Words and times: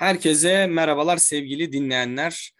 Herkese 0.00 0.66
merhabalar 0.66 1.16
sevgili 1.16 1.72
dinleyenler. 1.72 2.52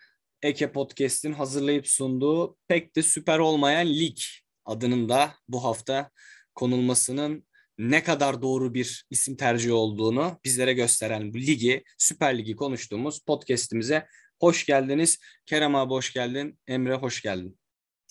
Eke 0.42 0.73
Podcast'in 0.73 1.33
hazırlayıp 1.33 1.89
sunduğu 1.89 2.56
pek 2.69 2.97
de 2.97 3.02
süper 3.02 3.39
olmayan 3.39 3.86
lig 3.86 4.16
adının 4.64 5.09
da 5.09 5.33
bu 5.49 5.65
hafta 5.65 6.11
konulmasının 6.55 7.47
ne 7.79 8.03
kadar 8.03 8.43
doğru 8.43 8.75
bir 8.75 9.07
isim 9.11 9.37
tercihi 9.37 9.73
olduğunu 9.73 10.39
bizlere 10.45 10.73
gösteren 10.73 11.35
bu 11.35 11.39
ligi, 11.39 11.85
Süper 11.99 12.39
Ligi 12.39 12.57
konuştuğumuz 12.57 13.21
podcast'imize 13.21 14.07
hoş 14.41 14.67
geldiniz. 14.67 15.19
Kerem 15.47 15.75
abi 15.75 15.91
hoş 15.91 16.12
geldin. 16.12 16.59
Emre 16.66 16.95
hoş 16.95 17.22
geldin. 17.22 17.59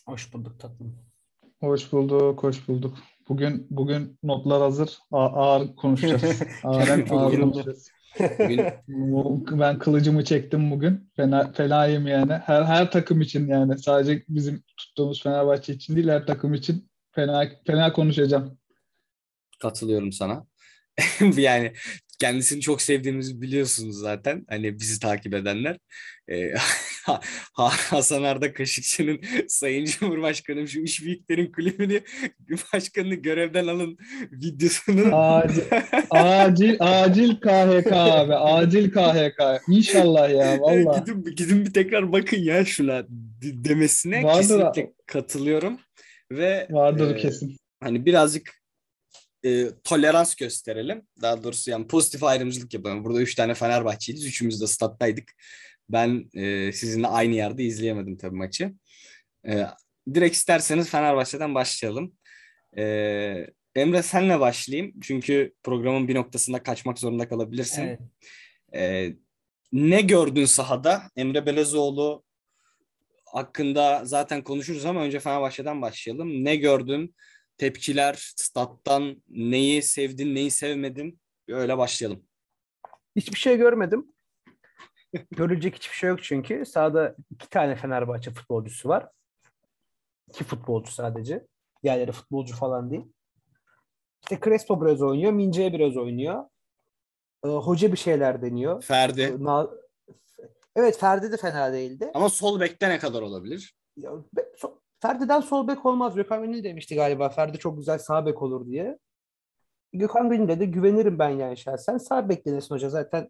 Hoş 0.06 0.34
bulduk 0.34 0.60
tatlım. 0.60 0.98
Hoş 1.60 1.92
bulduk, 1.92 2.44
hoş 2.44 2.68
bulduk. 2.68 2.98
Bugün 3.28 3.68
bugün 3.70 4.20
notlar 4.24 4.62
hazır. 4.62 4.98
A- 5.12 5.26
ağır 5.26 5.76
konuşacağız. 5.76 6.42
ağır, 6.64 6.88
ağır 6.88 7.08
konuşacağız. 7.08 7.92
Bugün... 8.20 9.60
ben 9.60 9.80
kılıcımı 9.80 10.24
çektim 10.24 10.72
bugün. 10.72 11.12
Fena, 11.16 11.52
fenayım 11.52 12.08
yani. 12.08 12.34
Her 12.34 12.64
her 12.64 12.92
takım 12.92 13.22
için 13.22 13.48
yani. 13.48 13.80
Sadece 13.80 14.24
bizim 14.30 14.64
tuttuğumuz 14.78 15.24
Fenerbahçe 15.24 15.74
için 15.74 15.96
değil 15.96 16.08
her 16.08 16.26
takım 16.26 16.54
için 16.54 16.90
fena 17.12 17.50
fena 17.68 17.94
konuşacağım. 17.94 18.60
Katılıyorum 19.60 20.12
sana. 20.12 20.46
yani 21.38 21.74
kendisini 22.20 22.62
çok 22.62 22.82
sevdiğimizi 22.82 23.42
biliyorsunuz 23.42 24.00
zaten. 24.00 24.46
Hani 24.50 24.80
bizi 24.80 25.00
takip 25.00 25.34
edenler. 25.34 25.78
Hasan 27.54 28.24
Arda 28.24 28.54
Kaşıkçı'nın 28.54 29.20
Sayın 29.48 29.86
Cumhurbaşkanım 29.86 30.68
şu 30.68 30.80
iş 30.80 31.04
büyüklerin 31.04 31.52
kulübünü 31.52 32.02
başkanını 32.74 33.16
görevden 33.16 33.68
alın 33.68 33.98
videosunu. 34.32 35.16
Acil, 35.16 35.64
acil, 36.10 36.76
acil 36.80 37.36
KHK 37.36 37.92
abi. 37.92 38.36
Acil 38.36 38.92
KHK. 38.92 39.62
İnşallah 39.68 40.30
ya 40.30 40.60
valla. 40.60 40.98
gidin, 40.98 41.36
gidin 41.36 41.66
bir 41.66 41.74
tekrar 41.74 42.12
bakın 42.12 42.38
ya 42.38 42.66
şuna 42.66 43.04
demesine 43.42 44.24
Vardır 44.24 44.42
kesinlikle 44.42 44.82
abi. 44.82 44.94
katılıyorum. 45.06 45.80
Ve 46.32 46.68
Vardır 46.70 47.16
e, 47.16 47.18
kesin. 47.18 47.58
Hani 47.84 48.06
birazcık 48.06 48.60
e, 49.46 49.68
tolerans 49.84 50.36
gösterelim. 50.36 51.02
Daha 51.22 51.44
doğrusu 51.44 51.72
yani 51.72 51.88
pozitif 51.88 52.24
ayrımcılık 52.24 52.74
yapalım. 52.74 53.04
Burada 53.04 53.22
üç 53.22 53.36
tane 53.36 53.54
Fenerbahçeliyiz. 53.54 54.26
Üçümüz 54.26 54.62
de 54.62 54.68
stat'taydık. 54.68 55.32
Ben 55.90 56.30
e, 56.34 56.72
sizinle 56.72 57.08
aynı 57.08 57.36
yerde 57.36 57.64
izleyemedim 57.64 58.18
tabii 58.18 58.36
maçı. 58.36 58.74
E, 59.48 59.66
direkt 60.14 60.36
isterseniz 60.36 60.90
Fenerbahçe'den 60.90 61.56
başlayalım. 61.56 62.14
E, 62.78 62.84
Emre 63.76 64.02
senle 64.04 64.40
başlayayım. 64.40 64.94
Çünkü 65.02 65.54
programın 65.64 66.08
bir 66.08 66.16
noktasında 66.16 66.64
kaçmak 66.64 67.00
zorunda 67.00 67.30
kalabilirsin. 67.30 67.84
Evet. 67.84 68.00
E, 68.76 69.14
ne 69.72 70.02
gördün 70.02 70.46
sahada? 70.46 71.04
Emre 71.16 71.46
Belezoğlu 71.46 72.24
hakkında 73.26 74.02
zaten 74.06 74.44
konuşuruz 74.44 74.86
ama 74.86 75.02
önce 75.02 75.20
Fenerbahçe'den 75.20 75.82
başlayalım. 75.82 76.46
Ne 76.46 76.56
gördün? 76.56 77.16
tepkiler, 77.60 78.16
stat'tan 78.36 79.24
neyi 79.30 79.82
sevdin, 79.82 80.36
neyi 80.36 80.52
sevmedin? 80.52 81.20
Öyle 81.48 81.78
başlayalım. 81.78 82.24
Hiçbir 83.16 83.38
şey 83.38 83.58
görmedim. 83.58 84.08
Görülecek 85.32 85.76
hiçbir 85.76 85.96
şey 85.96 86.10
yok 86.10 86.24
çünkü. 86.24 86.66
Sahada 86.66 87.16
iki 87.32 87.50
tane 87.50 87.76
Fenerbahçe 87.76 88.32
futbolcusu 88.32 88.90
var. 88.90 89.10
İki 90.30 90.44
futbolcu 90.44 90.92
sadece. 90.92 91.48
Diğerleri 91.84 92.12
futbolcu 92.12 92.56
falan 92.56 92.92
değil. 92.92 93.06
İşte 94.22 94.40
Crespo 94.46 94.82
biraz 94.86 95.02
oynuyor, 95.02 95.32
Mince'ye 95.32 95.74
biraz 95.74 95.98
oynuyor. 95.98 96.44
Ee, 97.46 97.48
hoca 97.48 97.92
bir 97.92 97.98
şeyler 97.98 98.42
deniyor. 98.42 98.84
Ferdi. 98.84 99.22
Ee, 99.22 99.44
na- 99.44 99.70
evet 100.76 100.98
Ferdi 100.98 101.32
de 101.32 101.38
fena 101.38 101.74
değildi. 101.74 102.12
Ama 102.14 102.30
sol 102.30 102.60
bekte 102.60 102.90
ne 102.90 103.00
kadar 103.00 103.22
olabilir? 103.22 103.76
Ya, 103.98 104.12
so- 104.58 104.80
Ferdi'den 105.02 105.42
sol 105.42 105.68
bek 105.68 105.86
olmaz. 105.86 106.16
Gökhan 106.16 106.42
Gönül 106.44 106.64
demişti 106.64 106.96
galiba. 106.96 107.30
Ferdi 107.30 107.58
çok 107.58 107.78
güzel 107.78 107.98
sağ 108.00 108.26
bek 108.26 108.42
olur 108.42 108.68
diye. 108.68 108.98
Gökhan 109.94 110.30
Gönül'e 110.30 110.60
de 110.60 110.66
güvenirim 110.66 111.20
ben 111.20 111.30
yani 111.30 111.58
şahsen. 111.58 111.98
Sağ 111.98 112.30
bek 112.30 112.46
denesin 112.46 112.76
hoca. 112.76 112.90
Zaten 112.90 113.30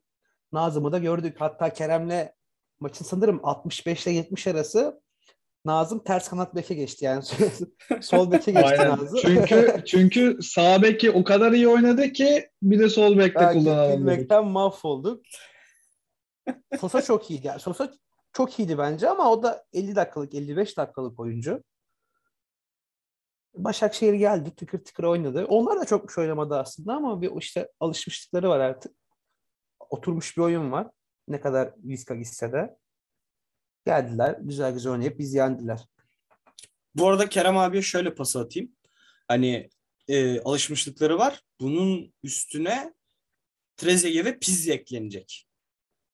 Nazım'ı 0.52 0.92
da 0.92 1.00
gördük. 1.00 1.36
Hatta 1.40 1.74
Kerem'le 1.74 2.30
maçın 2.80 3.06
sanırım 3.06 3.40
65 3.44 4.08
ile 4.08 4.14
70 4.14 4.48
arası 4.48 5.02
Nazım 5.66 6.04
ters 6.04 6.30
kanat 6.30 6.56
beke 6.56 6.74
geçti 6.74 7.06
yani. 7.06 7.24
sol 8.02 8.32
beke 8.32 8.52
geçti 8.52 8.68
Aynen. 8.80 8.90
Nazım. 8.90 9.20
Çünkü 9.22 9.84
çünkü 9.86 10.38
sağ 10.42 10.82
beki 10.82 11.12
o 11.12 11.24
kadar 11.24 11.52
iyi 11.52 11.68
oynadı 11.68 12.12
ki 12.14 12.50
bir 12.62 12.80
de 12.80 12.90
sol 12.90 13.18
bekte 13.18 13.54
kullanalım. 13.54 13.98
Gülmekten 13.98 14.46
mahvolduk. 14.46 15.26
Sosa 16.80 17.02
çok 17.02 17.32
iyiydi. 17.32 17.48
Yani 17.48 17.60
Sosa 17.60 17.94
çok 18.34 18.60
iyiydi 18.60 18.78
bence 18.78 19.10
ama 19.10 19.32
o 19.32 19.44
da 19.44 19.66
50 19.74 19.96
dakikalık 19.96 20.36
55 20.36 20.78
dakikalık 20.78 21.20
oyuncu. 21.20 21.64
Başakşehir 23.54 24.14
geldi 24.14 24.56
tıkır 24.56 24.84
tıkır 24.84 25.04
oynadı. 25.04 25.46
Onlar 25.46 25.82
da 25.82 25.86
çok 25.86 26.08
bir 26.08 26.14
şey 26.14 26.22
oynamadı 26.22 26.58
aslında 26.58 26.94
ama 26.94 27.22
bir 27.22 27.32
işte 27.42 27.72
alışmışlıkları 27.80 28.50
var 28.50 28.60
artık. 28.60 28.96
Oturmuş 29.90 30.38
bir 30.38 30.42
oyun 30.42 30.72
var. 30.72 30.88
Ne 31.28 31.42
kadar 31.42 31.74
Vizca 31.78 32.16
gitse 32.16 32.52
de. 32.52 32.78
Geldiler 33.86 34.38
güzel 34.42 34.74
güzel 34.74 34.92
oynayıp 34.92 35.20
biz 35.20 35.34
yendiler. 35.34 35.88
Bu 36.96 37.08
arada 37.08 37.30
Kerem 37.30 37.58
abiye 37.58 37.82
şöyle 37.82 38.16
pas 38.16 38.36
atayım. 38.36 38.72
Hani 39.28 39.70
e, 40.08 40.42
alışmışlıkları 40.42 41.18
var. 41.18 41.42
Bunun 41.60 42.14
üstüne 42.24 42.94
Trezeguet 43.78 44.26
ve 44.26 44.40
Pizzi 44.40 44.72
eklenecek. 44.72 45.48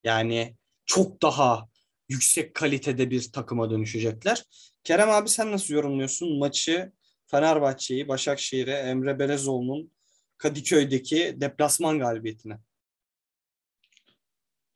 Yani 0.03 0.55
çok 0.85 1.21
daha 1.21 1.69
yüksek 2.09 2.53
kalitede 2.53 3.09
bir 3.09 3.31
takıma 3.31 3.69
dönüşecekler. 3.71 4.43
Kerem 4.83 5.09
abi 5.09 5.29
sen 5.29 5.51
nasıl 5.51 5.73
yorumluyorsun 5.73 6.37
maçı 6.37 6.91
Fenerbahçe'yi, 7.27 8.07
Başakşehir'e, 8.07 8.73
Emre 8.73 9.19
Belezoğlu'nun 9.19 9.91
Kadıköy'deki 10.37 11.35
deplasman 11.41 11.99
galibiyetine? 11.99 12.57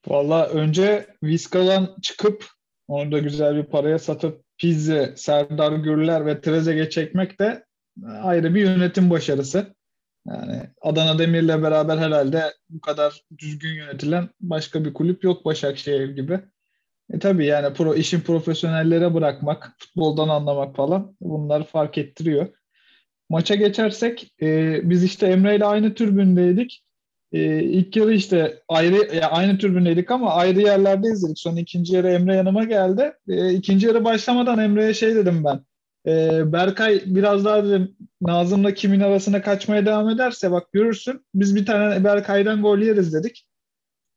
Valla 0.08 0.48
önce 0.48 1.08
Viska'dan 1.24 1.96
çıkıp 2.02 2.46
onu 2.88 3.12
da 3.12 3.20
güzel 3.20 3.56
bir 3.56 3.64
paraya 3.64 4.00
satıp 4.00 4.44
Pizzi, 4.58 5.14
Serdar 5.16 5.72
Gürler 5.72 6.26
ve 6.26 6.42
Trezeguet 6.42 6.92
çekmek 6.92 7.40
de 7.40 7.66
ayrı 8.22 8.56
bir 8.56 8.62
yönetim 8.62 9.10
başarısı. 9.10 9.76
Yani 10.28 10.62
Adana 10.82 11.20
Demir'le 11.20 11.64
beraber 11.64 11.98
herhalde 11.98 12.54
bu 12.70 12.82
kadar 12.82 13.24
düzgün 13.38 13.74
yönetilen 13.74 14.30
başka 14.42 14.86
bir 14.86 14.94
kulüp 14.94 15.24
yok 15.24 15.46
Başakşehir 15.46 16.10
gibi. 16.10 16.40
E 17.14 17.20
tabii 17.20 17.46
yani 17.46 17.74
pro, 17.74 17.96
işin 17.96 18.22
profesyonellere 18.22 19.14
bırakmak, 19.14 19.76
futboldan 19.78 20.30
anlamak 20.30 20.76
falan 20.76 21.16
bunlar 21.22 21.68
fark 21.68 21.98
ettiriyor. 21.98 22.48
Maça 23.30 23.56
geçersek 23.56 24.34
e, 24.42 24.80
biz 24.84 25.04
işte 25.04 25.28
Emre 25.28 25.56
ile 25.56 25.66
aynı 25.66 25.94
türbündeydik. 25.94 26.84
E, 27.34 27.64
ilk 27.64 27.96
yarı 27.96 28.14
işte 28.14 28.64
ayrı 28.68 29.16
yani 29.16 29.26
aynı 29.26 29.58
türbündeydik 29.58 30.12
ama 30.12 30.34
ayrı 30.34 30.62
yerlerde 30.62 31.08
izledik. 31.08 31.40
Son 31.40 31.56
ikinci 31.56 31.96
yarı 31.96 32.10
Emre 32.10 32.36
yanıma 32.36 32.64
geldi. 32.64 33.14
E, 33.28 33.54
ikinci 33.54 33.88
yarı 33.88 34.06
başlamadan 34.06 34.60
Emre'ye 34.60 34.94
şey 34.94 35.16
dedim 35.16 35.44
ben. 35.44 35.60
E, 36.12 36.42
Berkay 36.54 37.02
biraz 37.06 37.46
daha 37.46 37.64
dedim 37.64 37.96
Nazım'la 38.22 38.74
kimin 38.74 39.00
arasına 39.00 39.42
kaçmaya 39.42 39.86
devam 39.86 40.10
ederse 40.10 40.52
bak 40.52 40.74
görürsün 40.74 41.26
biz 41.34 41.56
bir 41.56 41.66
tane 41.66 42.04
Berkay'dan 42.04 42.62
gol 42.62 42.80
yeriz 42.80 43.14
dedik. 43.14 43.48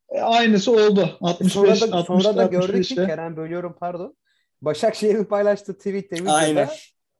E, 0.09 0.21
aynısı 0.21 0.73
oldu. 0.73 1.19
65 1.21 1.79
sonra 1.79 1.93
da, 1.93 1.97
60, 1.97 2.25
sonra 2.25 2.37
da 2.37 2.47
gördük 2.47 2.85
ki 2.85 2.95
Kerem 2.95 3.37
bölüyorum 3.37 3.77
pardon. 3.81 4.17
Başakşehir'in 4.63 5.25
paylaştığı 5.25 5.79
tweette 5.79 6.17
Aynen. 6.27 6.69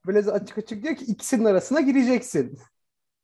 böyle 0.07 0.31
açık 0.31 0.57
açık 0.57 0.83
diyor 0.83 0.95
ki 0.95 1.05
ikisinin 1.05 1.45
arasına 1.45 1.81
gireceksin. 1.81 2.59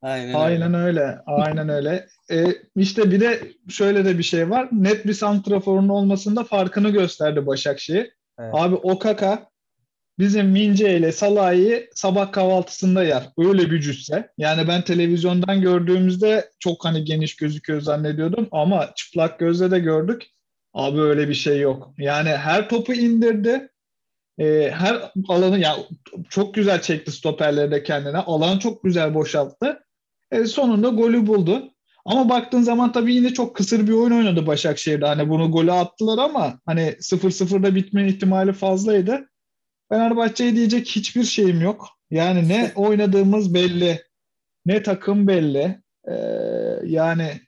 Aynen, 0.02 0.34
Aynen 0.34 0.74
öyle. 0.74 1.00
öyle. 1.00 1.18
Aynen 1.26 1.68
öyle. 1.68 2.06
E, 2.30 2.46
işte 2.76 3.10
bir 3.10 3.20
de 3.20 3.40
şöyle 3.68 4.04
de 4.04 4.18
bir 4.18 4.22
şey 4.22 4.50
var. 4.50 4.68
Net 4.72 5.06
bir 5.06 5.14
santraforun 5.14 5.88
olmasında 5.88 6.44
farkını 6.44 6.90
gösterdi 6.90 7.46
Başakşehir. 7.46 8.12
Evet. 8.38 8.50
Abi 8.54 8.74
Okaka 8.74 9.50
bizim 10.18 10.46
Mince 10.46 10.96
ile 10.96 11.12
Salah'ı 11.12 11.84
sabah 11.94 12.32
kahvaltısında 12.32 13.04
yer. 13.04 13.28
Öyle 13.38 13.70
bir 13.70 13.80
cüsse. 13.80 14.30
Yani 14.38 14.68
ben 14.68 14.82
televizyondan 14.82 15.60
gördüğümüzde 15.60 16.50
çok 16.58 16.84
hani 16.84 17.04
geniş 17.04 17.36
gözüküyor 17.36 17.80
zannediyordum 17.80 18.48
ama 18.52 18.90
çıplak 18.96 19.38
gözle 19.38 19.70
de 19.70 19.78
gördük. 19.78 20.26
Abi 20.74 21.00
öyle 21.00 21.28
bir 21.28 21.34
şey 21.34 21.60
yok. 21.60 21.94
Yani 21.98 22.28
her 22.28 22.68
topu 22.68 22.92
indirdi. 22.92 23.68
Ee, 24.38 24.70
her 24.74 25.12
alanı 25.28 25.58
ya 25.58 25.70
yani 25.70 25.86
çok 26.28 26.54
güzel 26.54 26.82
çekti 26.82 27.12
stoperleri 27.12 27.70
de 27.70 27.82
kendine. 27.82 28.18
Alan 28.18 28.58
çok 28.58 28.84
güzel 28.84 29.14
boşalttı. 29.14 29.80
E, 30.30 30.44
sonunda 30.44 30.88
golü 30.88 31.26
buldu. 31.26 31.70
Ama 32.04 32.28
baktığın 32.28 32.62
zaman 32.62 32.92
tabii 32.92 33.14
yine 33.14 33.34
çok 33.34 33.56
kısır 33.56 33.86
bir 33.86 33.92
oyun 33.92 34.10
oynadı 34.10 34.46
Başakşehir'de. 34.46 35.06
Hani 35.06 35.28
bunu 35.28 35.52
golü 35.52 35.72
attılar 35.72 36.18
ama 36.18 36.60
hani 36.66 36.80
0-0'da 36.80 37.74
bitme 37.74 38.08
ihtimali 38.08 38.52
fazlaydı. 38.52 39.28
Fenerbahçe'ye 39.88 40.56
diyecek 40.56 40.86
hiçbir 40.86 41.24
şeyim 41.24 41.60
yok. 41.60 41.88
Yani 42.10 42.48
ne 42.48 42.72
oynadığımız 42.76 43.54
belli, 43.54 44.02
ne 44.66 44.82
takım 44.82 45.26
belli. 45.26 45.82
Ee, 46.08 46.14
yani 46.84 47.40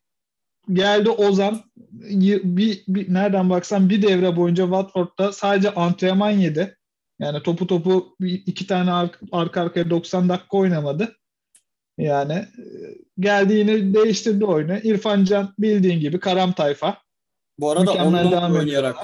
geldi 0.73 1.11
Ozan 1.11 1.61
bir, 1.75 2.82
bir 2.88 3.14
nereden 3.14 3.50
baksan 3.50 3.90
bir 3.90 4.02
devre 4.02 4.37
boyunca 4.37 4.64
Watford'da 4.64 5.32
sadece 5.32 5.75
antrenman 5.75 6.31
yedi. 6.31 6.76
Yani 7.20 7.43
topu 7.43 7.67
topu 7.67 8.17
iki 8.20 8.67
tane 8.67 8.93
arka 9.32 9.61
arkaya 9.61 9.90
90 9.90 10.29
dakika 10.29 10.56
oynamadı. 10.56 11.17
Yani 11.98 12.32
e, 12.32 12.64
geldiğini 13.18 13.94
değiştirdi 13.94 14.44
oyunu. 14.44 14.78
İrfan 14.78 15.24
Can 15.24 15.54
bildiğin 15.58 16.00
gibi 16.00 16.20
karam 16.20 16.52
tayfa. 16.52 16.98
Bu 17.58 17.70
arada 17.70 17.92
10 17.92 18.12
numara 18.12 18.52
oynayarak 18.52 18.96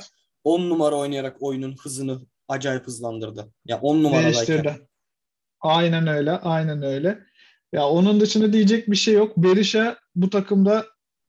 10 0.44 0.70
numara 0.70 0.96
oynayarak 0.96 1.36
oyunun 1.40 1.76
hızını 1.82 2.20
acayip 2.48 2.86
hızlandırdı. 2.86 3.40
Ya 3.40 3.48
yani 3.66 3.80
10 3.80 4.02
numaradayken. 4.02 4.34
Değiştirdi. 4.34 4.88
Aynen 5.60 6.06
öyle. 6.06 6.30
Aynen 6.30 6.82
öyle. 6.82 7.18
Ya 7.72 7.88
onun 7.88 8.20
dışında 8.20 8.52
diyecek 8.52 8.90
bir 8.90 8.96
şey 8.96 9.14
yok. 9.14 9.36
Berisha 9.36 9.98
bu 10.14 10.30
takımda 10.30 10.86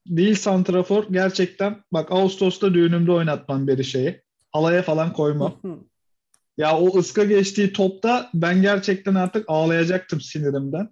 değil 0.07 0.35
santrafor 0.35 1.03
gerçekten 1.12 1.83
bak 1.91 2.12
Ağustos'ta 2.12 2.73
düğünümde 2.73 3.12
oynatmam 3.12 3.67
Berisha'yı. 3.67 4.21
Alaya 4.53 4.81
falan 4.81 5.13
koymam. 5.13 5.62
ya 6.57 6.77
o 6.79 6.97
ıska 6.97 7.23
geçtiği 7.23 7.73
topta 7.73 8.29
ben 8.33 8.62
gerçekten 8.62 9.15
artık 9.15 9.45
ağlayacaktım 9.47 10.21
sinirimden. 10.21 10.89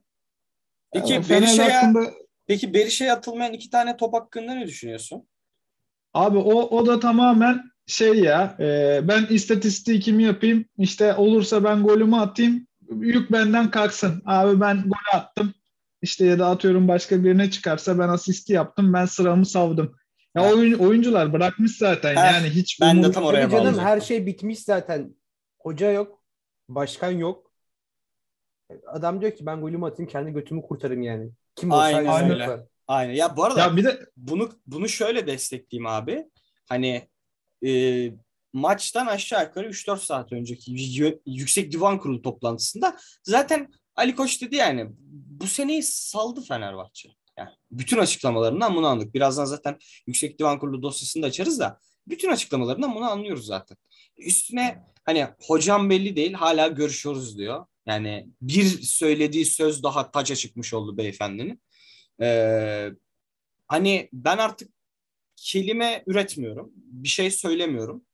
Peki 0.93 1.13
yani 1.13 1.29
Berisha'ya 1.29 1.83
hakkında... 1.83 2.11
Peki 2.47 2.73
Berisha'ya 2.73 3.13
atılmayan 3.13 3.53
iki 3.53 3.69
tane 3.69 3.97
top 3.97 4.13
hakkında 4.13 4.53
ne 4.53 4.67
düşünüyorsun? 4.67 5.27
Abi 6.13 6.37
o 6.37 6.53
o 6.53 6.85
da 6.85 6.99
tamamen 6.99 7.63
şey 7.87 8.13
ya 8.13 8.55
e, 8.59 8.99
ben 9.03 9.25
istatistiği 9.29 9.99
kimi 9.99 10.23
yapayım 10.23 10.65
işte 10.77 11.15
olursa 11.15 11.63
ben 11.63 11.83
golümü 11.83 12.15
atayım 12.15 12.67
yük 12.89 13.31
benden 13.31 13.71
kalksın. 13.71 14.21
Abi 14.25 14.61
ben 14.61 14.83
gol 14.83 15.17
attım 15.19 15.53
işte 16.01 16.25
ya 16.25 16.39
da 16.39 16.47
atıyorum 16.47 16.87
başka 16.87 17.23
birine 17.23 17.51
çıkarsa 17.51 17.99
ben 17.99 18.09
asisti 18.09 18.53
yaptım 18.53 18.93
ben 18.93 19.05
sıramı 19.05 19.45
savdım. 19.45 19.95
Ya 20.35 20.53
oyun, 20.53 20.79
oyuncular 20.79 21.33
bırakmış 21.33 21.77
zaten 21.77 22.15
Heh, 22.15 22.33
yani 22.33 22.49
hiç 22.49 22.81
ben 22.81 23.03
de 23.03 23.11
tam 23.11 23.23
oraya 23.23 23.49
canım 23.49 23.79
her 23.79 24.01
şey 24.01 24.25
bitmiş 24.25 24.59
zaten. 24.59 25.15
Hoca 25.59 25.91
yok, 25.91 26.23
başkan 26.69 27.11
yok. 27.11 27.46
Adam 28.87 29.21
diyor 29.21 29.35
ki 29.35 29.45
ben 29.45 29.61
golümü 29.61 29.85
atayım 29.85 30.11
kendi 30.11 30.31
götümü 30.31 30.61
kurtarayım 30.61 31.01
yani. 31.01 31.29
Kim 31.55 31.71
olsa 31.71 31.81
Aynen 31.83 32.31
öyle. 32.31 32.67
Aynen. 32.87 33.13
Ya 33.13 33.37
bu 33.37 33.43
arada 33.43 33.59
ya 33.59 33.77
bir 33.77 33.83
de 33.83 33.99
bunu 34.17 34.49
bunu 34.67 34.89
şöyle 34.89 35.27
destekleyeyim 35.27 35.87
abi. 35.87 36.25
Hani 36.69 37.07
e, 37.65 38.11
maçtan 38.53 39.07
aşağı 39.07 39.43
yukarı 39.43 39.69
3-4 39.69 39.97
saat 39.97 40.33
önceki 40.33 40.71
Yüksek 41.25 41.71
Divan 41.71 41.99
Kurulu 41.99 42.21
toplantısında 42.21 42.97
zaten 43.23 43.71
Ali 43.95 44.15
Koç 44.15 44.41
dedi 44.41 44.55
yani 44.55 44.87
bu 45.39 45.47
seneyi 45.47 45.83
saldı 45.83 46.41
Fenerbahçe. 46.41 47.09
Yani 47.37 47.49
bütün 47.71 47.97
açıklamalarından 47.97 48.75
bunu 48.75 48.87
anladık. 48.87 49.13
Birazdan 49.13 49.45
zaten 49.45 49.77
Yüksek 50.07 50.39
Divan 50.39 50.59
Kurulu 50.59 50.83
dosyasını 50.83 51.23
da 51.23 51.27
açarız 51.27 51.59
da 51.59 51.79
bütün 52.07 52.31
açıklamalarından 52.31 52.95
bunu 52.95 53.11
anlıyoruz 53.11 53.45
zaten. 53.45 53.77
Üstüne 54.17 54.83
hani 55.03 55.27
hocam 55.41 55.89
belli 55.89 56.15
değil 56.15 56.33
hala 56.33 56.67
görüşüyoruz 56.67 57.37
diyor. 57.37 57.65
Yani 57.87 58.27
bir 58.41 58.65
söylediği 58.81 59.45
söz 59.45 59.83
daha 59.83 60.11
taça 60.11 60.35
çıkmış 60.35 60.73
oldu 60.73 60.97
beyefendinin. 60.97 61.61
Ee, 62.21 62.89
hani 63.67 64.09
ben 64.13 64.37
artık 64.37 64.69
kelime 65.35 66.03
üretmiyorum. 66.07 66.71
Bir 66.75 67.07
şey 67.07 67.31
söylemiyorum. 67.31 68.05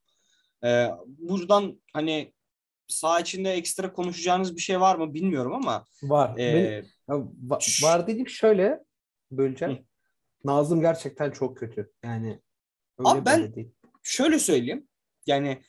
Ee, 0.64 0.88
buradan 1.06 1.82
hani 1.92 2.32
sağ 2.88 3.20
içinde 3.20 3.52
ekstra 3.52 3.92
konuşacağınız 3.92 4.56
bir 4.56 4.60
şey 4.60 4.80
var 4.80 4.96
mı 4.96 5.14
bilmiyorum 5.14 5.52
ama. 5.52 5.86
Var. 6.02 6.38
E, 6.38 6.84
Benim, 7.08 7.24
va- 7.48 7.82
var 7.82 8.06
dedik 8.06 8.28
şöyle 8.28 8.80
böleceğim. 9.30 9.74
Hı. 9.74 9.78
Nazım 10.44 10.80
gerçekten 10.80 11.30
çok 11.30 11.56
kötü. 11.58 11.92
Yani 12.04 12.40
öyle 12.98 13.08
Abi 13.08 13.24
ben 13.26 13.54
değil. 13.54 13.70
şöyle 14.02 14.38
söyleyeyim. 14.38 14.88
Yani 15.26 15.62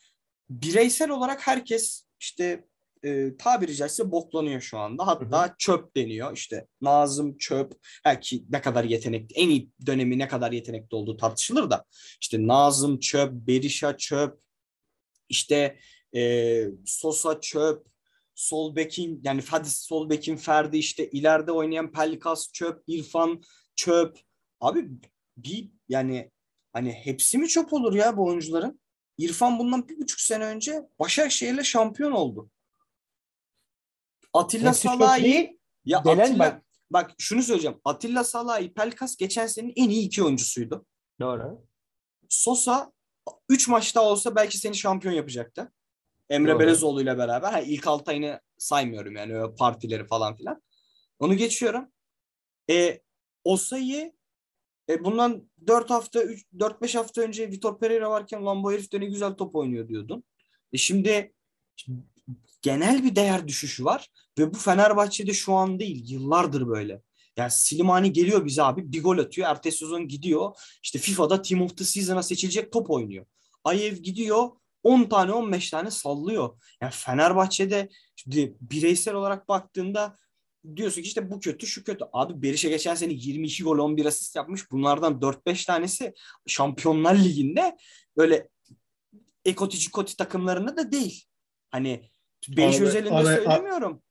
bireysel 0.49 1.09
olarak 1.09 1.47
herkes 1.47 2.05
işte 2.19 2.63
e, 3.05 3.37
tabiri 3.37 3.75
caizse 3.75 4.11
boklanıyor 4.11 4.61
şu 4.61 4.77
anda. 4.77 5.07
Hatta 5.07 5.43
hı 5.43 5.49
hı. 5.49 5.55
çöp 5.57 5.95
deniyor. 5.95 6.33
İşte 6.33 6.67
Nazım 6.81 7.37
çöp. 7.37 7.73
Belki 8.05 8.45
ne 8.49 8.61
kadar 8.61 8.83
yetenekli, 8.83 9.35
en 9.35 9.49
iyi 9.49 9.69
dönemi 9.85 10.19
ne 10.19 10.27
kadar 10.27 10.51
yetenekli 10.51 10.95
olduğu 10.95 11.17
tartışılır 11.17 11.69
da. 11.69 11.85
İşte 12.21 12.47
Nazım 12.47 12.99
çöp, 12.99 13.31
Berisha 13.33 13.97
çöp. 13.97 14.39
İşte 15.29 15.79
e, 16.15 16.63
Sosa 16.85 17.41
çöp. 17.41 17.87
Sol 18.35 18.75
bekin 18.75 19.21
yani 19.23 19.41
hadi 19.49 19.69
sol 19.69 20.09
bekin 20.09 20.35
Ferdi 20.35 20.77
işte 20.77 21.09
ileride 21.09 21.51
oynayan 21.51 21.91
Pelkas 21.91 22.51
çöp, 22.53 22.83
İrfan 22.87 23.41
çöp. 23.75 24.19
Abi 24.59 24.89
bir 25.37 25.69
yani 25.89 26.31
hani 26.73 26.91
hepsi 26.91 27.37
mi 27.37 27.47
çöp 27.47 27.73
olur 27.73 27.93
ya 27.93 28.17
bu 28.17 28.25
oyuncuların? 28.25 28.79
İrfan 29.17 29.59
bundan 29.59 29.89
bir 29.89 29.97
buçuk 29.99 30.19
sene 30.19 30.45
önce 30.45 30.81
Başakşehir'le 30.99 31.63
şampiyon 31.63 32.11
oldu. 32.11 32.49
Atilla 34.35 34.73
Salahi 34.73 35.59
ya 35.85 36.03
Delen 36.05 36.19
Atilla, 36.19 36.39
bak. 36.39 36.63
bak 36.91 37.11
şunu 37.17 37.43
söyleyeceğim. 37.43 37.77
Atilla 37.83 38.23
Salahi 38.23 38.73
Pelkas 38.73 39.15
geçen 39.15 39.47
senenin 39.47 39.73
en 39.75 39.89
iyi 39.89 40.05
iki 40.05 40.23
oyuncusuydu. 40.23 40.85
Doğru. 41.19 41.65
Sosa 42.29 42.91
3 43.49 43.67
maçta 43.67 44.01
olsa 44.01 44.35
belki 44.35 44.57
seni 44.57 44.75
şampiyon 44.75 45.13
yapacaktı. 45.13 45.71
Emre 46.29 46.51
Doğru. 46.51 46.59
Belezoğlu 46.59 47.01
ile 47.01 47.17
beraber. 47.17 47.51
Ha, 47.51 47.61
ilk 47.61 47.87
altı 47.87 48.11
ayını 48.11 48.41
saymıyorum 48.57 49.15
yani 49.15 49.35
öyle 49.35 49.55
partileri 49.55 50.05
falan 50.05 50.35
filan. 50.35 50.63
Onu 51.19 51.35
geçiyorum. 51.35 51.91
E, 52.69 53.01
Osayi 53.43 54.13
e, 54.89 55.03
bundan 55.03 55.49
4 55.67 55.89
hafta 55.89 56.23
4-5 56.57 56.97
hafta 56.97 57.21
önce 57.21 57.51
Vitor 57.51 57.79
Pereira 57.79 58.09
varken 58.09 58.45
lan 58.45 58.63
bu 58.63 58.71
herif 58.71 58.91
de 58.91 58.99
ne 58.99 59.05
güzel 59.05 59.33
top 59.33 59.55
oynuyor 59.55 59.87
diyordun. 59.87 60.23
E 60.73 60.77
şimdi 60.77 61.33
genel 62.61 63.03
bir 63.03 63.15
değer 63.15 63.47
düşüşü 63.47 63.85
var 63.85 64.09
ve 64.39 64.53
bu 64.53 64.57
Fenerbahçe'de 64.57 65.33
şu 65.33 65.53
an 65.53 65.79
değil 65.79 66.11
yıllardır 66.11 66.67
böyle. 66.67 67.01
Yani 67.37 67.51
Silimani 67.51 68.13
geliyor 68.13 68.45
bize 68.45 68.63
abi 68.63 68.91
bir 68.91 69.03
gol 69.03 69.17
atıyor. 69.17 69.49
Ertesi 69.49 69.77
sezon 69.77 70.07
gidiyor. 70.07 70.55
İşte 70.83 70.99
FIFA'da 70.99 71.41
Team 71.41 71.61
of 71.61 71.77
the 71.77 71.83
Season'a 71.83 72.23
seçilecek 72.23 72.71
top 72.71 72.89
oynuyor. 72.89 73.25
Ayev 73.63 73.93
gidiyor 73.93 74.49
10 74.83 75.03
tane 75.03 75.31
15 75.31 75.69
tane 75.69 75.91
sallıyor. 75.91 76.61
Yani 76.81 76.91
Fenerbahçe'de 76.95 77.89
şimdi 78.15 78.57
bireysel 78.61 79.13
olarak 79.13 79.49
baktığında 79.49 80.17
diyorsun 80.75 81.01
ki 81.01 81.07
işte 81.07 81.31
bu 81.31 81.39
kötü 81.39 81.67
şu 81.67 81.83
kötü. 81.83 82.05
Abi 82.13 82.41
Berisha 82.41 82.69
geçen 82.69 82.95
sene 82.95 83.13
22 83.13 83.63
gol 83.63 83.77
11 83.77 84.05
asist 84.05 84.35
yapmış. 84.35 84.71
Bunlardan 84.71 85.13
4-5 85.13 85.65
tanesi 85.65 86.13
Şampiyonlar 86.47 87.15
Ligi'nde 87.15 87.77
böyle 88.17 88.49
ekotici 89.45 89.91
koti 89.91 90.17
takımlarında 90.17 90.77
da 90.77 90.91
değil. 90.91 91.25
Hani 91.71 92.09
Beş 92.49 92.81
özelinde 92.81 93.13
ara, 93.13 93.25
söylemiyorum. 93.25 94.01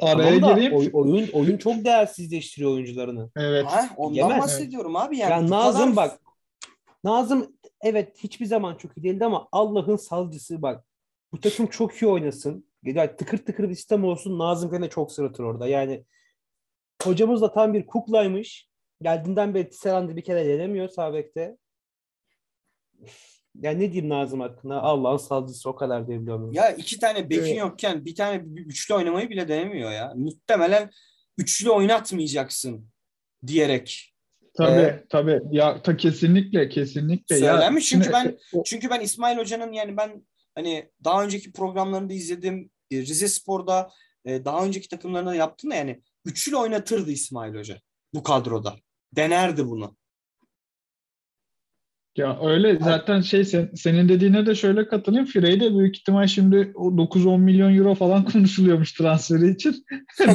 Araya 0.00 0.40
tamam 0.40 0.54
gireyim. 0.54 0.74
Oy, 0.76 0.90
oyun 0.92 1.28
oyun 1.32 1.58
çok 1.58 1.84
değersizleştiriyor 1.84 2.72
oyuncularını. 2.72 3.30
Evet. 3.36 3.66
Ha, 3.66 3.88
ondan 3.96 4.16
Yemez. 4.16 4.42
bahsediyorum 4.42 4.96
abi 4.96 5.18
yani. 5.18 5.30
yani 5.30 5.50
Nazım 5.50 5.94
kadar... 5.94 5.96
bak. 5.96 6.20
Nazım 7.04 7.56
evet 7.80 8.16
hiçbir 8.18 8.46
zaman 8.46 8.74
çok 8.74 8.96
iyi 8.96 9.02
değildi 9.02 9.24
ama 9.24 9.48
Allah'ın 9.52 9.96
salcısı 9.96 10.62
bak. 10.62 10.84
Bu 11.32 11.40
takım 11.40 11.66
çok 11.66 12.02
iyi 12.02 12.06
oynasın. 12.06 12.66
Yani 12.82 13.16
tıkır 13.16 13.38
tıkır 13.38 13.68
bir 13.68 13.74
sistem 13.74 14.04
olsun. 14.04 14.38
Nazım 14.38 14.70
gene 14.70 14.90
çok 14.90 15.12
sırıtır 15.12 15.44
orada. 15.44 15.66
Yani 15.66 16.04
hocamız 17.02 17.42
da 17.42 17.52
tam 17.52 17.74
bir 17.74 17.86
kuklaymış. 17.86 18.68
Geldiğinden 19.02 19.54
beri 19.54 19.68
Tisserand'ı 19.68 20.16
bir 20.16 20.24
kere 20.24 20.48
denemiyor 20.48 20.88
Sabek'te. 20.88 21.56
Yani 23.60 23.80
ne 23.80 23.92
diyeyim 23.92 24.08
Nazım 24.08 24.40
hakkında? 24.40 24.82
Allah'ın 24.82 25.16
salcısı 25.16 25.70
o 25.70 25.76
kadar 25.76 26.08
diyebiliyorum. 26.08 26.52
Ya 26.52 26.70
iki 26.70 26.98
tane 26.98 27.30
bekin 27.30 27.42
evet. 27.42 27.58
yokken 27.58 28.04
bir 28.04 28.14
tane 28.14 28.44
üçlü 28.56 28.94
oynamayı 28.94 29.30
bile 29.30 29.48
denemiyor 29.48 29.92
ya. 29.92 30.12
Muhtemelen 30.16 30.90
üçlü 31.38 31.70
oynatmayacaksın 31.70 32.86
diyerek. 33.46 34.14
Tabii 34.54 34.80
ee, 34.80 35.04
tabii. 35.08 35.40
Ya 35.50 35.82
ta 35.82 35.96
kesinlikle 35.96 36.68
kesinlikle. 36.68 37.38
Söylenmiş 37.38 37.88
çünkü 37.88 38.04
şimdi, 38.04 38.16
ben 38.16 38.38
çünkü 38.64 38.90
ben 38.90 39.00
İsmail 39.00 39.38
Hoca'nın 39.38 39.72
yani 39.72 39.96
ben 39.96 40.26
hani 40.54 40.90
daha 41.04 41.24
önceki 41.24 41.52
programlarında 41.52 42.12
izledim. 42.12 42.70
E, 42.90 42.96
Rize 42.96 43.28
Spor'da 43.28 43.90
e, 44.24 44.44
daha 44.44 44.64
önceki 44.64 44.88
takımlarında 44.88 45.34
yaptım 45.34 45.70
da 45.70 45.74
yani 45.74 46.02
üçlü 46.24 46.56
oynatırdı 46.56 47.10
İsmail 47.10 47.54
Hoca 47.54 47.80
bu 48.14 48.22
kadroda. 48.22 48.76
Denerdi 49.12 49.66
bunu. 49.66 49.96
Ya 52.16 52.38
öyle 52.42 52.78
zaten 52.80 53.20
şey 53.20 53.44
sen, 53.44 53.70
senin 53.74 54.08
dediğine 54.08 54.46
de 54.46 54.54
şöyle 54.54 54.88
katılayım. 54.88 55.26
Frey 55.26 55.60
de 55.60 55.74
büyük 55.78 55.96
ihtimal 55.96 56.26
şimdi 56.26 56.72
o 56.74 56.88
9-10 56.88 57.40
milyon 57.40 57.74
euro 57.74 57.94
falan 57.94 58.24
konuşuluyormuş 58.32 58.92
transferi 58.92 59.50
için. 59.50 59.84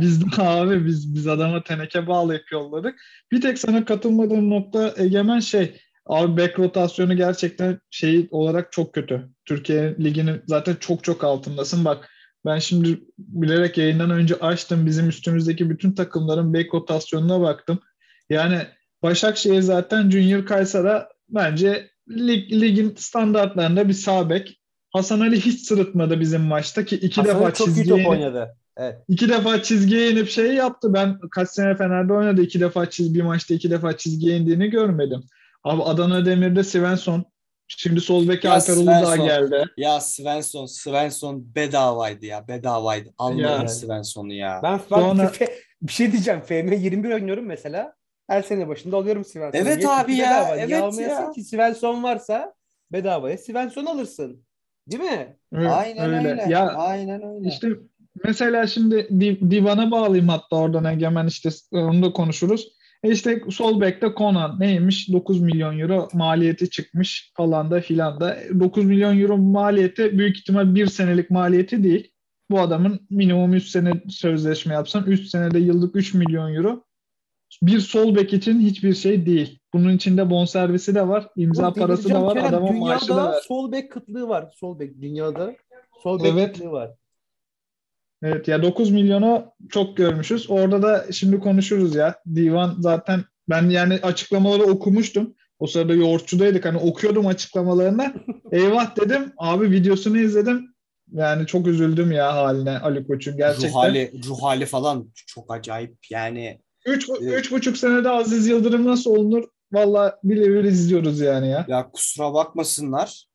biz 0.00 0.22
de 0.22 0.42
abi 0.42 0.86
biz 0.86 1.14
biz 1.14 1.26
adama 1.26 1.62
teneke 1.62 2.06
bağlayıp 2.06 2.52
yolladık. 2.52 2.94
Bir 3.32 3.40
tek 3.40 3.58
sana 3.58 3.84
katılmadığım 3.84 4.50
nokta 4.50 4.94
Egemen 4.96 5.40
şey 5.40 5.80
abi 6.06 6.36
back 6.36 6.58
rotasyonu 6.58 7.16
gerçekten 7.16 7.78
şey 7.90 8.28
olarak 8.30 8.72
çok 8.72 8.94
kötü. 8.94 9.28
Türkiye 9.44 9.96
liginin 10.00 10.42
zaten 10.46 10.76
çok 10.80 11.04
çok 11.04 11.24
altındasın. 11.24 11.84
Bak 11.84 12.10
ben 12.46 12.58
şimdi 12.58 13.00
bilerek 13.18 13.78
yayından 13.78 14.10
önce 14.10 14.34
açtım. 14.34 14.86
Bizim 14.86 15.08
üstümüzdeki 15.08 15.70
bütün 15.70 15.92
takımların 15.92 16.54
back 16.54 16.74
rotasyonuna 16.74 17.40
baktım. 17.40 17.78
Yani 18.30 18.58
Başakşehir 19.02 19.60
zaten 19.62 20.10
Junior 20.10 20.46
Kayser'a 20.46 21.08
bence 21.30 21.90
lig, 22.10 22.52
ligin 22.52 22.94
standartlarında 22.98 23.88
bir 23.88 23.92
sağ 23.92 24.30
bek. 24.30 24.60
Hasan 24.90 25.20
Ali 25.20 25.40
hiç 25.40 25.66
sırıtmadı 25.66 26.20
bizim 26.20 26.40
maçta 26.40 26.84
ki 26.84 26.96
iki 26.96 27.20
Hasan 27.20 27.36
defa 27.36 27.54
çok 27.54 27.68
iyi 27.68 27.74
çizgiye 27.74 27.88
top 27.88 27.98
inip, 27.98 28.08
oynadı. 28.08 28.56
Evet. 28.76 28.98
iki 29.08 29.28
defa 29.28 29.62
çizgiye 29.62 30.10
inip 30.10 30.30
şey 30.30 30.54
yaptı. 30.54 30.94
Ben 30.94 31.18
kaç 31.30 31.48
sene 31.50 31.76
Fener'de 31.76 32.12
oynadı. 32.12 32.42
iki 32.42 32.60
defa 32.60 32.90
çiz, 32.90 33.14
bir 33.14 33.22
maçta 33.22 33.54
iki 33.54 33.70
defa 33.70 33.96
çizgiye 33.96 34.36
indiğini 34.36 34.70
görmedim. 34.70 35.24
Abi 35.64 35.82
Adana 35.82 36.26
Demir'de 36.26 36.64
Svensson. 36.64 37.24
Şimdi 37.68 38.00
sol 38.00 38.28
bek 38.28 38.44
Alper 38.44 38.76
Uludağ 38.76 39.16
geldi. 39.16 39.64
Ya 39.76 40.00
Svensson, 40.00 40.66
Svensson 40.66 41.54
bedavaydı 41.54 42.26
ya. 42.26 42.48
Bedavaydı. 42.48 43.08
Almayın 43.18 43.48
Ya. 43.48 43.68
Svensson'u 43.68 44.32
ya. 44.32 44.60
Ben, 44.62 44.80
ben 44.90 45.00
Sonra- 45.00 45.32
bir 45.82 45.92
şey 45.92 46.12
diyeceğim. 46.12 46.40
FM 46.40 46.72
21 46.72 47.10
oynuyorum 47.10 47.46
mesela. 47.46 47.94
Her 48.30 48.42
sene 48.42 48.68
başında 48.68 48.96
alıyorum 48.96 49.24
Svensson'u. 49.24 49.62
Evet 49.62 49.76
Niye? 49.76 49.88
abi 49.88 50.14
ya, 50.14 50.26
bedava. 50.30 50.56
evet 50.56 50.66
Niye 50.68 50.80
almayasın 50.80 51.22
ya. 51.24 51.30
ki 51.30 51.44
Svensson 51.44 52.02
varsa 52.02 52.54
bedavaya 52.92 53.38
Svensson 53.38 53.86
alırsın. 53.86 54.44
Değil 54.90 55.02
mi? 55.02 55.36
Evet, 55.54 55.70
Aynen 55.70 56.14
öyle. 56.26 56.44
Ya 56.48 56.68
Aynen 56.68 57.22
öyle. 57.22 57.48
İşte 57.48 57.68
mesela 58.24 58.66
şimdi 58.66 58.94
Div- 58.94 59.50
Divan'a 59.50 59.90
bağlayayım 59.90 60.28
hatta 60.28 60.56
oradan 60.56 60.84
Egemen 60.84 61.26
işte 61.26 61.48
onu 61.72 62.02
da 62.02 62.12
konuşuruz. 62.12 62.68
E 63.04 63.10
işte 63.10 63.42
sol 63.50 63.80
bekte 63.80 64.08
Conan 64.18 64.60
neymiş 64.60 65.08
9 65.12 65.40
milyon 65.40 65.78
euro 65.78 66.08
maliyeti 66.12 66.70
çıkmış 66.70 67.32
falan 67.36 67.70
da 67.70 67.80
filan 67.80 68.20
da. 68.20 68.38
9 68.60 68.84
milyon 68.84 69.20
euro 69.20 69.36
maliyeti 69.38 70.18
büyük 70.18 70.38
ihtimal 70.38 70.74
bir 70.74 70.86
senelik 70.86 71.30
maliyeti 71.30 71.82
değil. 71.82 72.12
Bu 72.50 72.60
adamın 72.60 73.00
minimum 73.10 73.54
3 73.54 73.64
sene 73.68 73.92
sözleşme 74.08 74.74
yapsan 74.74 75.04
3 75.04 75.28
senede 75.28 75.58
yıllık 75.58 75.96
3 75.96 76.14
milyon 76.14 76.54
euro 76.54 76.84
bir 77.62 77.80
sol 77.80 78.14
bek 78.16 78.32
için 78.32 78.60
hiçbir 78.60 78.94
şey 78.94 79.26
değil. 79.26 79.58
Bunun 79.72 79.96
içinde 79.96 80.30
bonservisi 80.30 80.94
de 80.94 81.08
var, 81.08 81.28
imza 81.36 81.62
Oğlum 81.64 81.74
parası 81.74 82.08
da 82.08 82.22
var, 82.22 82.34
Kerem. 82.34 82.48
adamın 82.48 82.78
maaşı 82.78 83.08
da 83.08 83.12
Dünyada 83.14 83.28
var. 83.32 83.42
sol 83.48 83.72
bek 83.72 83.92
kıtlığı 83.92 84.28
var. 84.28 84.52
Sol 84.56 84.78
bek 84.78 85.00
dünyada 85.00 85.54
sol 86.02 86.24
bek 86.24 86.32
Evet. 86.32 86.52
kıtlığı 86.52 86.70
var. 86.70 86.90
Evet 88.22 88.48
ya 88.48 88.62
9 88.62 88.90
milyonu 88.90 89.52
çok 89.70 89.96
görmüşüz. 89.96 90.50
Orada 90.50 90.82
da 90.82 91.12
şimdi 91.12 91.40
konuşuruz 91.40 91.94
ya. 91.94 92.14
Divan 92.34 92.76
zaten 92.78 93.24
ben 93.48 93.70
yani 93.70 93.94
açıklamaları 94.02 94.62
okumuştum. 94.62 95.34
O 95.58 95.66
sırada 95.66 95.94
yoğurtçudaydık 95.94 96.64
hani 96.64 96.78
okuyordum 96.78 97.26
açıklamalarını. 97.26 98.14
Eyvah 98.52 98.96
dedim. 98.96 99.32
Abi 99.38 99.70
videosunu 99.70 100.18
izledim. 100.18 100.74
Yani 101.12 101.46
çok 101.46 101.66
üzüldüm 101.66 102.12
ya 102.12 102.34
haline 102.36 102.78
Ali 102.78 103.06
Koç'un 103.06 103.36
gerçekten. 103.36 103.68
Ruh 103.70 103.74
hali, 103.74 104.12
ruh 104.28 104.42
hali 104.42 104.66
falan 104.66 105.12
çok 105.26 105.54
acayip. 105.54 105.96
Yani 106.10 106.60
Üç, 106.86 107.08
üç 107.20 107.52
buçuk 107.52 107.76
senede 107.76 108.08
Aziz 108.08 108.46
Yıldırım 108.46 108.86
nasıl 108.86 109.10
olunur? 109.10 109.44
Valla 109.72 110.20
bile 110.24 110.50
bile 110.50 110.68
izliyoruz 110.68 111.20
yani 111.20 111.50
ya. 111.50 111.66
ya 111.68 111.90
kusura 111.90 112.34
bakmasınlar. 112.34 113.26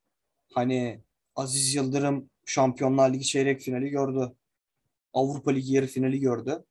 Hani 0.54 1.02
Aziz 1.36 1.76
Yıldırım 1.76 2.30
Şampiyonlar 2.46 3.14
Ligi 3.14 3.26
çeyrek 3.26 3.62
finali 3.62 3.90
gördü. 3.90 4.36
Avrupa 5.14 5.52
Ligi 5.52 5.74
yarı 5.74 5.88
finali 5.88 6.20
gördü. 6.20 6.64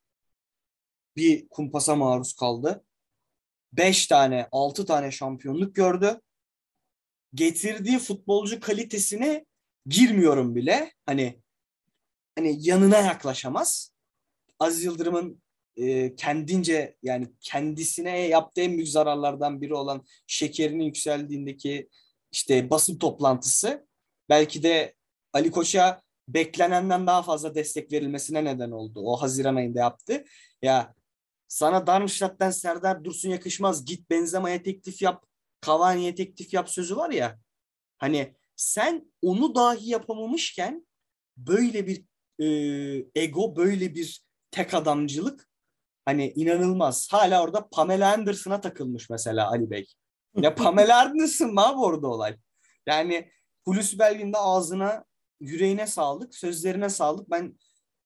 Bir 1.17 1.49
kumpasa 1.49 1.97
maruz 1.97 2.33
kaldı. 2.33 2.85
Beş 3.73 4.07
tane, 4.07 4.49
altı 4.53 4.87
tane 4.87 5.11
şampiyonluk 5.11 5.75
gördü. 5.75 6.21
Getirdiği 7.35 7.99
futbolcu 7.99 8.61
kalitesine 8.61 9.47
girmiyorum 9.87 10.55
bile. 10.55 10.93
Hani 11.07 11.43
hani 12.37 12.69
yanına 12.69 12.97
yaklaşamaz. 12.97 13.93
Aziz 14.59 14.85
Yıldırım'ın 14.85 15.43
e, 15.77 16.17
kendince 16.17 16.97
yani 17.03 17.29
kendisine 17.41 18.21
yaptığı 18.21 18.61
en 18.61 18.73
büyük 18.73 18.89
zararlardan 18.89 19.61
biri 19.61 19.75
olan 19.75 20.05
şekerinin 20.27 20.85
yükseldiğindeki 20.85 21.89
işte 22.33 22.71
basın 22.71 22.99
toplantısı 22.99 23.87
belki 24.29 24.63
de 24.63 24.95
Ali 25.33 25.51
Koç'a 25.51 26.03
beklenenden 26.29 27.07
daha 27.07 27.23
fazla 27.23 27.55
destek 27.55 27.93
verilmesine 27.93 28.45
neden 28.45 28.71
oldu. 28.71 29.01
O 29.05 29.17
Haziran 29.17 29.57
ayında 29.57 29.81
yaptı. 29.81 30.25
Ya 30.63 30.95
sana 31.49 31.87
Darmstadt'tan 31.87 32.51
Serdar 32.51 33.05
Dursun 33.05 33.29
yakışmaz. 33.29 33.85
Git 33.85 34.11
Benzema'ya 34.11 34.63
teklif 34.63 35.03
yap. 35.03 35.27
Cavani'ye 35.67 36.15
teklif 36.15 36.55
yap 36.55 36.71
sözü 36.71 36.97
var 36.97 37.11
ya. 37.11 37.39
Hani 37.99 38.35
sen 38.57 39.13
onu 39.23 39.55
dahi 39.55 39.89
yapamamışken 39.89 40.87
böyle 41.37 41.87
bir 41.87 42.05
e, 42.39 42.47
ego, 43.15 43.57
böyle 43.57 43.95
bir 43.95 44.25
tek 44.51 44.75
adamcılık 44.75 45.49
hani 46.05 46.33
inanılmaz. 46.37 47.09
Hala 47.11 47.43
orada 47.43 47.69
Pamela 47.69 48.13
Anderson'a 48.13 48.61
takılmış 48.61 49.11
mesela 49.11 49.51
Ali 49.51 49.71
Bey. 49.71 49.87
Ya 50.37 50.55
Pamela 50.55 51.01
Anderson 51.01 51.55
mı 51.55 51.67
abi 51.67 51.79
orada 51.79 52.09
olay? 52.09 52.37
Yani 52.87 53.31
Hulusi 53.65 53.99
Belgin 53.99 54.33
de 54.33 54.39
ağzına, 54.39 55.05
yüreğine 55.41 55.87
sağlık, 55.87 56.35
sözlerine 56.35 56.89
sağlık. 56.89 57.31
Ben 57.31 57.59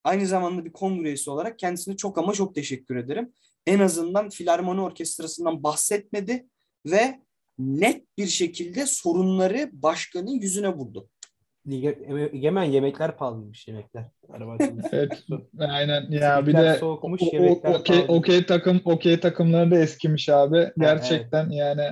aynı 0.04 0.26
zamanda 0.26 0.64
bir 0.64 0.72
kongre 0.72 1.08
üyesi 1.08 1.30
olarak 1.30 1.58
kendisine 1.58 1.96
çok 1.96 2.18
ama 2.18 2.32
çok 2.32 2.54
teşekkür 2.54 2.96
ederim. 2.96 3.32
En 3.66 3.78
azından 3.78 4.30
Filarmoni 4.30 4.80
Orkestrası'ndan 4.80 5.62
bahsetmedi 5.62 6.48
ve 6.86 7.20
net 7.58 8.18
bir 8.18 8.26
şekilde 8.26 8.86
sorunları 8.86 9.70
başkanın 9.72 10.40
yüzüne 10.40 10.68
vurdu. 10.68 11.08
Egemen 11.72 12.64
yemekler 12.64 13.16
pahalıymış 13.16 13.68
yemekler. 13.68 14.04
Araba. 14.28 14.56
Evet, 14.92 15.12
aynen 15.58 16.10
ya 16.10 16.46
bir 16.46 16.56
de 16.56 16.76
soğukmuş, 16.80 17.22
o- 17.22 17.72
okey 17.72 18.04
okey 18.08 18.46
takım 18.46 18.80
okey 18.84 19.20
takımları 19.20 19.70
da 19.70 19.78
eskimiş 19.78 20.28
abi. 20.28 20.70
Gerçekten 20.78 21.50
yani 21.50 21.82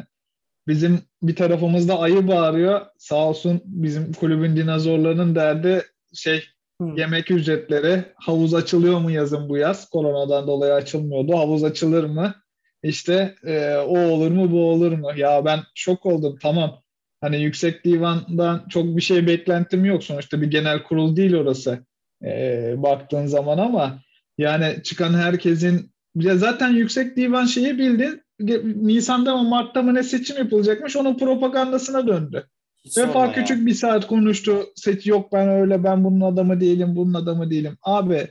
bizim 0.69 1.01
bir 1.23 1.37
tarafımızda 1.37 1.99
ayı 1.99 2.29
bağırıyor. 2.29 2.81
Sağ 2.99 3.29
olsun 3.29 3.61
bizim 3.65 4.13
kulübün 4.13 4.57
dinozorlarının 4.57 5.35
derdi 5.35 5.83
şey 6.15 6.45
Hı. 6.83 6.89
yemek 6.97 7.31
ücretleri. 7.31 8.05
Havuz 8.15 8.55
açılıyor 8.55 8.99
mu 8.99 9.11
yazın 9.11 9.49
bu 9.49 9.57
yaz? 9.57 9.91
Koronadan 9.91 10.47
dolayı 10.47 10.73
açılmıyordu. 10.73 11.39
Havuz 11.39 11.65
açılır 11.65 12.05
mı? 12.05 12.35
İşte 12.83 13.35
e, 13.47 13.77
o 13.77 13.99
olur 13.99 14.31
mu 14.31 14.53
bu 14.53 14.71
olur 14.71 14.93
mu? 14.93 15.11
Ya 15.17 15.45
ben 15.45 15.61
şok 15.75 16.07
oldum. 16.07 16.39
Tamam. 16.43 16.83
Hani 17.21 17.43
yüksek 17.43 17.85
divandan 17.85 18.69
çok 18.69 18.97
bir 18.97 19.03
şey 19.03 19.27
beklentim 19.27 19.85
yok. 19.85 20.05
Sonuçta 20.05 20.43
bir 20.43 20.51
genel 20.51 20.83
kurul 20.83 21.17
değil 21.17 21.35
orası. 21.35 21.87
E, 22.25 22.75
baktığın 22.77 23.27
zaman 23.27 23.59
ama 23.59 23.99
yani 24.39 24.83
çıkan 24.85 25.15
herkesin 25.15 25.91
ya 26.15 26.37
zaten 26.37 26.71
yüksek 26.71 27.17
divan 27.17 27.45
şeyi 27.45 27.79
bildin. 27.79 28.23
Nisan'da 28.87 29.37
mı 29.37 29.49
Mart'ta 29.49 29.83
mı 29.83 29.95
ne 29.95 30.03
seçim 30.03 30.37
yapılacakmış 30.37 30.97
onun 30.97 31.19
propagandasına 31.19 32.07
döndü. 32.07 32.47
Hiç 32.85 32.99
Vefa 32.99 33.27
ya. 33.27 33.33
Küçük 33.33 33.67
bir 33.67 33.75
saat 33.75 34.07
konuştu. 34.07 34.67
Seç 34.77 35.07
yok 35.07 35.33
ben 35.33 35.49
öyle 35.49 35.85
ben 35.85 36.05
bunun 36.05 36.21
adamı 36.21 36.61
değilim 36.61 36.97
bunun 36.97 37.15
adamı 37.15 37.51
değilim. 37.51 37.77
Abi 37.83 38.29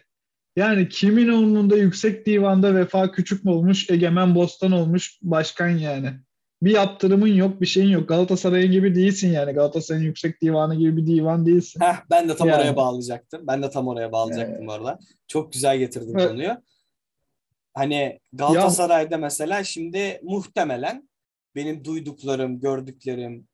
yani 0.55 0.89
kimin 0.89 1.27
umurunda 1.27 1.77
yüksek 1.77 2.25
divanda 2.25 2.75
Vefa 2.75 3.11
Küçük 3.11 3.45
mü 3.45 3.51
olmuş 3.51 3.89
Egemen 3.89 4.35
Bostan 4.35 4.71
olmuş 4.71 5.19
başkan 5.21 5.69
yani. 5.69 6.13
Bir 6.65 6.71
yaptırımın 6.71 7.27
yok 7.27 7.61
bir 7.61 7.65
şeyin 7.65 7.89
yok. 7.89 8.09
Galatasaray'ın 8.09 8.71
gibi 8.71 8.95
değilsin 8.95 9.31
yani. 9.31 9.51
Galatasaray'ın 9.51 10.05
yüksek 10.05 10.41
divanı 10.41 10.75
gibi 10.75 10.97
bir 10.97 11.05
divan 11.07 11.45
değilsin. 11.45 11.79
Heh, 11.81 11.95
ben 12.09 12.29
de 12.29 12.35
tam 12.35 12.47
Yani. 12.47 12.57
oraya 12.57 12.75
bağlayacaktım. 12.75 13.47
Ben 13.47 13.63
de 13.63 13.69
tam 13.69 13.87
oraya 13.87 14.11
bağlayacaktım 14.11 14.67
bu 14.67 14.71
arada. 14.71 14.99
Çok 15.27 15.53
güzel 15.53 15.77
getirdin 15.77 16.15
Evet. 16.19 16.29
konuyu. 16.29 16.57
Hani 17.73 18.19
Galatasaray'da 18.33 19.17
mesela 19.17 19.63
şimdi 19.63 20.19
muhtemelen 20.23 21.09
benim 21.55 21.83
duyduklarım, 21.83 22.59
gördüklerim, 22.59 23.47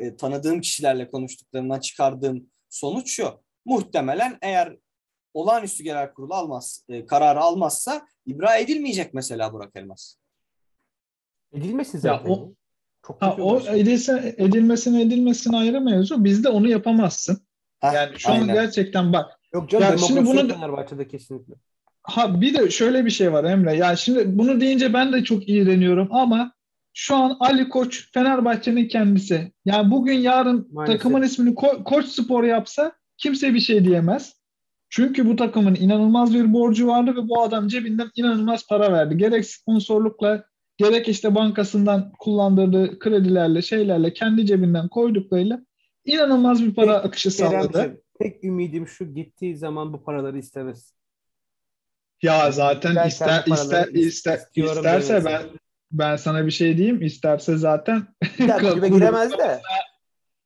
e, 0.00 0.16
tanıdığım 0.16 0.60
kişilerle 0.60 1.10
konuştuklarımdan 1.10 1.80
çıkardığım 1.80 2.46
sonuç 2.68 3.10
şu. 3.10 3.28
Muhtemelen 3.64 4.38
eğer 4.42 4.76
olağanüstü 5.34 5.84
genel 5.84 6.12
kurulu 6.12 6.34
almaz, 6.34 6.84
e, 6.88 7.06
kararı 7.06 7.40
almazsa 7.40 8.06
ibra 8.26 8.56
edilmeyecek 8.56 9.14
mesela 9.14 9.52
Burak 9.52 9.76
Elmas. 9.76 10.16
Edilmesin 11.54 11.98
Ya 11.98 12.00
zaten. 12.02 12.30
o- 12.30 12.52
Çok 13.06 13.22
Ha, 13.22 13.36
o 13.40 13.60
edilse, 13.60 14.34
edilmesine 14.38 15.02
edilmesine 15.02 15.56
ayrı 15.56 15.80
mevzu. 15.80 16.24
Bizde 16.24 16.48
onu 16.48 16.68
yapamazsın. 16.68 17.38
Heh, 17.80 17.92
Yani 17.94 18.10
şu 18.18 18.30
an 18.32 18.40
aynen. 18.40 18.54
gerçekten 18.54 19.12
bak 19.12 19.30
Yok 19.54 19.70
canım 19.70 19.86
Ya 19.90 19.98
şimdi 19.98 20.26
bunu- 20.26 20.48
Fenerbahçe'de 20.48 21.08
kesinlikle. 21.08 21.54
Ha 22.02 22.40
bir 22.40 22.54
de 22.54 22.70
şöyle 22.70 23.04
bir 23.04 23.10
şey 23.10 23.32
var 23.32 23.44
Emre. 23.44 23.76
Ya 23.76 23.96
şimdi 23.96 24.38
bunu 24.38 24.60
deyince 24.60 24.92
ben 24.92 25.12
de 25.12 25.24
çok 25.24 25.48
iğreniyorum 25.48 26.08
ama 26.10 26.52
şu 26.94 27.16
an 27.16 27.36
Ali 27.40 27.68
Koç 27.68 28.12
Fenerbahçe'nin 28.14 28.88
kendisi. 28.88 29.52
Yani 29.64 29.90
bugün 29.90 30.18
yarın 30.18 30.68
Maalesef. 30.72 30.96
takımın 30.96 31.22
ismini 31.22 31.54
Ko- 31.54 31.84
Koç 31.84 32.06
Spor 32.06 32.44
yapsa 32.44 32.92
kimse 33.16 33.54
bir 33.54 33.60
şey 33.60 33.84
diyemez. 33.84 34.32
Çünkü 34.88 35.28
bu 35.28 35.36
takımın 35.36 35.74
inanılmaz 35.74 36.34
bir 36.34 36.52
borcu 36.52 36.86
vardı 36.86 37.10
ve 37.16 37.28
bu 37.28 37.42
adam 37.42 37.68
cebinden 37.68 38.10
inanılmaz 38.16 38.66
para 38.68 38.92
verdi. 38.92 39.16
Gerek 39.16 39.46
sponsorlukla 39.46 40.44
gerek 40.76 41.08
işte 41.08 41.34
bankasından 41.34 42.12
kullandırdığı 42.18 42.98
kredilerle 42.98 43.62
şeylerle 43.62 44.12
kendi 44.12 44.46
cebinden 44.46 44.88
koyduklarıyla 44.88 45.60
inanılmaz 46.04 46.62
bir 46.64 46.74
para 46.74 46.96
Tek- 46.96 47.04
akışı 47.06 47.30
sağladı. 47.30 48.00
Tek 48.18 48.44
ümidim 48.44 48.86
şu 48.88 49.14
gittiği 49.14 49.56
zaman 49.56 49.92
bu 49.92 50.04
paraları 50.04 50.38
istemez. 50.38 50.94
Ya 52.22 52.52
zaten 52.52 53.06
ister 53.08 53.44
ister 53.46 53.88
ister 53.88 54.40
isterse 54.54 55.24
ben 55.24 55.42
ben 55.92 56.16
sana 56.16 56.46
bir 56.46 56.50
şey 56.50 56.76
diyeyim. 56.78 57.02
İsterse 57.02 57.56
zaten 57.56 58.06
kulübe 58.36 58.88
giremez 58.96 59.32
de. 59.32 59.60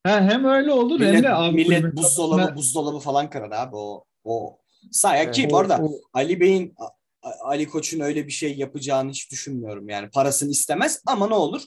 Ha, 0.06 0.20
hem 0.20 0.44
öyle 0.44 0.72
olur 0.72 1.00
hem 1.00 1.08
Millet, 1.10 1.22
de 1.24 1.34
abi 1.34 1.56
millet 1.56 1.96
buzdolabı 1.96 2.40
kapısına- 2.42 2.56
buzdolabı 2.56 2.98
falan 2.98 3.30
kırar 3.30 3.50
abi 3.50 3.76
o 3.76 4.04
o 4.24 4.58
sahaya 4.92 5.22
Evet. 5.22 5.34
ki 5.34 5.48
bu 5.50 5.58
arada 5.58 5.78
o- 5.82 6.00
Ali 6.12 6.40
Bey'in 6.40 6.74
Ali 7.22 7.68
Koç'un 7.68 8.00
öyle 8.00 8.26
bir 8.26 8.32
şey 8.32 8.56
yapacağını 8.56 9.10
hiç 9.10 9.30
düşünmüyorum. 9.30 9.88
Yani 9.88 10.10
parasını 10.10 10.50
istemez 10.50 11.02
ama 11.06 11.28
ne 11.28 11.34
olur? 11.34 11.62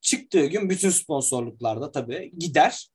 Çıktığı 0.00 0.46
gün 0.46 0.70
bütün 0.70 0.90
sponsorluklarda 0.90 1.92
tabii 1.92 2.32
gider. 2.38 2.88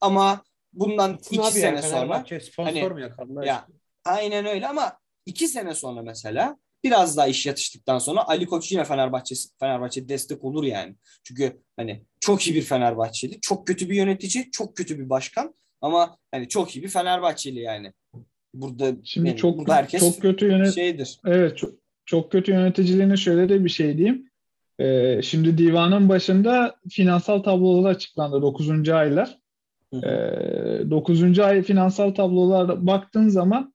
Ama 0.00 0.44
bundan 0.72 1.12
Gitsin 1.12 1.38
iki 1.38 1.52
sene 1.52 1.82
sonra 1.82 1.94
Fenerbahçe 1.94 2.40
sponsor 2.40 2.72
hani- 2.72 2.88
mu 2.88 3.00
yakalım? 3.00 3.42
ya 3.42 3.68
aynen 4.04 4.46
öyle 4.46 4.68
ama 4.68 4.98
iki 5.26 5.48
sene 5.48 5.74
sonra 5.74 6.02
mesela 6.02 6.56
biraz 6.84 7.16
daha 7.16 7.26
iş 7.26 7.46
yatıştıktan 7.46 7.98
sonra 7.98 8.28
Ali 8.28 8.46
Koç 8.46 8.72
yine 8.72 8.84
Fenerbahçe 8.84 9.34
Fenerbahçe 9.60 10.08
destek 10.08 10.44
olur 10.44 10.64
yani. 10.64 10.96
Çünkü 11.24 11.62
hani 11.76 12.04
çok 12.20 12.46
iyi 12.46 12.54
bir 12.54 12.62
Fenerbahçeli, 12.62 13.40
çok 13.40 13.66
kötü 13.66 13.90
bir 13.90 13.94
yönetici, 13.94 14.50
çok 14.50 14.76
kötü 14.76 14.98
bir 14.98 15.10
başkan 15.10 15.54
ama 15.80 16.18
hani 16.30 16.48
çok 16.48 16.76
iyi 16.76 16.82
bir 16.82 16.88
Fenerbahçeli 16.88 17.60
yani. 17.60 17.92
Burada 18.54 18.92
Şimdi 19.04 19.28
yani 19.28 19.36
çok 19.36 19.58
burada 19.58 19.74
herkes 19.74 20.00
çok 20.00 20.22
kötü 20.22 20.46
yönet 20.46 20.74
şeydir. 20.74 21.18
Evet 21.26 21.56
çok, 21.56 21.70
çok 22.06 22.32
kötü 22.32 22.52
yöneticiliğine 22.52 23.16
şöyle 23.16 23.48
de 23.48 23.64
bir 23.64 23.70
şey 23.70 23.98
diyeyim. 23.98 24.30
Ee, 24.78 25.22
şimdi 25.22 25.58
divanın 25.58 26.08
başında 26.08 26.76
finansal 26.90 27.38
tablolar 27.38 27.90
açıklandı 27.90 28.42
9. 28.42 28.88
aylar. 28.88 29.38
Ee, 29.92 30.90
9. 30.90 31.38
ay 31.38 31.62
finansal 31.62 32.10
tablolara 32.10 32.86
baktığın 32.86 33.28
zaman 33.28 33.74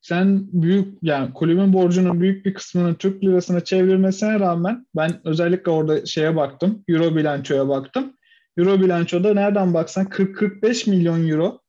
sen 0.00 0.48
büyük 0.52 0.98
yani 1.02 1.32
kulübün 1.32 1.72
borcunun 1.72 2.20
büyük 2.20 2.46
bir 2.46 2.54
kısmını 2.54 2.94
Türk 2.94 3.24
lirasına 3.24 3.60
çevirmesine 3.60 4.40
rağmen 4.40 4.86
ben 4.96 5.20
özellikle 5.24 5.70
orada 5.70 6.06
şeye 6.06 6.36
baktım. 6.36 6.84
Euro 6.88 7.16
bilançoya 7.16 7.68
baktım. 7.68 8.12
Euro 8.56 8.80
bilançoda 8.80 9.34
nereden 9.34 9.74
baksan 9.74 10.06
40-45 10.06 10.90
milyon 10.90 11.28
euro 11.28 11.60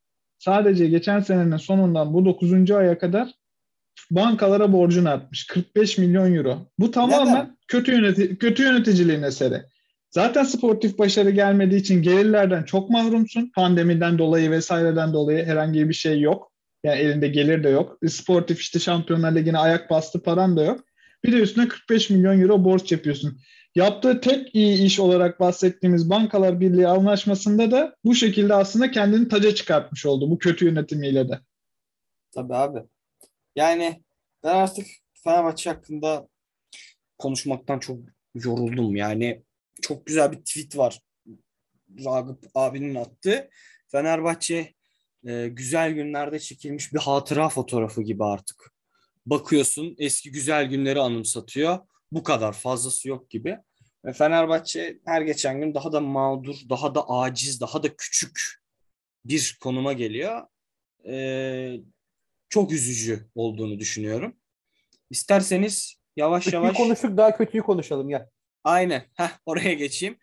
sadece 0.41 0.87
geçen 0.87 1.19
senenin 1.19 1.57
sonundan 1.57 2.13
bu 2.13 2.25
9. 2.25 2.71
aya 2.71 2.97
kadar 2.97 3.31
bankalara 4.11 4.73
borcunu 4.73 5.09
artmış. 5.09 5.47
45 5.47 5.97
milyon 5.97 6.35
euro. 6.35 6.57
Bu 6.79 6.91
tamamen 6.91 7.33
Neden? 7.33 7.57
kötü 7.67 7.91
yöneti 7.91 8.37
kötü 8.37 8.63
yöneticiliğin 8.63 9.23
eseri. 9.23 9.61
Zaten 10.09 10.43
sportif 10.43 10.97
başarı 10.99 11.29
gelmediği 11.29 11.81
için 11.81 12.01
gelirlerden 12.01 12.63
çok 12.63 12.89
mahrumsun. 12.89 13.51
Pandemiden 13.55 14.17
dolayı 14.17 14.51
vesaireden 14.51 15.13
dolayı 15.13 15.45
herhangi 15.45 15.89
bir 15.89 15.93
şey 15.93 16.19
yok. 16.21 16.51
Yani 16.83 16.99
elinde 16.99 17.27
gelir 17.27 17.63
de 17.63 17.69
yok. 17.69 17.97
Sportif 18.07 18.61
işte 18.61 18.79
Şampiyonlar 18.79 19.35
Ligi'ne 19.35 19.57
ayak 19.57 19.89
bastı 19.89 20.23
paran 20.23 20.57
da 20.57 20.63
yok. 20.63 20.79
Bir 21.23 21.31
de 21.31 21.37
üstüne 21.37 21.67
45 21.67 22.09
milyon 22.09 22.41
euro 22.41 22.63
borç 22.63 22.91
yapıyorsun. 22.91 23.39
Yaptığı 23.75 24.21
tek 24.21 24.55
iyi 24.55 24.83
iş 24.83 24.99
olarak 24.99 25.39
bahsettiğimiz 25.39 26.09
Bankalar 26.09 26.59
Birliği 26.59 26.87
anlaşmasında 26.87 27.71
da 27.71 27.95
bu 28.03 28.15
şekilde 28.15 28.53
aslında 28.53 28.91
kendini 28.91 29.27
taca 29.27 29.55
çıkartmış 29.55 30.05
oldu 30.05 30.31
bu 30.31 30.37
kötü 30.37 30.65
yönetimiyle 30.65 31.29
de. 31.29 31.39
Tabii 32.31 32.55
abi. 32.55 32.79
Yani 33.55 34.03
ben 34.43 34.55
artık 34.55 34.87
Fenerbahçe 35.23 35.69
hakkında 35.69 36.27
konuşmaktan 37.17 37.79
çok 37.79 37.99
yoruldum. 38.35 38.95
Yani 38.95 39.43
çok 39.81 40.05
güzel 40.05 40.31
bir 40.31 40.37
tweet 40.37 40.77
var. 40.77 41.01
Ragıp 42.05 42.45
abinin 42.55 42.95
attığı. 42.95 43.49
Fenerbahçe 43.87 44.73
e, 45.27 45.47
güzel 45.47 45.93
günlerde 45.93 46.39
çekilmiş 46.39 46.93
bir 46.93 46.99
hatıra 46.99 47.49
fotoğrafı 47.49 48.01
gibi 48.01 48.23
artık. 48.23 48.73
Bakıyorsun 49.25 49.95
eski 49.97 50.31
güzel 50.31 50.65
günleri 50.65 50.99
anımsatıyor. 50.99 51.79
Bu 52.11 52.23
kadar 52.23 52.53
fazlası 52.53 53.09
yok 53.09 53.29
gibi. 53.29 53.57
Ve 54.05 54.13
Fenerbahçe 54.13 54.99
her 55.05 55.21
geçen 55.21 55.61
gün 55.61 55.73
daha 55.73 55.91
da 55.91 55.99
mağdur, 55.99 56.55
daha 56.69 56.95
da 56.95 57.09
aciz, 57.09 57.61
daha 57.61 57.83
da 57.83 57.95
küçük 57.95 58.61
bir 59.25 59.57
konuma 59.61 59.93
geliyor. 59.93 60.47
Ee, 61.07 61.77
çok 62.49 62.71
üzücü 62.71 63.29
olduğunu 63.35 63.79
düşünüyorum. 63.79 64.35
İsterseniz 65.09 65.95
yavaş 66.15 66.43
Kötüyü 66.43 66.63
yavaş 66.63 66.77
konuştuk 66.77 67.17
daha 67.17 67.37
kötüyü 67.37 67.63
konuşalım 67.63 68.09
ya. 68.09 68.29
aynen 68.63 69.05
heh, 69.13 69.29
oraya 69.45 69.73
geçeyim. 69.73 70.17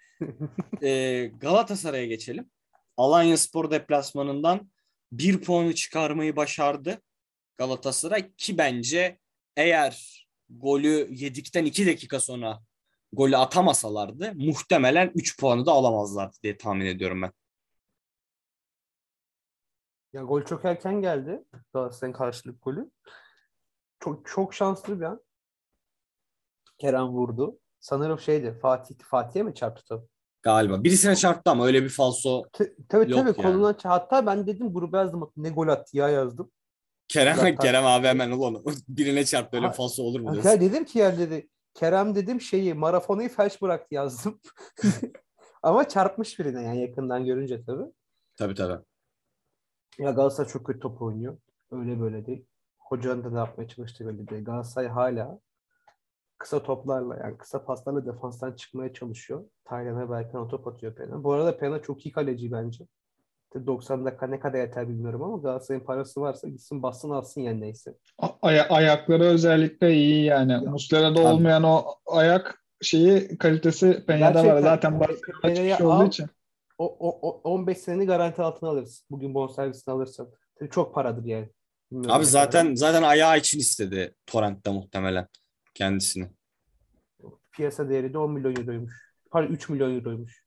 Ee, 0.82 1.30
Galatasaray'a 1.40 2.06
geçelim. 2.06 2.50
Alanya 2.96 3.36
Spor 3.36 3.70
deplasmanından 3.70 4.70
bir 5.12 5.40
puanı 5.40 5.74
çıkarmayı 5.74 6.36
başardı 6.36 7.02
Galatasaray 7.56 8.32
ki 8.36 8.58
bence 8.58 9.18
eğer 9.56 10.27
golü 10.50 11.08
yedikten 11.10 11.64
iki 11.64 11.86
dakika 11.86 12.20
sonra 12.20 12.60
golü 13.12 13.36
atamasalardı 13.36 14.32
muhtemelen 14.34 15.12
3 15.14 15.40
puanı 15.40 15.66
da 15.66 15.72
alamazlardı 15.72 16.36
diye 16.42 16.58
tahmin 16.58 16.86
ediyorum 16.86 17.22
ben. 17.22 17.32
Ya 20.12 20.22
gol 20.22 20.42
çok 20.42 20.64
erken 20.64 21.00
geldi. 21.00 21.44
Galatasaray'ın 21.72 22.16
karşılık 22.16 22.62
golü. 22.62 22.90
Çok 24.00 24.26
çok 24.26 24.54
şanslı 24.54 25.00
bir 25.00 25.04
an. 25.04 25.22
Kerem 26.78 27.08
vurdu. 27.08 27.58
Sanırım 27.80 28.20
şeydi 28.20 28.58
Fatih 28.62 28.94
Fatih'e 28.98 29.42
mi 29.42 29.54
çarptı 29.54 29.84
top? 29.84 30.08
Galiba. 30.42 30.84
Birisine 30.84 31.16
çarptı 31.16 31.50
ama 31.50 31.66
öyle 31.66 31.82
bir 31.82 31.88
falso 31.88 32.44
T- 32.52 32.74
tabii 32.88 33.10
tabii 33.10 33.14
yani. 33.14 33.36
koluna 33.36 33.76
hatta 33.82 34.26
ben 34.26 34.46
dedim 34.46 34.72
gruba 34.72 34.98
yazdım 34.98 35.32
ne 35.36 35.50
gol 35.50 35.68
attı 35.68 35.96
ya 35.96 36.08
yazdım. 36.08 36.50
Kerem 37.08 37.56
Kerem 37.56 37.86
abi 37.86 38.06
hemen 38.06 38.30
ulan 38.30 38.64
birine 38.88 39.24
çarptı 39.24 39.56
öyle 39.56 39.70
falso 39.70 40.02
olur 40.02 40.20
mu? 40.20 40.26
Ya 40.26 40.42
diyorsun? 40.42 40.60
dedim 40.60 40.84
ki 40.84 40.98
yani 40.98 41.18
dedi 41.18 41.48
Kerem 41.74 42.14
dedim 42.14 42.40
şeyi 42.40 42.74
marafonuyu 42.74 43.28
felç 43.28 43.62
bıraktı 43.62 43.94
yazdım. 43.94 44.40
Ama 45.62 45.88
çarpmış 45.88 46.38
birine 46.38 46.62
yani 46.62 46.80
yakından 46.80 47.24
görünce 47.24 47.64
tabii. 47.64 47.92
Tabii 48.36 48.54
tabii. 48.54 48.84
Ya 49.98 50.10
Galatasaray 50.10 50.50
çok 50.50 50.66
kötü 50.66 50.80
top 50.80 51.02
oynuyor. 51.02 51.38
Öyle 51.70 52.00
böyle 52.00 52.26
değil. 52.26 52.46
Hocanın 52.78 53.24
da 53.24 53.30
ne 53.30 53.38
yapmaya 53.38 53.68
çalıştığı 53.68 54.06
belli 54.06 54.28
değil. 54.28 54.44
Galatasaray 54.44 54.88
hala 54.88 55.40
kısa 56.38 56.62
toplarla 56.62 57.16
yani 57.16 57.38
kısa 57.38 57.64
paslarla 57.64 58.06
defanstan 58.06 58.52
çıkmaya 58.52 58.92
çalışıyor. 58.92 59.44
Taylan 59.64 60.00
ve 60.00 60.10
Berkan 60.10 60.40
o 60.40 60.48
top 60.48 60.66
atıyor 60.66 60.94
Pena. 60.94 61.24
Bu 61.24 61.32
arada 61.32 61.58
Pena 61.58 61.82
çok 61.82 62.06
iyi 62.06 62.12
kaleci 62.12 62.52
bence. 62.52 62.86
Tabii 63.50 63.66
90 63.66 64.04
dakika 64.04 64.26
ne 64.26 64.40
kadar 64.40 64.58
yeter 64.58 64.88
bilmiyorum 64.88 65.22
ama 65.22 65.36
Galatasaray'ın 65.36 65.84
parası 65.84 66.20
varsa 66.20 66.48
gitsin 66.48 66.82
bassın 66.82 67.10
alsın 67.10 67.40
yani 67.40 67.60
neyse. 67.60 67.94
A- 68.18 68.28
aya- 68.42 68.68
ayakları 68.68 69.24
özellikle 69.24 69.94
iyi 69.94 70.24
yani. 70.24 70.52
Ya. 70.52 70.60
Muslera'da 70.60 71.14
Tabii. 71.14 71.26
olmayan 71.26 71.62
o 71.62 71.84
ayak 72.06 72.62
şeyi 72.82 73.38
kalitesi 73.38 73.86
Peña'da 74.08 74.46
var. 74.46 74.60
Zaten 74.60 74.98
Peña'yı 75.42 75.72
kişi 75.72 75.84
olduğu 75.84 75.92
al. 76.02 76.08
için. 76.08 76.26
O, 76.78 76.96
o, 76.98 77.28
o 77.28 77.40
15 77.50 77.78
seneni 77.78 78.06
garanti 78.06 78.42
altına 78.42 78.70
alırsın. 78.70 79.06
Bugün 79.10 79.34
bonservisini 79.34 79.94
alırsan. 79.94 80.28
Tabii 80.58 80.70
çok 80.70 80.94
paradır 80.94 81.24
yani. 81.24 81.48
Bilmiyorum 81.90 82.10
Abi 82.16 82.24
ne 82.24 82.30
kadar. 82.30 82.42
zaten 82.44 82.74
zaten 82.74 83.02
ayağı 83.02 83.38
için 83.38 83.58
istedi 83.58 84.14
Torrent'te 84.26 84.70
muhtemelen 84.72 85.26
kendisini. 85.74 86.26
piyasa 87.52 87.88
değeri 87.88 88.12
de 88.14 88.18
10 88.18 88.32
milyon 88.32 88.56
euroymuş. 88.56 88.92
Pardon 89.30 89.52
3 89.52 89.68
milyon 89.68 89.94
euroymuş. 89.94 90.42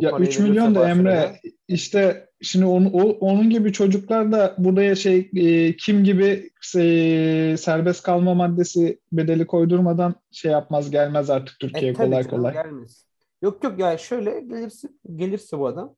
Bu 0.00 0.04
Ya 0.04 0.10
parayı 0.10 0.28
3 0.28 0.38
milyon 0.38 0.74
da 0.74 0.88
Emre 0.88 1.04
Barcelona- 1.10 1.36
işte 1.68 2.28
şimdi 2.42 2.66
onu, 2.66 2.90
o- 2.92 3.18
onun 3.18 3.50
gibi 3.50 3.72
çocuklar 3.72 4.32
da 4.32 4.54
buraya 4.58 4.94
şey 4.94 5.30
e, 5.36 5.76
kim 5.76 6.04
gibi 6.04 6.50
e, 6.76 7.54
serbest 7.58 8.02
kalma 8.02 8.34
maddesi 8.34 9.00
bedeli 9.12 9.46
koydurmadan 9.46 10.14
şey 10.30 10.52
yapmaz 10.52 10.90
gelmez 10.90 11.30
artık 11.30 11.60
Türkiye'ye 11.60 11.90
E, 11.90 11.94
kolay 11.94 12.22
canım, 12.24 12.36
kolay. 12.36 12.52
Gelmez. 12.52 13.06
Yok 13.42 13.64
yok 13.64 13.78
ya 13.78 13.98
şöyle 13.98 14.40
gelirse 14.40 14.88
gelirse 15.16 15.58
bu 15.58 15.66
adam 15.66 15.96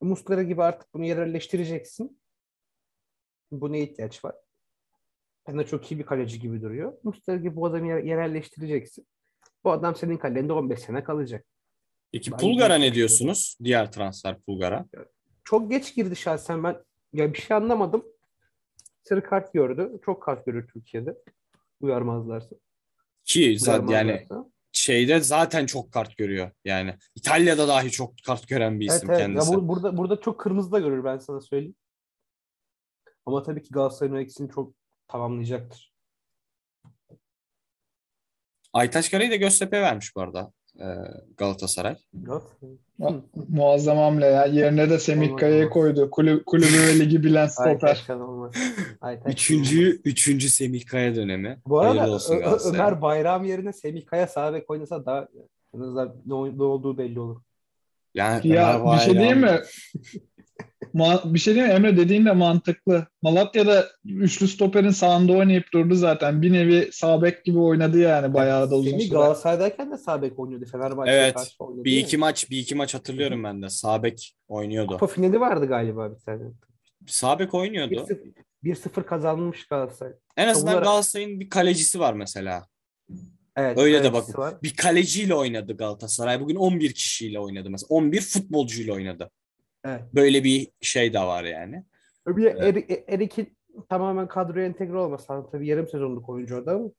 Muslera 0.00 0.42
gibi 0.42 0.62
artık 0.62 0.94
bunu 0.94 1.04
yerelleştireceksin. 1.04 2.20
Buna 3.52 3.76
ihtiyaç 3.76 4.24
var. 4.24 4.34
Pena 5.44 5.66
çok 5.66 5.92
iyi 5.92 5.98
bir 5.98 6.04
kaleci 6.04 6.40
gibi 6.40 6.62
duruyor. 6.62 6.92
Muslera 7.02 7.36
gibi 7.36 7.56
bu 7.56 7.66
adamı 7.66 7.86
yer- 7.88 8.02
yerelleştireceksin. 8.02 9.06
Bu 9.64 9.72
adam 9.72 9.96
senin 9.96 10.16
kalende 10.16 10.52
15 10.52 10.80
sene 10.80 11.04
kalacak. 11.04 11.44
Peki 12.12 12.32
Ben 12.32 12.38
Pulgar'a 12.38 12.74
ne 12.74 12.94
diyorsunuz? 12.94 13.56
Diğer 13.64 13.92
transfer 13.92 14.40
Pulgar'a. 14.40 14.86
Çok 15.44 15.70
geç 15.70 15.94
girdi 15.94 16.16
şahsen 16.16 16.64
ben. 16.64 16.84
Ya 17.12 17.32
bir 17.34 17.38
şey 17.38 17.56
anlamadım. 17.56 18.04
Sarı 19.02 19.24
kart 19.24 19.52
gördü. 19.52 20.00
Çok 20.04 20.22
kart 20.22 20.46
görür 20.46 20.68
Türkiye'de. 20.68 21.18
Uyarmazlarsa. 21.80 22.56
Ki 23.24 23.56
zaten 23.58 23.86
yani 23.86 24.26
şeyde 24.72 25.20
zaten 25.20 25.66
çok 25.66 25.92
kart 25.92 26.16
görüyor. 26.16 26.50
Yani 26.64 26.94
İtalya'da 27.14 27.68
dahi 27.68 27.90
çok 27.90 28.14
kart 28.26 28.48
gören 28.48 28.80
bir 28.80 28.88
Evet, 28.88 28.96
isim 28.96 29.10
evet. 29.10 29.20
kendisi. 29.20 29.52
Ya 29.52 29.58
bu- 29.58 29.68
burada 29.68 29.96
burada 29.96 30.20
çok 30.20 30.40
kırmızı 30.40 30.72
da 30.72 30.78
görür 30.78 31.04
ben 31.04 31.18
sana 31.18 31.40
söyleyeyim. 31.40 31.74
Ama 33.26 33.42
tabii 33.42 33.62
ki 33.62 33.68
Galatasaray'ın 33.70 34.16
eksini 34.24 34.50
çok 34.50 34.74
tamamlayacaktır. 35.08 35.92
Aytaç 38.72 39.10
Kara'yı 39.10 39.30
da 39.30 39.36
Göztepe 39.36 39.80
vermiş 39.80 40.16
bu 40.16 40.20
arada 40.20 40.52
Galatasaray. 41.36 41.96
Galatasaray. 42.14 42.72
Mu- 42.98 43.22
Muazzam 43.48 43.98
hamle 43.98 44.26
ya. 44.26 44.44
Yerine 44.46 44.90
de 44.90 44.98
Semih 44.98 45.36
Kaya'yı 45.36 45.68
koydu. 45.70 46.10
Kulübü 46.10 46.78
ve 46.88 46.98
ligi 46.98 47.22
bilen 47.24 47.46
stoper. 47.46 48.06
Üçüncü, 49.26 50.00
üçüncü 50.04 50.48
Semih 50.50 50.86
Kaya 50.86 51.14
dönemi. 51.14 51.58
Bu 51.66 51.80
arada 51.80 52.00
Hayırlı 52.00 52.14
olsun 52.14 52.34
Ö- 52.34 52.36
Ö- 52.36 52.40
Galatasaray'a. 52.40 52.86
Ömer 52.86 53.02
Bayram 53.02 53.44
yerine 53.44 53.72
Semih 53.72 54.06
Kaya 54.06 54.26
sağ 54.26 54.54
bek 54.54 54.70
oynasa 54.70 55.06
daha 55.06 55.28
En 55.74 55.80
azından 55.80 56.08
ne, 56.26 56.58
ne 56.58 56.62
olduğu 56.62 56.98
belli 56.98 57.20
olur. 57.20 57.40
Yani 58.14 58.48
Ya 58.48 58.80
Ömer 58.80 58.92
bir 58.94 58.98
şey 59.00 59.14
diyeyim 59.14 59.40
mi? 59.40 59.60
Ma- 60.94 61.34
bir 61.34 61.38
şey 61.38 61.54
diyeyim 61.54 61.72
mi? 61.72 61.76
Emre 61.76 61.96
dediğin 61.96 62.26
de 62.26 62.32
mantıklı. 62.32 63.06
Malatya'da 63.22 63.86
üçlü 64.04 64.48
stoperin 64.48 64.90
sağında 64.90 65.32
oynayıp 65.32 65.72
durdu 65.72 65.94
zaten. 65.94 66.42
Bir 66.42 66.52
nevi 66.52 66.88
sağ 66.92 67.22
bek 67.22 67.44
gibi 67.44 67.58
oynadı 67.58 67.98
yani 67.98 68.34
bayağı 68.34 68.70
da 68.70 68.76
uzun 68.76 68.90
Semih 68.90 69.04
süre. 69.04 69.14
Galatasaray'dayken 69.14 69.92
de 69.92 69.96
sağ 69.98 70.22
bek 70.22 70.38
oynuyordu. 70.38 70.64
Fenerbahçe'ye 70.72 71.16
Evet. 71.18 71.34
karşı 71.34 71.64
oynadı. 71.64 71.84
Bir 71.84 71.96
iki 71.96 72.16
maç, 72.18 72.50
bir 72.50 72.58
iki 72.58 72.74
maç 72.74 72.94
hatırlıyorum 72.94 73.44
ben 73.44 73.62
de. 73.62 73.68
Sabek 73.68 74.34
oynuyordu. 74.48 74.92
Kupa 74.92 75.06
finali 75.06 75.40
vardı 75.40 75.66
galiba 75.66 76.10
bir 76.14 76.18
tane. 76.20 76.42
Sabek 77.06 77.54
oynuyordu. 77.54 77.94
1-0 77.94 78.18
1-0 78.64 79.02
kazanmış 79.06 79.66
Galatasaray. 79.66 80.12
En 80.36 80.48
azından 80.48 80.72
Savunma- 80.72 80.84
Galatasaray'ın 80.84 81.40
bir 81.40 81.50
kalecisi 81.50 82.00
var 82.00 82.14
mesela. 82.14 82.66
Evet. 83.56 83.78
Öyle 83.78 84.04
de 84.04 84.12
bakın. 84.12 84.34
var. 84.38 84.54
Bir 84.62 84.76
kaleciyle 84.76 85.34
oynadı 85.34 85.76
Galatasaray. 85.76 86.40
Bugün 86.40 86.56
11 86.56 86.92
kişiyle 86.92 87.38
oynadı 87.40 87.70
mesela. 87.70 87.86
11 87.88 88.20
futbolcuyla 88.20 88.94
oynadı. 88.94 89.30
Evet. 89.84 90.02
Böyle 90.14 90.44
bir 90.44 90.68
şey 90.80 91.12
de 91.12 91.20
var 91.20 91.44
yani. 91.44 91.84
Bir 92.26 92.44
de 92.44 92.48
Eri- 92.50 93.04
Erik'in 93.08 93.56
tamamen 93.88 94.28
kadroya 94.28 94.66
entegre 94.66 94.96
olması. 94.96 95.26
Tabii 95.52 95.66
yarım 95.66 95.88
sezonluk 95.88 96.28
oyuncu 96.28 96.56
o 96.56 96.66
da 96.66 96.72
ama. 96.72 96.90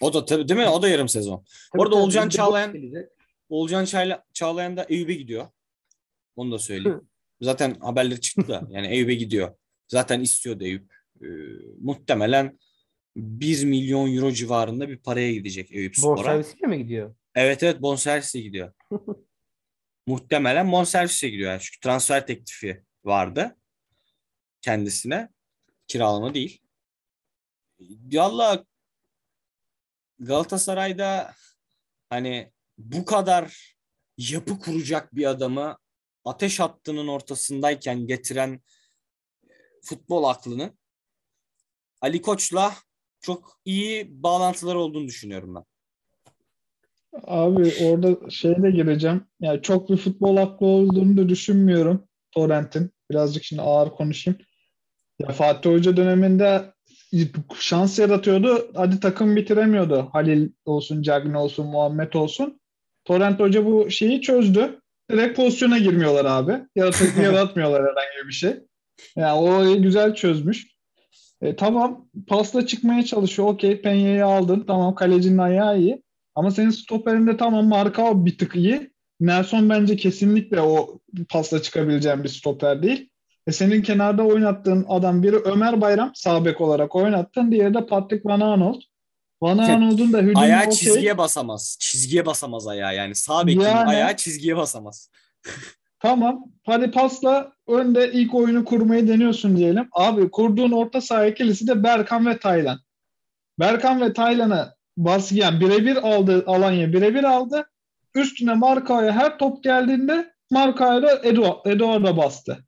O 0.00 0.12
da 0.14 0.24
tabii 0.24 0.48
değil 0.48 0.60
mi? 0.60 0.68
O 0.68 0.82
da 0.82 0.88
yarım 0.88 1.08
sezon. 1.08 1.44
Tabii 1.72 1.82
Orada 1.82 1.94
tabii, 1.94 2.02
Olcan 2.04 2.28
Çağlayan-. 2.28 3.06
Olcan 3.48 3.84
Çağla- 3.84 4.22
Çağlayan 4.32 4.76
da 4.76 4.86
Eyüp'e 4.88 5.14
gidiyor. 5.14 5.46
Onu 6.36 6.52
da 6.52 6.58
söyleyeyim. 6.58 6.98
Hı. 6.98 7.02
Zaten 7.40 7.74
haberleri 7.80 8.20
çıktı 8.20 8.48
da. 8.48 8.62
Yani 8.70 8.86
Eyüp'e 8.86 9.14
gidiyor. 9.14 9.54
Zaten 9.88 10.20
istiyordu 10.20 10.64
Eyüp. 10.64 10.92
Ee, 11.22 11.26
muhtemelen 11.80 12.58
1 13.16 13.64
milyon 13.64 14.16
euro 14.16 14.30
civarında 14.30 14.88
bir 14.88 14.98
paraya 14.98 15.32
gidecek 15.32 15.72
Eyüp 15.72 15.96
Spor'a. 15.96 16.16
Bonservisiyle 16.16 16.66
mi 16.66 16.78
gidiyor? 16.78 17.14
Evet 17.34 17.62
evet 17.62 17.82
bonservisle 17.82 18.40
gidiyor. 18.40 18.72
Muhtemelen 20.10 20.72
bonservisle 20.72 21.28
gidiyor. 21.28 21.50
Yani 21.50 21.60
çünkü 21.60 21.80
transfer 21.80 22.26
teklifi 22.26 22.84
vardı 23.04 23.56
kendisine. 24.60 25.28
Kiralama 25.88 26.34
değil. 26.34 26.62
Valla 28.12 28.64
Galatasaray'da 30.18 31.34
hani 32.08 32.52
bu 32.78 33.04
kadar 33.04 33.76
yapı 34.18 34.60
kuracak 34.60 35.14
bir 35.14 35.24
adamı 35.24 35.78
ateş 36.24 36.60
hattının 36.60 37.08
ortasındayken 37.08 38.06
getiren 38.06 38.60
e, 39.44 39.54
futbol 39.82 40.24
aklını 40.24 40.76
Ali 42.00 42.22
Koç'la 42.22 42.74
çok 43.20 43.60
iyi 43.64 44.22
bağlantıları 44.22 44.78
olduğunu 44.78 45.08
düşünüyorum 45.08 45.54
ben. 45.54 45.64
Abi 47.26 47.72
orada 47.84 48.30
şeye 48.30 48.70
gireceğim. 48.70 49.24
Yani 49.40 49.62
çok 49.62 49.90
bir 49.90 49.96
futbol 49.96 50.36
aklı 50.36 50.66
olduğunu 50.66 51.16
da 51.16 51.28
düşünmüyorum 51.28 52.08
Torrent'in. 52.32 52.90
Birazcık 53.10 53.44
şimdi 53.44 53.62
ağır 53.62 53.90
konuşayım. 53.90 54.38
Ya 55.18 55.28
Fatih 55.28 55.70
Hoca 55.70 55.96
döneminde 55.96 56.72
şans 57.58 57.98
yaratıyordu. 57.98 58.70
Hadi 58.74 59.00
takım 59.00 59.36
bitiremiyordu. 59.36 60.08
Halil 60.12 60.50
olsun, 60.64 61.02
Cagney 61.02 61.36
olsun, 61.36 61.66
Muhammed 61.66 62.12
olsun. 62.12 62.60
Torrent 63.04 63.40
Hoca 63.40 63.66
bu 63.66 63.90
şeyi 63.90 64.20
çözdü. 64.20 64.80
Direkt 65.10 65.36
pozisyona 65.36 65.78
girmiyorlar 65.78 66.24
abi. 66.24 66.52
Yarat 66.76 67.02
yaratmıyorlar 67.22 67.82
herhangi 67.82 68.28
bir 68.28 68.32
şey. 68.32 68.54
Yani 69.16 69.40
o 69.40 69.82
güzel 69.82 70.14
çözmüş. 70.14 70.66
E, 71.42 71.56
tamam 71.56 72.08
pasla 72.28 72.66
çıkmaya 72.66 73.04
çalışıyor. 73.04 73.48
Okey 73.48 73.82
Penya'yı 73.82 74.26
aldın. 74.26 74.64
Tamam 74.66 74.94
kalecinin 74.94 75.38
ayağı 75.38 75.78
iyi. 75.78 76.02
Ama 76.34 76.50
senin 76.50 76.70
stoperinde 76.70 77.36
tamam 77.36 77.66
Marka 77.66 78.24
bir 78.26 78.38
tık 78.38 78.56
iyi. 78.56 78.90
Nelson 79.20 79.68
bence 79.70 79.96
kesinlikle 79.96 80.60
o 80.60 80.98
pasla 81.28 81.62
çıkabileceğin 81.62 82.24
bir 82.24 82.28
stoper 82.28 82.82
değil. 82.82 83.10
E 83.46 83.52
senin 83.52 83.82
kenarda 83.82 84.22
oynattığın 84.22 84.86
adam 84.88 85.22
biri 85.22 85.36
Ömer 85.36 85.80
Bayram 85.80 86.12
sağ 86.14 86.44
bek 86.44 86.60
olarak 86.60 86.96
oynattın. 86.96 87.52
Diğeri 87.52 87.74
de 87.74 87.86
Patrick 87.86 88.28
Van 88.28 88.40
Aanholt. 88.40 88.82
Van 89.42 89.58
Aanholt'un 89.58 90.12
da 90.12 90.18
hücumu 90.18 90.38
Ayağı 90.38 90.60
okey. 90.62 90.72
çizgiye 90.78 91.18
basamaz. 91.18 91.76
Çizgiye 91.80 92.26
basamaz 92.26 92.66
ayağı 92.66 92.94
yani. 92.96 93.14
Sağ 93.14 93.46
bekin 93.46 93.60
Yani- 93.60 93.90
ayağı 93.90 94.16
çizgiye 94.16 94.56
basamaz. 94.56 95.10
Tamam. 96.00 96.44
Hadi 96.66 96.90
pasla 96.90 97.52
önde 97.68 98.12
ilk 98.12 98.34
oyunu 98.34 98.64
kurmayı 98.64 99.08
deniyorsun 99.08 99.56
diyelim. 99.56 99.88
Abi 99.92 100.30
kurduğun 100.30 100.70
orta 100.72 101.00
saha 101.00 101.26
ikilisi 101.26 101.66
de 101.66 101.82
Berkan 101.82 102.26
ve 102.26 102.38
Taylan. 102.38 102.80
Berkan 103.58 104.00
ve 104.00 104.12
Taylan'ı 104.12 104.74
baskı 105.04 105.34
yani 105.34 105.60
birebir 105.60 105.96
aldı 105.96 106.44
Alanya 106.46 106.92
birebir 106.92 107.24
aldı. 107.24 107.70
Üstüne 108.14 108.54
Marka'ya 108.54 109.12
her 109.12 109.38
top 109.38 109.64
geldiğinde 109.64 110.32
Marka'ya 110.50 111.02
da 111.02 111.20
Edo, 111.22 111.62
Eduardo 111.66 112.16
bastı. 112.16 112.58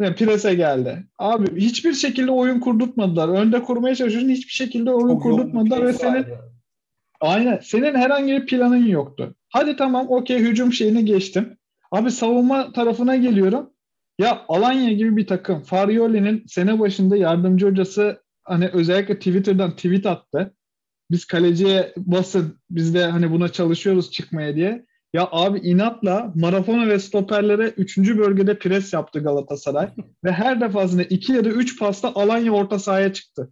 Ve 0.00 0.14
prese 0.14 0.54
geldi. 0.54 1.06
Abi 1.18 1.60
hiçbir 1.60 1.92
şekilde 1.92 2.30
oyun 2.30 2.60
kurdurtmadılar. 2.60 3.28
Önde 3.28 3.62
kurmaya 3.62 3.94
çalışıyorsun 3.94 4.30
hiçbir 4.30 4.52
şekilde 4.52 4.92
oyun 4.92 5.08
Çok 5.08 5.22
kurdurtmadılar 5.22 5.80
ve 5.80 5.84
pres 5.84 5.96
senin. 5.96 6.26
Aynen. 7.20 7.60
Senin 7.62 7.94
herhangi 7.94 8.32
bir 8.32 8.46
planın 8.46 8.86
yoktu. 8.86 9.34
Hadi 9.48 9.76
tamam 9.76 10.06
okey 10.08 10.38
hücum 10.38 10.72
şeyini 10.72 11.04
geçtim. 11.04 11.56
Abi 11.90 12.10
savunma 12.10 12.72
tarafına 12.72 13.16
geliyorum. 13.16 13.70
Ya 14.18 14.42
Alanya 14.48 14.92
gibi 14.92 15.16
bir 15.16 15.26
takım. 15.26 15.62
Farioli'nin 15.62 16.44
sene 16.46 16.80
başında 16.80 17.16
yardımcı 17.16 17.66
hocası 17.66 18.22
hani 18.44 18.68
özellikle 18.68 19.18
Twitter'dan 19.18 19.70
tweet 19.70 20.06
attı. 20.06 20.53
Biz 21.10 21.24
kaleciye 21.24 21.92
basın 21.96 22.58
biz 22.70 22.94
de 22.94 23.04
hani 23.04 23.30
buna 23.30 23.48
çalışıyoruz 23.48 24.10
çıkmaya 24.10 24.56
diye. 24.56 24.86
Ya 25.12 25.28
abi 25.32 25.58
inatla 25.58 26.32
Marafona 26.34 26.88
ve 26.88 26.98
stoperlere 26.98 27.68
3. 27.68 27.98
bölgede 27.98 28.58
pres 28.58 28.92
yaptı 28.92 29.20
Galatasaray. 29.20 29.88
ve 30.24 30.32
her 30.32 30.60
defasında 30.60 31.02
2 31.02 31.32
ya 31.32 31.44
da 31.44 31.48
3 31.48 31.78
pasta 31.78 32.12
Alanya 32.14 32.52
orta 32.52 32.78
sahaya 32.78 33.12
çıktı. 33.12 33.50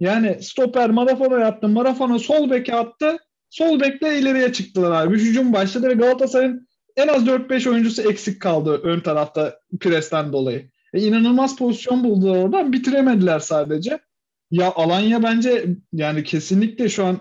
Yani 0.00 0.42
stoper 0.42 0.90
Marafona 0.90 1.40
yaptı. 1.40 1.68
Marafona 1.68 2.18
sol 2.18 2.50
beke 2.50 2.74
attı. 2.74 3.16
Sol 3.50 3.80
bekle 3.80 4.18
ileriye 4.18 4.52
çıktılar 4.52 5.04
abi. 5.04 5.18
Hücum 5.18 5.52
başladı 5.52 5.88
ve 5.88 5.94
Galatasaray'ın 5.94 6.68
en 6.96 7.08
az 7.08 7.26
4-5 7.26 7.70
oyuncusu 7.70 8.10
eksik 8.10 8.42
kaldı 8.42 8.80
ön 8.82 9.00
tarafta 9.00 9.58
presten 9.80 10.32
dolayı. 10.32 10.70
E, 10.94 11.00
inanılmaz 11.00 11.56
pozisyon 11.56 12.04
buldular 12.04 12.36
oradan. 12.36 12.72
Bitiremediler 12.72 13.38
sadece. 13.38 13.98
Ya 14.50 14.72
Alanya 14.74 15.22
bence 15.22 15.66
yani 15.92 16.24
kesinlikle 16.24 16.88
şu 16.88 17.04
an 17.06 17.18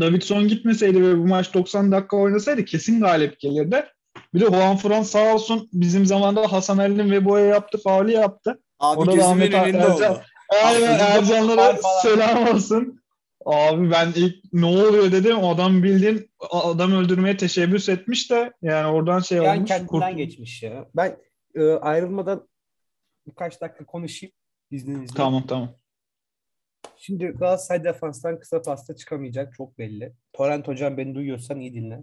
Davidson 0.00 0.48
gitmeseydi 0.48 1.02
ve 1.02 1.18
bu 1.18 1.26
maç 1.26 1.54
90 1.54 1.92
dakika 1.92 2.16
oynasaydı 2.16 2.64
kesin 2.64 3.00
galip 3.00 3.40
gelirdi. 3.40 3.84
Bir 4.34 4.40
de 4.40 4.46
Juan 4.46 4.76
Fran 4.76 5.02
sağ 5.02 5.34
olsun 5.34 5.68
bizim 5.72 6.06
zamanda 6.06 6.52
Hasan 6.52 6.78
Ali'nin 6.78 7.10
Vebo'ya 7.10 7.44
yaptı, 7.46 7.78
faulü 7.78 8.12
yaptı. 8.12 8.62
Abi 8.78 9.00
Orada 9.00 9.24
Ahmet 9.24 9.54
Ercan-. 9.54 10.20
Aynen 10.64 10.98
Ercanlara 10.98 11.76
selam 12.02 12.48
olsun. 12.54 13.00
Abi 13.46 13.90
ben 13.90 14.12
ilk 14.14 14.36
ne 14.52 14.66
oluyor 14.66 15.12
dedim. 15.12 15.44
Adam 15.44 15.82
bildiğin 15.82 16.30
adam 16.50 16.92
öldürmeye 16.92 17.36
teşebbüs 17.36 17.88
etmiş 17.88 18.30
de 18.30 18.52
yani 18.62 18.86
oradan 18.86 19.20
şey 19.20 19.38
Yani 19.38 19.56
olmuş. 19.56 19.68
kendinden 19.68 20.16
geçmiş 20.16 20.62
ya. 20.62 20.86
Ben 20.96 21.16
e, 21.54 21.72
ayrılmadan 21.72 22.48
birkaç 23.26 23.60
dakika 23.60 23.84
konuşayım 23.84 24.32
izninizle. 24.70 25.14
Tamam 25.16 25.46
tamam. 25.46 25.74
Şimdi 26.96 27.26
Galatasaray 27.26 27.84
defanstan 27.84 28.40
kısa 28.40 28.62
pasta 28.62 28.96
çıkamayacak 28.96 29.54
çok 29.54 29.78
belli. 29.78 30.12
Torrent 30.32 30.68
hocam 30.68 30.96
beni 30.96 31.14
duyuyorsan 31.14 31.60
iyi 31.60 31.74
dinle. 31.74 32.00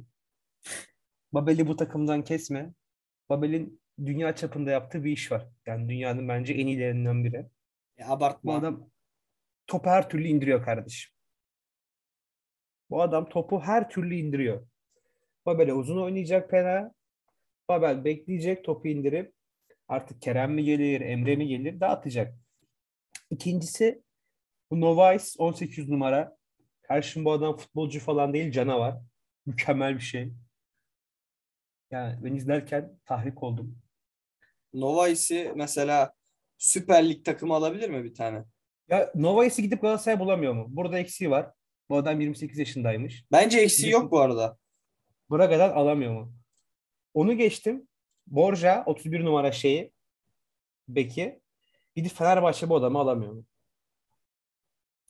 Babel'i 1.33 1.67
bu 1.67 1.75
takımdan 1.75 2.23
kesme. 2.23 2.73
Babel'in 3.29 3.81
dünya 4.05 4.35
çapında 4.35 4.71
yaptığı 4.71 5.03
bir 5.03 5.11
iş 5.11 5.31
var. 5.31 5.47
Yani 5.65 5.89
dünyanın 5.89 6.27
bence 6.27 6.53
en 6.53 6.67
iyilerinden 6.67 7.23
biri. 7.23 7.45
Bu 7.99 8.03
abartma. 8.05 8.57
adam 8.57 8.89
topu 9.67 9.89
her 9.89 10.09
türlü 10.09 10.27
indiriyor 10.27 10.63
kardeşim. 10.63 11.13
Bu 12.89 13.01
adam 13.01 13.29
topu 13.29 13.59
her 13.59 13.89
türlü 13.89 14.15
indiriyor. 14.15 14.67
Babel'e 15.45 15.73
uzun 15.73 16.01
oynayacak 16.01 16.49
Pena. 16.49 16.93
Babel 17.69 18.05
bekleyecek 18.05 18.63
topu 18.63 18.87
indirip 18.87 19.33
artık 19.87 20.21
Kerem 20.21 20.53
mi 20.53 20.63
gelir, 20.63 21.01
Emre 21.01 21.35
mi 21.35 21.47
gelir 21.47 21.79
dağıtacak. 21.79 22.33
İkincisi 23.29 24.03
bu 24.71 24.81
Novais 24.81 25.35
18 25.39 25.89
numara. 25.89 26.37
Karşım 26.81 27.25
bu 27.25 27.31
adam 27.31 27.57
futbolcu 27.57 27.99
falan 27.99 28.33
değil 28.33 28.51
canavar. 28.51 28.97
Mükemmel 29.45 29.95
bir 29.95 30.01
şey. 30.01 30.33
Yani 31.91 32.23
ben 32.23 32.35
izlerken 32.35 32.99
tahrik 33.05 33.43
oldum. 33.43 33.79
Novais'i 34.73 35.53
mesela 35.55 36.13
Süper 36.57 37.09
Lig 37.09 37.25
takımı 37.25 37.53
alabilir 37.53 37.89
mi 37.89 38.03
bir 38.03 38.13
tane? 38.13 38.43
Ya 38.89 39.11
Novais'i 39.15 39.61
gidip 39.61 39.81
Galatasaray 39.81 40.19
bulamıyor 40.19 40.53
mu? 40.53 40.65
Burada 40.69 40.99
eksiği 40.99 41.29
var. 41.31 41.51
Bu 41.89 41.97
adam 41.97 42.21
28 42.21 42.59
yaşındaymış. 42.59 43.25
Bence 43.31 43.59
eksiği 43.59 43.91
yok 43.91 44.11
bu 44.11 44.19
arada. 44.19 44.57
Braga'dan 45.31 45.69
alamıyor 45.69 46.13
mu? 46.13 46.33
Onu 47.13 47.37
geçtim. 47.37 47.87
Borja 48.27 48.83
31 48.85 49.25
numara 49.25 49.51
şeyi 49.51 49.91
beki. 50.87 51.39
Gidip 51.95 52.11
Fenerbahçe 52.11 52.69
bu 52.69 52.75
adamı 52.75 52.99
alamıyor 52.99 53.33
mu? 53.33 53.45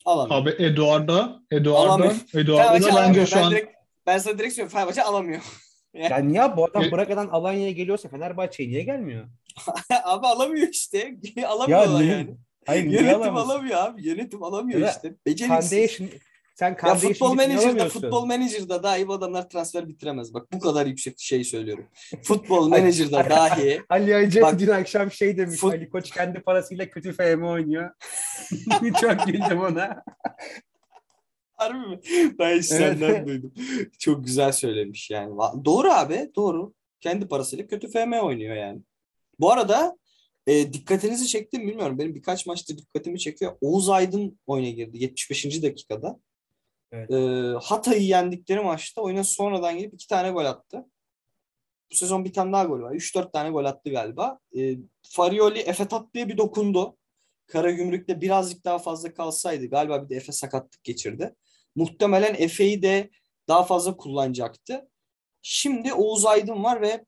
Alamıyor. 0.04 0.40
Abi 0.42 0.50
Eduardo, 0.50 1.28
Eduardo, 1.50 1.76
Alamıyor. 1.92 2.14
Eduardo 2.34 2.68
Fenerbahçe 2.68 2.96
da 2.96 3.08
bence 3.08 3.26
şu 3.26 3.36
Ben 3.36 3.42
an 3.42 3.50
direkt, 3.50 3.72
Ben 4.06 4.18
sana 4.18 4.38
direkt 4.38 4.54
söylüyorum 4.54 4.72
Fenerbahçe 4.72 5.02
alamıyor. 5.02 5.40
Yani 5.94 6.32
niye 6.32 6.56
bu 6.56 6.64
adam 6.64 6.90
Bıraka'dan 6.92 7.28
Alanya'ya 7.28 7.70
geliyorsa 7.70 8.08
Fenerbahçe'ye 8.08 8.68
niye 8.68 8.82
gelmiyor? 8.82 9.24
abi 10.04 10.26
alamıyor 10.26 10.68
işte. 10.68 11.14
Alamıyorlar 11.46 12.02
niye- 12.02 12.12
yani. 12.12 12.36
Hayır 12.66 12.84
Yönetim 12.84 13.36
alamıyor 13.36 13.76
abi. 13.78 14.06
Yönetim 14.06 14.42
alamıyor 14.42 14.80
Ya 14.80 14.90
işte. 14.90 15.14
Beceriksiz. 15.26 15.48
Kande'ye 15.48 15.88
şimdi 15.88 16.20
sen 16.58 16.76
Ya 16.86 16.94
futbol 16.94 17.34
menajerda 17.34 17.88
futbol 17.88 18.26
menajerda 18.26 18.82
dahi 18.82 19.08
bu 19.08 19.12
adamlar 19.12 19.48
transfer 19.48 19.88
bitiremez. 19.88 20.34
Bak 20.34 20.52
bu 20.52 20.58
kadar 20.58 20.86
yüksek 20.86 21.20
şey 21.20 21.44
söylüyorum. 21.44 21.86
Futbol 22.22 22.68
menajerda 22.68 23.30
dahi 23.30 23.82
Ali 23.88 24.16
Aycı 24.16 24.42
Bak- 24.42 24.58
dün 24.58 24.68
akşam 24.68 25.10
şey 25.12 25.36
demiş. 25.36 25.60
Fut- 25.60 25.72
Ali 25.74 25.90
Koç 25.90 26.10
kendi 26.10 26.40
parasıyla 26.40 26.90
kötü 26.90 27.12
FM 27.12 27.42
oynuyor. 27.42 27.90
Çok 29.00 29.26
güldüm 29.26 29.60
ona. 29.60 30.04
harbi 31.52 31.78
mi? 31.78 32.00
Ben 32.38 32.58
hiç 32.58 32.66
senden 32.66 33.26
duydum. 33.26 33.52
Çok 33.98 34.24
güzel 34.24 34.52
söylemiş 34.52 35.10
yani. 35.10 35.34
Doğru 35.64 35.90
abi 35.90 36.30
doğru. 36.36 36.74
Kendi 37.00 37.28
parasıyla 37.28 37.66
kötü 37.66 37.88
FM 37.90 38.12
oynuyor 38.12 38.56
yani. 38.56 38.80
Bu 39.40 39.52
arada 39.52 39.98
e, 40.46 40.72
dikkatinizi 40.72 41.26
çektim 41.26 41.62
mi 41.62 41.68
bilmiyorum. 41.70 41.98
Benim 41.98 42.14
birkaç 42.14 42.46
maçta 42.46 42.78
dikkatimi 42.78 43.18
çekiyor. 43.18 43.52
Oğuz 43.60 43.88
Aydın 43.88 44.38
oyuna 44.46 44.70
girdi 44.70 45.02
75. 45.02 45.62
dakikada. 45.62 46.20
Evet. 46.92 47.10
E, 47.10 47.52
Hatay'ı 47.62 48.02
yendikleri 48.02 48.60
maçta 48.60 49.00
oyuna 49.00 49.24
sonradan 49.24 49.78
gelip 49.78 49.94
iki 49.94 50.06
tane 50.06 50.30
gol 50.30 50.44
attı. 50.44 50.84
Bu 51.90 51.94
sezon 51.94 52.24
bir 52.24 52.32
tane 52.32 52.52
daha 52.52 52.64
gol 52.64 52.80
var. 52.82 52.94
3-4 52.94 53.32
tane 53.32 53.50
gol 53.50 53.64
attı 53.64 53.90
galiba. 53.90 54.38
E, 54.56 54.74
Farioli 55.02 55.58
Efe 55.58 55.88
Tatlı'ya 55.88 56.28
bir 56.28 56.38
dokundu. 56.38 56.96
Karagümrük'te 57.46 58.20
birazcık 58.20 58.64
daha 58.64 58.78
fazla 58.78 59.14
kalsaydı 59.14 59.66
galiba 59.66 60.04
bir 60.04 60.08
de 60.08 60.16
Efe 60.16 60.32
sakatlık 60.32 60.84
geçirdi. 60.84 61.34
Muhtemelen 61.74 62.34
Efe'yi 62.38 62.82
de 62.82 63.10
daha 63.48 63.64
fazla 63.64 63.96
kullanacaktı. 63.96 64.88
Şimdi 65.42 65.94
Oğuz 65.94 66.26
Aydın 66.26 66.64
var 66.64 66.80
ve 66.80 67.04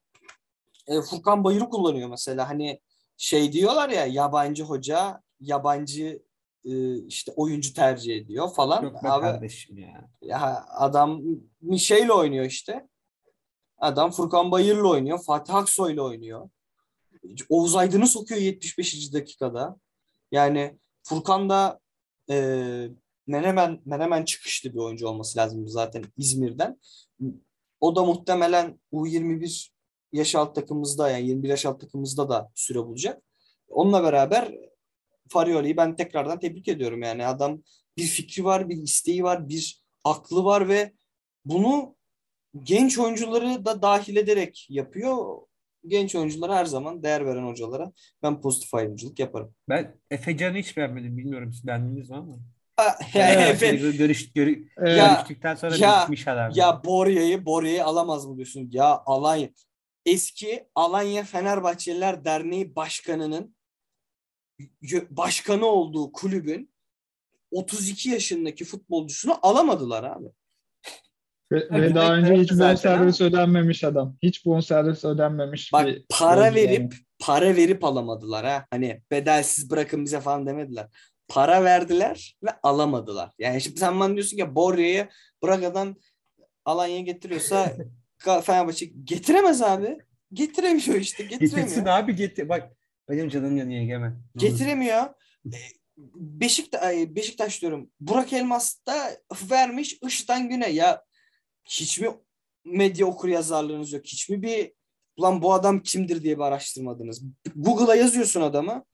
e, 0.86 1.02
Furkan 1.02 1.44
Bayır'ı 1.44 1.68
kullanıyor 1.68 2.08
mesela. 2.08 2.48
Hani 2.48 2.80
şey 3.16 3.52
diyorlar 3.52 3.88
ya 3.88 4.06
yabancı 4.06 4.64
hoca 4.64 5.22
yabancı 5.40 6.22
işte 7.06 7.32
oyuncu 7.36 7.74
tercih 7.74 8.16
ediyor 8.16 8.54
falan. 8.54 8.82
Yok 8.82 8.96
Abi 9.04 9.20
kardeşim 9.20 9.78
ya. 9.78 10.10
ya 10.22 10.66
adam 10.68 11.22
bir 11.62 11.78
şeyle 11.78 12.12
oynuyor 12.12 12.44
işte. 12.44 12.88
Adam 13.78 14.10
Furkan 14.10 14.50
Bayır'la 14.50 14.88
oynuyor. 14.88 15.22
Fatih 15.22 15.54
Aksoy'la 15.54 16.02
oynuyor. 16.02 16.50
Oğuz 17.48 17.76
Aydın'ı 17.76 18.06
sokuyor 18.06 18.40
75. 18.40 19.12
dakikada. 19.12 19.76
Yani 20.32 20.78
Furkan 21.02 21.48
da 21.48 21.80
e, 22.30 22.88
Menemen, 23.26 23.80
Menemen 23.84 24.24
çıkışlı 24.24 24.72
bir 24.72 24.78
oyuncu 24.78 25.08
olması 25.08 25.38
lazım 25.38 25.68
zaten 25.68 26.04
İzmir'den. 26.16 26.80
O 27.80 27.96
da 27.96 28.04
muhtemelen 28.04 28.80
U21 28.92 29.70
yaş 30.12 30.34
alt 30.34 30.54
takımımızda 30.54 31.10
yani 31.10 31.28
21 31.28 31.48
yaş 31.48 31.66
alt 31.66 31.80
takımımızda 31.80 32.28
da 32.28 32.50
süre 32.54 32.78
bulacak. 32.78 33.22
Onunla 33.68 34.02
beraber 34.02 34.54
Farioli'yi 35.32 35.76
ben 35.76 35.96
tekrardan 35.96 36.38
tebrik 36.40 36.68
ediyorum. 36.68 37.02
Yani 37.02 37.26
adam 37.26 37.62
bir 37.96 38.02
fikri 38.02 38.44
var, 38.44 38.68
bir 38.68 38.76
isteği 38.76 39.22
var, 39.24 39.48
bir 39.48 39.82
aklı 40.04 40.44
var 40.44 40.68
ve 40.68 40.92
bunu 41.44 41.96
genç 42.62 42.98
oyuncuları 42.98 43.64
da 43.64 43.82
dahil 43.82 44.16
ederek 44.16 44.66
yapıyor. 44.70 45.36
Genç 45.86 46.14
oyunculara 46.14 46.56
her 46.56 46.64
zaman 46.64 47.02
değer 47.02 47.26
veren 47.26 47.46
hocalara 47.46 47.92
ben 48.22 48.40
pozitif 48.40 48.74
ayrımcılık 48.74 49.18
yaparım. 49.18 49.54
Ben 49.68 49.96
Efe 50.10 50.36
Can'ı 50.36 50.56
hiç 50.58 50.76
beğenmedim. 50.76 51.16
Bilmiyorum 51.18 51.52
siz 51.52 51.66
beğendiniz 51.66 52.10
mi 52.10 52.16
ama. 52.16 52.38
Ha, 52.76 52.98
Evet, 53.14 53.62
Efe- 53.62 53.96
görüş, 53.96 54.32
görü- 54.32 54.68
Ya- 54.96 55.06
görüştükten 55.14 55.54
sonra 55.54 55.76
ya- 55.76 56.02
bitmiş 56.02 56.28
adam. 56.28 56.52
Ya 56.54 56.84
Borya'yı 56.84 57.46
Borya'yı 57.46 57.84
alamaz 57.84 58.26
mı 58.26 58.36
diyorsun? 58.36 58.68
Ya 58.72 59.02
Alanya 59.06 59.48
eski 60.06 60.64
Alanya 60.74 61.22
Fenerbahçeliler 61.24 62.24
Derneği 62.24 62.76
Başkanı'nın 62.76 63.56
başkanı 65.10 65.66
olduğu 65.66 66.12
kulübün 66.12 66.70
32 67.50 68.10
yaşındaki 68.10 68.64
futbolcusunu 68.64 69.38
alamadılar 69.42 70.04
abi. 70.04 70.28
Ve, 71.52 71.68
ve 71.70 71.94
daha 71.94 72.14
önce 72.14 72.34
hiç 72.34 72.52
bonservis 72.52 73.20
ödenmemiş 73.20 73.84
adam. 73.84 74.16
Hiç 74.22 74.46
bonservis 74.46 75.04
ödenmemiş 75.04 75.72
Bak 75.72 75.86
bir 75.86 76.04
para 76.08 76.54
verip 76.54 76.80
yani. 76.80 76.90
para 77.18 77.56
verip 77.56 77.84
alamadılar 77.84 78.46
ha. 78.46 78.66
Hani 78.70 79.02
bedelsiz 79.10 79.70
bırakın 79.70 80.04
bize 80.04 80.20
falan 80.20 80.46
demediler. 80.46 80.86
Para 81.28 81.64
verdiler 81.64 82.36
ve 82.44 82.50
alamadılar. 82.62 83.30
Yani 83.38 83.60
şimdi 83.60 83.80
sen 83.80 84.00
bana 84.00 84.14
diyorsun 84.14 84.36
ki 84.36 84.54
Borya'yı 84.54 85.08
Braga'dan 85.44 85.96
Alanya'ya 86.64 87.00
getiriyorsa 87.00 87.72
Fenerbahçe 88.42 88.86
getiremez 89.04 89.62
abi. 89.62 89.98
Getiremiyor 90.32 91.00
işte. 91.00 91.24
Getirsin 91.24 91.56
Getiremiyor. 91.56 91.98
abi 91.98 92.16
getir. 92.16 92.48
Bak 92.48 92.72
benim 93.10 93.28
canım 93.28 93.56
yanıyor 93.56 93.82
Egemen. 93.82 94.22
Getiremiyor. 94.36 95.02
E, 95.46 95.58
Beşiktaş, 96.14 96.94
Beşiktaş 97.08 97.62
diyorum. 97.62 97.90
Burak 98.00 98.32
Elmas 98.32 98.86
da 98.86 99.10
vermiş 99.50 99.98
ışıdan 100.04 100.48
güne. 100.48 100.68
Ya 100.70 101.04
hiç 101.64 102.00
mi 102.00 102.08
medya 102.64 103.06
okur 103.06 103.28
yazarlığınız 103.28 103.92
yok? 103.92 104.04
Hiç 104.04 104.28
mi 104.28 104.42
bir 104.42 104.72
ulan 105.16 105.42
bu 105.42 105.52
adam 105.52 105.82
kimdir 105.82 106.22
diye 106.22 106.36
bir 106.36 106.42
araştırmadınız? 106.42 107.22
Google'a 107.56 107.94
yazıyorsun 107.94 108.40
adamı. 108.40 108.84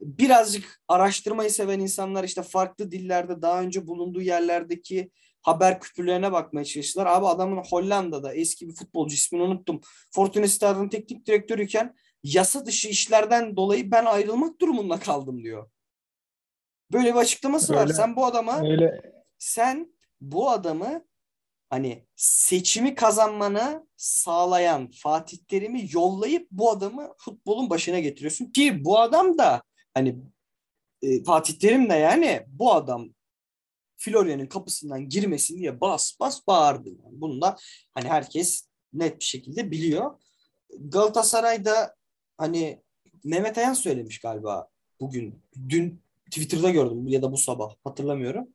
Birazcık 0.00 0.82
araştırmayı 0.88 1.50
seven 1.50 1.80
insanlar 1.80 2.24
işte 2.24 2.42
farklı 2.42 2.90
dillerde 2.90 3.42
daha 3.42 3.60
önce 3.60 3.86
bulunduğu 3.86 4.22
yerlerdeki 4.22 5.10
haber 5.42 5.80
küpürlerine 5.80 6.32
bakmaya 6.32 6.64
çalıştılar. 6.64 7.06
Abi 7.06 7.26
adamın 7.26 7.62
Hollanda'da 7.70 8.34
eski 8.34 8.68
bir 8.68 8.74
futbolcu 8.74 9.14
ismini 9.14 9.42
unuttum. 9.42 9.80
Fortuna 10.10 10.48
Sittard'ın 10.48 10.88
teknik 10.88 11.26
direktörüyken 11.26 11.94
yasa 12.24 12.66
dışı 12.66 12.88
işlerden 12.88 13.56
dolayı 13.56 13.90
ben 13.90 14.04
ayrılmak 14.04 14.60
durumunda 14.60 15.00
kaldım 15.00 15.42
diyor. 15.42 15.70
Böyle 16.92 17.14
bir 17.14 17.18
açıklaması 17.18 17.74
var. 17.74 17.82
Öyle. 17.82 17.92
Sen 17.92 18.16
bu 18.16 18.26
adama 18.26 18.60
Öyle 18.60 19.12
sen 19.42 19.94
bu 20.20 20.50
adamı 20.50 21.04
hani 21.70 22.06
seçimi 22.16 22.94
kazanmanı 22.94 23.86
sağlayan 23.96 24.90
Fatih 24.90 25.38
Terim'i 25.48 25.88
yollayıp 25.90 26.48
bu 26.50 26.70
adamı 26.70 27.14
futbolun 27.18 27.70
başına 27.70 27.98
getiriyorsun 28.00 28.46
ki 28.46 28.84
bu 28.84 28.98
adam 28.98 29.38
da 29.38 29.62
hani 29.94 30.18
e, 31.02 31.24
Fatih 31.24 31.54
Terim 31.54 31.90
de 31.90 31.94
yani 31.94 32.44
bu 32.46 32.72
adam 32.72 33.14
Florya'nın 33.96 34.46
kapısından 34.46 35.08
girmesin 35.08 35.58
diye 35.58 35.80
bas 35.80 36.20
bas 36.20 36.46
bağırdı. 36.46 36.88
Yani 36.88 37.20
bunu 37.20 37.40
da 37.40 37.56
hani 37.94 38.08
herkes 38.08 38.68
net 38.92 39.20
bir 39.20 39.24
şekilde 39.24 39.70
biliyor. 39.70 40.20
Galatasaray'da 40.78 41.94
hani 42.38 42.82
Mehmet 43.24 43.58
Ayan 43.58 43.74
söylemiş 43.74 44.18
galiba 44.18 44.68
bugün. 45.00 45.42
Dün 45.68 46.02
Twitter'da 46.30 46.70
gördüm 46.70 47.08
ya 47.08 47.22
da 47.22 47.32
bu 47.32 47.36
sabah 47.36 47.74
hatırlamıyorum. 47.84 48.48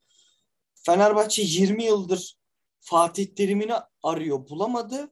Fenerbahçe 0.86 1.42
20 1.42 1.84
yıldır 1.84 2.38
Fatih 2.80 3.26
Terim'ini 3.26 3.74
arıyor 4.04 4.50
bulamadı. 4.50 5.12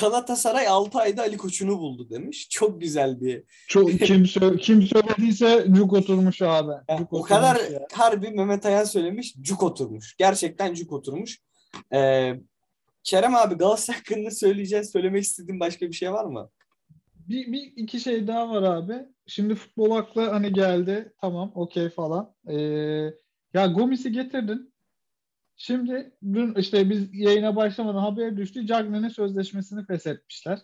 Galatasaray 0.00 0.68
6 0.68 0.98
ayda 0.98 1.22
Ali 1.22 1.36
Koç'unu 1.36 1.78
buldu 1.78 2.10
demiş. 2.10 2.48
Çok 2.50 2.80
güzel 2.80 3.20
bir. 3.20 3.44
çok 3.68 3.90
kim, 3.90 4.22
sö- 4.22 4.58
kim 4.58 4.82
söylediyse 4.82 5.66
cuk 5.70 5.92
oturmuş 5.92 6.42
abi. 6.42 6.72
Yani 6.88 6.98
Cuk 6.98 7.12
o 7.12 7.16
oturmuş 7.16 7.28
kadar 7.28 7.70
ya. 7.70 7.86
harbi 7.92 8.30
Mehmet 8.30 8.66
Ayan 8.66 8.84
söylemiş. 8.84 9.34
Cuk 9.40 9.62
oturmuş. 9.62 10.16
Gerçekten 10.16 10.74
cuk 10.74 10.92
oturmuş. 10.92 11.38
Ee, 11.94 12.34
Kerem 13.04 13.34
abi 13.34 13.54
Galatasaray 13.54 13.98
hakkında 13.98 14.30
söyleyeceğin, 14.30 14.82
söylemek 14.82 15.22
istediğin 15.24 15.60
başka 15.60 15.86
bir 15.86 15.92
şey 15.92 16.12
var 16.12 16.24
mı? 16.24 16.50
Bir, 17.28 17.52
bir 17.52 17.72
iki 17.76 18.00
şey 18.00 18.26
daha 18.26 18.50
var 18.50 18.62
abi. 18.62 19.08
Şimdi 19.26 19.54
futbol 19.54 19.90
aklı 19.96 20.30
hani 20.30 20.52
geldi. 20.52 21.12
Tamam 21.20 21.52
okey 21.54 21.88
falan. 21.90 22.34
Ee, 22.48 22.56
ya 23.54 23.66
Gomis'i 23.66 24.12
getirdin. 24.12 24.74
Şimdi 25.56 26.12
dün 26.22 26.54
işte 26.54 26.90
biz 26.90 27.14
yayına 27.14 27.56
başlamadan 27.56 28.00
haber 28.00 28.36
düştü. 28.36 28.66
Cagney'in 28.66 29.08
sözleşmesini 29.08 29.86
feshetmişler. 29.86 30.58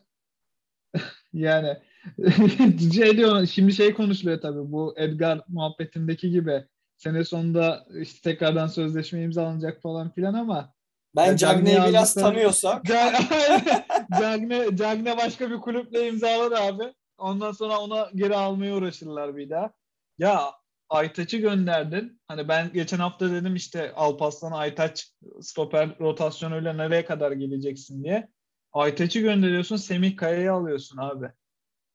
yani 1.33 1.79
şey 2.95 3.17
diyor, 3.17 3.47
şimdi 3.47 3.73
şey 3.73 3.95
konuşuluyor 3.95 4.41
tabii 4.41 4.73
bu 4.73 4.95
Edgar 4.97 5.41
muhabbetindeki 5.49 6.31
gibi. 6.31 6.65
Sene 6.97 7.25
sonunda 7.25 7.87
işte 8.01 8.31
tekrardan 8.31 8.67
sözleşme 8.67 9.23
imzalanacak 9.23 9.83
falan 9.83 10.11
filan 10.13 10.35
ama 10.35 10.74
Ben 11.17 11.37
Cagney'i 11.37 11.77
Cagney 11.77 11.91
biraz 11.91 12.15
tanıyorsam 12.15 12.83
Cagne, 14.21 14.77
Cagne 14.77 15.17
başka 15.17 15.51
bir 15.51 15.57
kulüple 15.57 16.09
imzalar 16.09 16.63
abi. 16.63 16.95
Ondan 17.19 17.53
sonra 17.53 17.79
ona 17.79 18.11
geri 18.15 18.37
almaya 18.37 18.75
uğraşırlar 18.75 19.37
bir 19.37 19.51
daha. 19.51 19.73
Ya 20.19 20.53
Aytaç'ı 20.89 21.37
gönderdin. 21.37 22.21
Hani 22.29 22.49
ben 22.49 22.73
geçen 22.73 22.99
hafta 22.99 23.31
dedim 23.31 23.57
işte 23.57 23.93
Alpaslan 23.93 24.53
Aytaç 24.53 25.13
stoper 25.41 25.99
rotasyonuyla 26.01 26.73
nereye 26.73 27.05
kadar 27.05 27.33
geleceksin 27.33 28.05
diye. 28.05 28.29
Aytaç'ı 28.73 29.21
gönderiyorsun 29.21 29.77
Semih 29.77 30.17
Kaya'yı 30.17 30.53
alıyorsun 30.53 30.99
abi. 30.99 31.31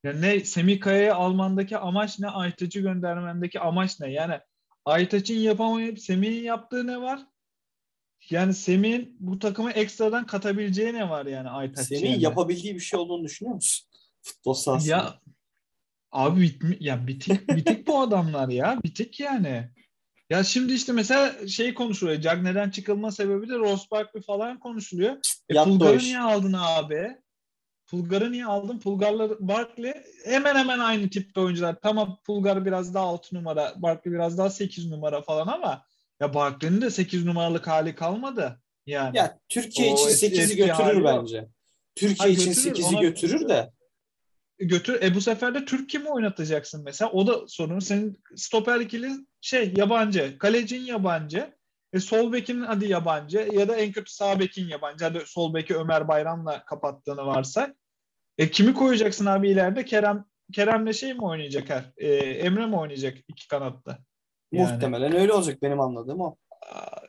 Ya 0.04 0.14
ne 0.14 0.40
Semih 0.40 0.80
Kaya'yı 0.80 1.16
almandaki 1.16 1.78
amaç 1.78 2.20
ne? 2.20 2.28
Aytaç'ı 2.28 2.80
göndermendeki 2.80 3.60
amaç 3.60 4.00
ne? 4.00 4.12
Yani 4.12 4.40
Aytaç'ın 4.86 5.36
yapamayıp 5.36 6.00
Semih'in 6.00 6.44
yaptığı 6.44 6.88
ne 6.88 7.02
var? 7.02 7.26
Yani 8.32 8.54
Semih'in 8.54 9.18
bu 9.20 9.40
takıma 9.40 9.72
ekstradan 9.72 10.26
katabileceği 10.26 10.94
ne 10.94 11.10
var 11.10 11.26
yani 11.26 11.50
Aytaç 11.50 11.88
Senin 11.88 12.10
yani? 12.12 12.24
yapabildiği 12.24 12.76
bir 12.76 12.80
şey 12.80 13.00
olduğunu 13.00 13.24
düşünüyor 13.24 13.56
musun? 13.56 13.88
Futbol 14.22 14.54
sahasında. 14.54 14.92
Ya 14.92 15.20
abi 16.12 16.42
bitmi 16.42 16.78
ya 16.80 17.08
bitik 17.08 17.50
bitik 17.50 17.88
bu 17.88 18.00
adamlar 18.02 18.50
ya. 18.50 18.80
Bitik 18.84 19.20
yani. 19.20 19.70
Ya 20.30 20.44
şimdi 20.44 20.74
işte 20.74 20.92
mesela 20.94 21.48
şey 21.48 21.74
konuşuluyor. 21.74 22.22
Cagney'den 22.22 22.70
çıkılma 22.70 23.12
sebebi 23.12 23.50
de 23.50 23.58
Ross 23.58 23.92
Barkley 23.92 24.22
falan 24.24 24.60
konuşuluyor. 24.60 25.18
E, 25.50 25.64
Pulgar'ı 25.64 25.98
iş. 25.98 26.04
niye 26.04 26.20
aldın 26.20 26.56
abi? 26.58 27.18
Pulgar'ı 27.88 28.32
niye 28.32 28.46
aldın? 28.46 28.80
Pulgar'la 28.80 29.30
Barkley 29.40 29.94
hemen 30.26 30.56
hemen 30.56 30.80
aynı 30.80 31.10
tipte 31.10 31.40
oyuncular. 31.40 31.76
Tamam 31.82 32.20
Pulgar 32.26 32.66
biraz 32.66 32.94
daha 32.94 33.06
6 33.06 33.36
numara, 33.36 33.74
Barkley 33.78 34.14
biraz 34.14 34.38
daha 34.38 34.50
8 34.50 34.92
numara 34.92 35.22
falan 35.22 35.48
ama 35.48 35.86
ya 36.20 36.34
Barkley'nin 36.34 36.82
de 36.82 36.90
8 36.90 37.26
numaralık 37.26 37.68
hali 37.68 37.96
kalmadı. 37.96 38.60
Yani. 38.86 39.18
Ya 39.18 39.40
Türkiye 39.50 39.92
O 39.92 39.96
için 39.96 40.08
eski- 40.10 40.26
8'i 40.28 40.42
eski 40.42 40.56
götürür 40.58 41.04
bence. 41.04 41.48
Türkiye 41.96 42.28
Ha, 42.28 42.34
için 42.34 42.46
götürür, 42.54 42.76
8'i 42.76 42.96
ona- 42.96 43.02
götürür 43.02 43.50
de. 43.50 43.72
götür. 44.60 45.02
E 45.04 45.16
bu 45.16 45.22
sefer 45.22 45.54
de 45.54 45.66
Türk 45.66 45.90
kimi 45.90 46.10
oynatacaksın 46.10 46.84
mesela? 46.84 47.12
O 47.12 47.28
da 47.28 47.48
sorun. 47.48 47.80
Senin 47.80 48.22
stoper 48.36 48.80
ikili 48.80 49.12
şey 49.42 49.74
yabancı. 49.78 50.38
Kalecin 50.38 50.82
yabancı. 50.82 51.60
E 51.94 52.00
sol 52.00 52.34
bekin 52.34 52.62
hadi 52.62 52.88
yabancı 52.92 53.50
ya 53.54 53.68
da 53.68 53.76
en 53.76 53.92
kötü 53.92 54.14
sağ 54.14 54.40
bekin 54.40 54.68
yabancı. 54.68 55.06
Hadi 55.06 55.22
sol 55.26 55.54
beki 55.54 55.76
Ömer 55.76 56.08
Bayram'la 56.08 56.66
kapattığını 56.66 57.26
varsa. 57.26 57.74
E 58.38 58.52
kimi 58.52 58.74
koyacaksın 58.74 59.26
abi 59.26 59.50
ileride? 59.50 59.86
Kerem 59.86 60.26
Kerem'le 60.54 60.92
şey 60.94 61.14
mi 61.14 61.22
oynayacak 61.26 61.70
her? 61.70 61.84
E, 61.98 62.08
Emre 62.18 62.66
mi 62.66 62.76
oynayacak 62.76 63.18
iki 63.28 63.48
kanatta? 63.48 64.00
Yani. 64.52 64.72
Muhtemelen 64.72 65.16
öyle 65.16 65.34
olacak 65.34 65.62
benim 65.62 65.80
anladığım 65.80 66.22
o. 66.22 66.36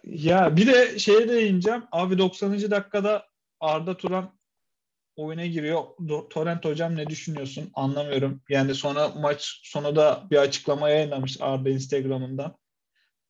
Ya 0.04 0.56
bir 0.56 0.66
de 0.66 0.98
şeye 0.98 1.28
değineceğim. 1.28 1.82
Abi 1.92 2.18
90. 2.18 2.70
dakikada 2.70 3.26
Arda 3.60 3.96
Turan 3.96 4.38
oyuna 5.16 5.46
giriyor. 5.46 5.84
Torrent 6.30 6.64
hocam 6.64 6.96
ne 6.96 7.06
düşünüyorsun? 7.06 7.70
Anlamıyorum. 7.74 8.42
Yani 8.48 8.74
sonra 8.74 9.08
maç 9.08 9.60
sonu 9.64 9.96
da 9.96 10.22
bir 10.30 10.36
açıklama 10.36 10.90
yayınlamış 10.90 11.36
Arda 11.40 11.70
Instagram'ından. 11.70 12.56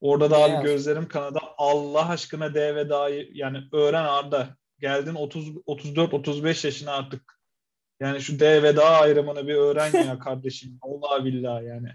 Orada 0.00 0.30
da 0.30 0.38
Ne 0.38 0.44
abi 0.44 0.50
yazmış? 0.52 0.70
gözlerim 0.70 1.08
kanadı. 1.08 1.38
Allah 1.58 2.08
aşkına 2.08 2.54
D 2.54 2.74
ve 2.76 2.88
D'yi 2.88 3.30
yani 3.34 3.58
öğren 3.72 4.04
Arda. 4.04 4.48
Geldin 4.78 5.14
30 5.14 5.48
34 5.66 6.14
35 6.14 6.64
yaşına 6.64 6.92
artık. 6.92 7.40
Yani 8.00 8.20
şu 8.20 8.40
D 8.40 8.62
ve 8.62 8.76
D 8.76 8.80
ayrımını 8.84 9.48
bir 9.48 9.54
öğren 9.54 10.06
ya 10.06 10.18
kardeşim. 10.24 10.78
Allah 10.82 11.24
billahi 11.24 11.64
yani. 11.64 11.88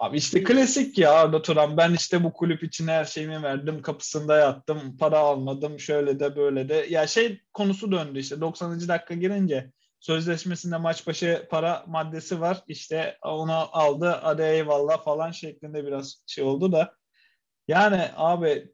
Abi 0.00 0.16
işte 0.16 0.42
klasik 0.44 0.98
ya 0.98 1.12
Arda 1.12 1.42
Turan. 1.42 1.76
Ben 1.76 1.94
işte 1.94 2.24
bu 2.24 2.32
kulüp 2.32 2.62
için 2.62 2.88
her 2.88 3.04
şeyimi 3.04 3.42
verdim. 3.42 3.82
Kapısında 3.82 4.36
yattım. 4.36 4.96
Para 4.96 5.18
almadım. 5.18 5.80
Şöyle 5.80 6.20
de 6.20 6.36
böyle 6.36 6.68
de. 6.68 6.86
Ya 6.90 7.06
şey 7.06 7.40
konusu 7.52 7.92
döndü 7.92 8.18
işte. 8.18 8.40
90. 8.40 8.88
dakika 8.88 9.14
girince 9.14 9.72
sözleşmesinde 10.00 10.76
maç 10.76 11.06
başı 11.06 11.46
para 11.50 11.84
maddesi 11.88 12.40
var. 12.40 12.62
İşte 12.68 13.18
onu 13.22 13.52
aldı. 13.52 14.18
Hadi 14.22 14.42
eyvallah 14.42 15.04
falan 15.04 15.30
şeklinde 15.30 15.86
biraz 15.86 16.22
şey 16.26 16.44
oldu 16.44 16.72
da. 16.72 16.94
Yani 17.68 18.02
abi 18.16 18.72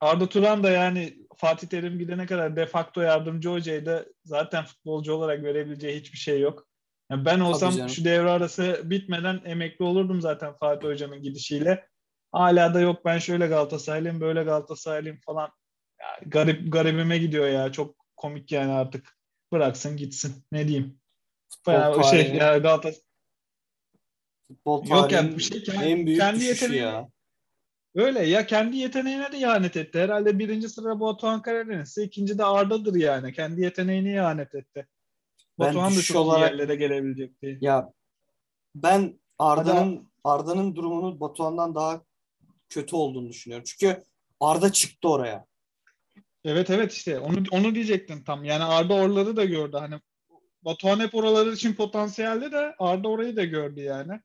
Arda 0.00 0.28
Turan 0.28 0.64
da 0.64 0.70
yani 0.70 1.18
Fatih 1.36 1.68
Terim 1.68 1.98
gidene 1.98 2.26
kadar 2.26 2.56
de 2.56 2.66
facto 2.66 3.00
yardımcı 3.00 3.48
hocaydı. 3.48 4.12
Zaten 4.24 4.64
futbolcu 4.64 5.14
olarak 5.14 5.42
verebileceği 5.42 6.00
hiçbir 6.00 6.18
şey 6.18 6.40
yok. 6.40 6.66
Yani 7.10 7.24
ben 7.24 7.40
olsam 7.40 7.72
şu 7.88 8.04
devre 8.04 8.30
arası 8.30 8.80
bitmeden 8.84 9.40
emekli 9.44 9.84
olurdum 9.84 10.20
zaten 10.20 10.54
Fatih 10.60 10.88
Hoca'nın 10.88 11.22
gidişiyle. 11.22 11.88
Hala 12.32 12.74
da 12.74 12.80
yok 12.80 13.04
ben 13.04 13.18
şöyle 13.18 13.46
Galatasaraylıyım 13.46 14.20
böyle 14.20 14.42
Galatasaraylıyım 14.42 15.18
falan. 15.26 15.50
Ya, 16.00 16.06
garip 16.26 16.72
garibime 16.72 17.18
gidiyor 17.18 17.48
ya. 17.48 17.72
Çok 17.72 17.96
komik 18.16 18.52
yani 18.52 18.72
artık. 18.72 19.18
Bıraksın 19.52 19.96
gitsin. 19.96 20.44
Ne 20.52 20.68
diyeyim? 20.68 21.00
O 21.66 22.02
şey 22.02 22.20
tarihinin- 22.22 22.38
ya 22.38 22.58
Galatasaray 22.58 23.00
Futbol 24.48 24.86
Yok 24.86 25.12
ya, 25.12 25.36
bir 25.36 25.42
şey 25.42 25.62
kendi- 25.62 25.84
en 25.84 26.06
büyük 26.06 26.20
kendi 26.20 26.44
yeteneği- 26.44 26.76
ya. 26.82 27.08
Öyle 27.94 28.20
ya 28.26 28.46
kendi 28.46 28.76
yeteneğine 28.76 29.32
de 29.32 29.38
ihanet 29.38 29.76
etti. 29.76 29.98
Herhalde 29.98 30.38
birinci 30.38 30.68
sıra 30.68 31.00
Batuhan 31.00 31.42
Karadeniz'se 31.42 32.02
ikinci 32.02 32.38
de 32.38 32.44
Arda'dır 32.44 32.94
yani. 32.94 33.32
Kendi 33.32 33.60
yeteneğine 33.60 34.12
ihanet 34.12 34.54
etti. 34.54 34.86
Ben 35.58 35.68
Batuhan 35.68 35.90
da 35.92 35.96
düşüş 35.96 36.06
çok 36.06 36.16
iyi 36.16 36.18
olarak- 36.18 36.50
yerlere 36.50 36.74
gelebilecekti. 36.74 37.58
Ya 37.60 37.92
ben 38.74 39.20
Arda'nın 39.38 40.08
Arda'nın 40.24 40.76
durumunun 40.76 41.20
Batuhan'dan 41.20 41.74
daha 41.74 42.02
kötü 42.68 42.96
olduğunu 42.96 43.28
düşünüyorum. 43.28 43.64
Çünkü 43.66 44.04
Arda 44.40 44.72
çıktı 44.72 45.08
oraya. 45.08 45.46
Evet 46.44 46.70
evet 46.70 46.92
işte 46.92 47.18
onu 47.18 47.42
onu 47.50 47.74
diyecektim 47.74 48.24
tam. 48.24 48.44
Yani 48.44 48.64
Arda 48.64 48.94
oraları 48.94 49.36
da 49.36 49.44
gördü. 49.44 49.76
Hani 49.76 49.94
Batuhan 50.62 51.00
hep 51.00 51.14
oraları 51.14 51.52
için 51.52 51.74
potansiyeldi 51.74 52.52
de 52.52 52.74
Arda 52.78 53.08
orayı 53.08 53.36
da 53.36 53.44
gördü 53.44 53.80
yani. 53.80 54.20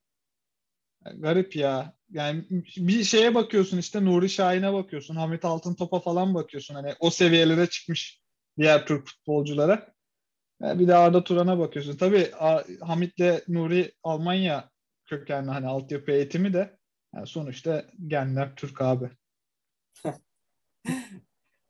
Yani 1.05 1.21
garip 1.21 1.55
ya. 1.55 1.93
Yani 2.11 2.45
bir 2.77 3.03
şeye 3.03 3.35
bakıyorsun 3.35 3.77
işte 3.77 4.05
Nuri 4.05 4.29
Şahin'e 4.29 4.73
bakıyorsun. 4.73 5.15
Hamit 5.15 5.45
Altıntop'a 5.45 5.99
falan 5.99 6.33
bakıyorsun. 6.33 6.75
Hani 6.75 6.93
o 6.99 7.09
seviyelere 7.09 7.67
çıkmış 7.67 8.21
diğer 8.57 8.85
Türk 8.85 9.07
futbolculara. 9.07 9.93
Yani 10.61 10.79
bir 10.79 10.87
de 10.87 10.95
Arda 10.95 11.23
Turan'a 11.23 11.59
bakıyorsun. 11.59 11.97
Tabii 11.97 12.31
Hamit'le 12.81 13.47
Nuri 13.47 13.91
Almanya 14.03 14.69
kökenli 15.05 15.49
hani 15.51 15.67
altyapı 15.67 16.11
eğitimi 16.11 16.53
de 16.53 16.77
yani 17.15 17.27
sonuçta 17.27 17.85
genler 18.07 18.55
Türk 18.55 18.81
abi. 18.81 19.09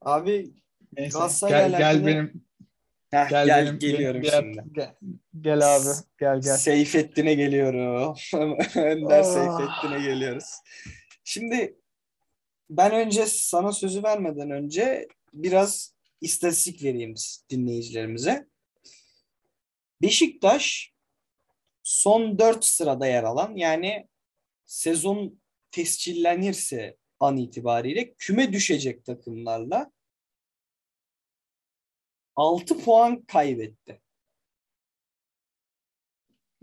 Abi 0.02 0.54
Neyse. 0.98 1.20
Gel, 1.42 1.50
gel 1.50 1.80
alakalı- 1.80 2.06
benim 2.06 2.44
heh, 3.12 3.30
Gel, 3.30 3.46
gel, 3.46 3.66
benim, 3.66 3.80
geliyorum 3.80 4.22
diğer- 4.22 4.42
şimdi. 4.42 4.64
Gel, 4.72 4.96
gel 5.42 5.76
abi. 5.76 5.90
Gel 6.20 6.42
gel. 6.42 6.58
Seyfettin'e 6.58 7.34
geliyorum. 7.34 8.16
Önder 8.76 9.20
Ah. 9.20 9.24
Seyfettin'e 9.24 10.02
geliyoruz. 10.14 10.46
Şimdi 11.24 11.76
ben 12.70 12.92
önce 12.92 13.26
sana 13.26 13.72
sözü 13.72 14.04
vermeden 14.04 14.52
önce 14.52 15.08
biraz 15.34 15.94
istatistik 16.22 16.84
vereyim 16.84 17.14
dinleyicilerimize. 17.50 18.48
Beşiktaş 20.02 20.94
son 21.84 22.40
4 22.40 22.66
sırada 22.66 23.08
yer 23.08 23.24
alan 23.24 23.56
yani 23.56 24.08
sezon 24.66 25.42
tescillenirse 25.72 26.98
an 27.20 27.38
itibariyle 27.38 28.14
küme 28.14 28.54
düşecek 28.54 29.06
takımlarla 29.06 29.92
6 32.36 32.78
puan 32.84 33.22
kaybetti. 33.22 34.02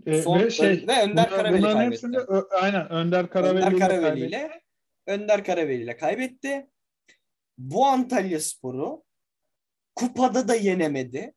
Ee, 0.05 0.21
Son- 0.21 0.39
ve 0.39 0.49
şey, 0.49 0.87
ve 0.87 1.03
Önder 1.03 1.29
Karaveli 1.29 1.57
bunların 1.61 1.77
kaybetti. 1.77 1.91
hepsinde 1.93 2.17
Ö- 2.17 2.47
aynen 2.51 2.89
Önder 2.89 3.29
Karaveli 3.29 3.57
Önder 3.65 3.71
ile 3.71 3.79
Karaveli 3.79 4.01
kaybetti. 4.01 4.27
ile 4.27 4.61
Önder 5.07 5.43
Karaveli 5.43 5.83
ile 5.83 5.97
kaybetti. 5.97 6.67
Bu 7.57 7.85
Antalya 7.85 8.39
Sporu 8.39 9.03
kupada 9.95 10.47
da 10.47 10.55
yenemedi. 10.55 11.33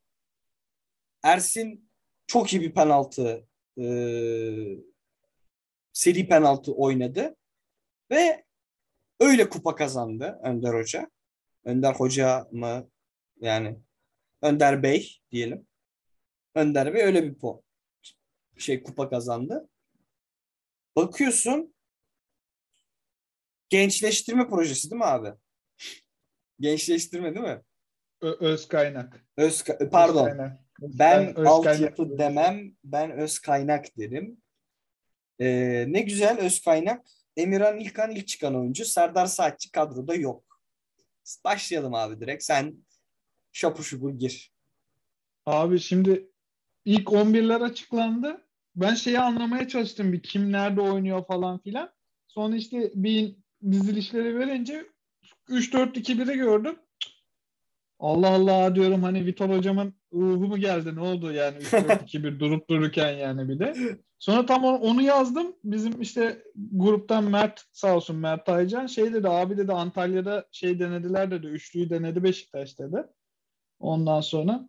Ersin 1.23 1.90
çok 2.31 2.53
iyi 2.53 2.63
bir 2.63 2.75
penaltı 2.75 3.47
e, 3.79 3.85
seri 5.93 6.29
penaltı 6.29 6.73
oynadı 6.75 7.37
ve 8.11 8.45
öyle 9.21 9.49
kupa 9.49 9.75
kazandı 9.75 10.41
Önder 10.43 10.75
Hoca. 10.75 11.11
Önder 11.65 11.95
Hoca 11.95 12.49
mı 12.53 12.91
yani 13.41 13.79
Önder 14.43 14.83
Bey 14.83 15.21
diyelim. 15.31 15.67
Önder 16.55 16.95
Bey 16.95 17.03
öyle 17.03 17.25
bir 17.25 17.35
po 17.35 17.63
şey 18.57 18.83
kupa 18.83 19.11
kazandı. 19.11 19.69
Bakıyorsun 20.97 21.75
gençleştirme 23.69 24.49
projesi 24.49 24.91
değil 24.91 24.99
mi 24.99 25.07
abi? 25.07 25.33
Gençleştirme 26.61 27.35
değil 27.35 27.47
mi? 27.47 27.63
Ö- 28.21 28.37
öz 28.41 28.69
kaynak. 28.69 29.27
Öz 29.37 29.65
pardon. 29.93 30.27
Öz 30.27 30.37
kaynak. 30.37 30.70
Ben 30.81 31.39
öz 31.39 31.47
altyapı 31.47 32.19
demem. 32.19 32.73
Ben 32.85 33.11
öz 33.11 33.39
kaynak 33.39 33.99
derim. 33.99 34.37
Ee, 35.41 35.85
ne 35.89 36.01
güzel 36.01 36.39
öz 36.39 36.61
kaynak. 36.61 37.07
Emirhan 37.37 37.79
İlkan 37.79 38.11
ilk 38.11 38.29
çıkan 38.29 38.55
oyuncu. 38.55 38.85
Serdar 38.85 39.27
Saatçi 39.27 39.71
kadroda 39.73 40.15
yok. 40.15 40.61
Başlayalım 41.45 41.95
abi 41.95 42.21
direkt. 42.21 42.43
Sen 42.43 42.77
şapur 43.53 43.85
şupur 43.85 44.19
gir. 44.19 44.53
Abi 45.47 45.79
şimdi 45.79 46.31
ilk 46.85 47.09
11'ler 47.09 47.65
açıklandı. 47.65 48.47
Ben 48.77 48.95
şeyi 48.95 49.19
anlamaya 49.19 49.69
çalıştım 49.69 50.13
bir 50.13 50.23
kim 50.23 50.53
nerede 50.53 50.81
oynuyor 50.81 51.27
falan 51.27 51.59
filan. 51.59 51.93
Sonra 52.29 52.57
işte 52.57 52.91
bir 52.95 53.37
dizilişleri 53.71 54.39
verince 54.39 54.87
3-4-2-1'i 55.49 56.37
gördüm. 56.37 56.79
Allah 58.01 58.29
Allah 58.29 58.75
diyorum 58.75 59.03
hani 59.03 59.27
Vitor 59.27 59.49
hocamın 59.49 59.95
ruhu 60.13 60.49
mu 60.49 60.59
geldi 60.59 60.97
ne 60.97 61.01
oldu 61.01 61.33
yani 61.33 61.59
3-4-2-1 61.59 62.41
durup 62.41 62.71
dururken 62.71 63.13
yani 63.13 63.49
bir 63.49 63.59
de. 63.59 63.75
Sonra 64.19 64.47
tam 64.47 64.65
onu 64.65 65.03
yazdım. 65.03 65.57
Bizim 65.65 66.01
işte 66.03 66.43
gruptan 66.73 67.25
Mert 67.25 67.65
sağ 67.73 67.97
olsun 67.97 68.17
Mert 68.17 68.49
Aycan 68.49 68.87
şey 68.87 69.13
dedi 69.13 69.29
abi 69.29 69.57
dedi 69.57 69.73
Antalya'da 69.73 70.47
şey 70.53 70.79
denediler 70.79 71.31
dedi. 71.31 71.47
Üçlüyü 71.47 71.91
denedi 71.91 72.23
Beşiktaş 72.23 72.79
dedi. 72.79 73.07
Ondan 73.79 74.21
sonra 74.21 74.69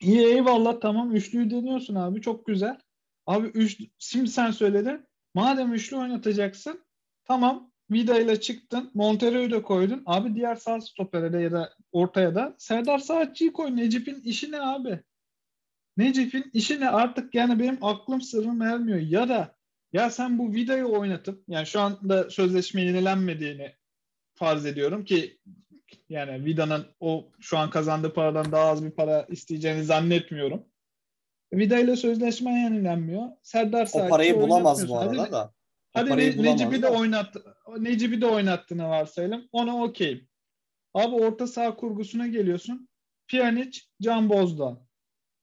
iyi 0.00 0.26
eyvallah 0.26 0.80
tamam 0.80 1.14
üçlüyü 1.14 1.50
deniyorsun 1.50 1.94
abi 1.94 2.20
çok 2.20 2.46
güzel. 2.46 2.78
Abi 3.26 3.46
üç, 3.46 3.80
şimdi 3.98 4.28
sen 4.28 4.50
söyledin. 4.50 5.06
Madem 5.34 5.72
üçlü 5.72 5.96
oynatacaksın 5.96 6.84
tamam 7.24 7.71
Vida 7.92 8.20
ile 8.20 8.40
çıktın. 8.40 8.90
Montero'yu 8.94 9.50
da 9.50 9.62
koydun. 9.62 10.02
Abi 10.06 10.34
diğer 10.34 10.54
sağ 10.54 10.80
stopere 10.80 11.42
ya 11.42 11.52
da 11.52 11.74
ortaya 11.92 12.34
da 12.34 12.54
Serdar 12.58 12.98
Saatçı'yı 12.98 13.52
koy. 13.52 13.76
Necip'in 13.76 14.20
işi 14.20 14.52
ne 14.52 14.60
abi? 14.60 15.00
Necip'in 15.96 16.50
işi 16.52 16.80
ne? 16.80 16.88
Artık 16.88 17.34
yani 17.34 17.58
benim 17.58 17.84
aklım 17.84 18.20
sırrım 18.20 18.62
ermiyor. 18.62 18.98
Ya 18.98 19.28
da 19.28 19.56
ya 19.92 20.10
sen 20.10 20.38
bu 20.38 20.52
Vida'yı 20.52 20.84
oynatıp 20.84 21.44
yani 21.48 21.66
şu 21.66 21.80
anda 21.80 22.30
sözleşme 22.30 22.82
yenilenmediğini 22.82 23.72
farz 24.34 24.66
ediyorum 24.66 25.04
ki 25.04 25.38
yani 26.08 26.44
Vida'nın 26.44 26.86
o 27.00 27.28
şu 27.40 27.58
an 27.58 27.70
kazandığı 27.70 28.12
paradan 28.12 28.52
daha 28.52 28.64
az 28.64 28.84
bir 28.84 28.90
para 28.90 29.26
isteyeceğini 29.28 29.84
zannetmiyorum. 29.84 30.64
Vida 31.52 31.78
ile 31.78 31.96
sözleşme 31.96 32.50
yenilenmiyor. 32.50 33.28
Serdar 33.42 33.86
Saatçı 33.86 34.06
O 34.06 34.10
parayı 34.10 34.40
bulamaz 34.40 34.88
bu 34.88 34.98
arada 34.98 35.32
da. 35.32 35.52
Hadi 35.92 36.10
ne, 36.10 36.42
Necip'i 36.42 36.82
de 36.82 36.88
oynattı. 36.88 37.56
Necip'i 37.78 38.20
de 38.20 38.26
oynattığını 38.26 38.88
varsayalım. 38.88 39.48
Ona 39.52 39.82
okeyim. 39.82 40.28
Abi 40.94 41.14
orta 41.14 41.46
saha 41.46 41.76
kurgusuna 41.76 42.26
geliyorsun. 42.26 42.88
Pjanic, 43.28 43.80
Can 44.02 44.28
Bozdoğan. 44.28 44.88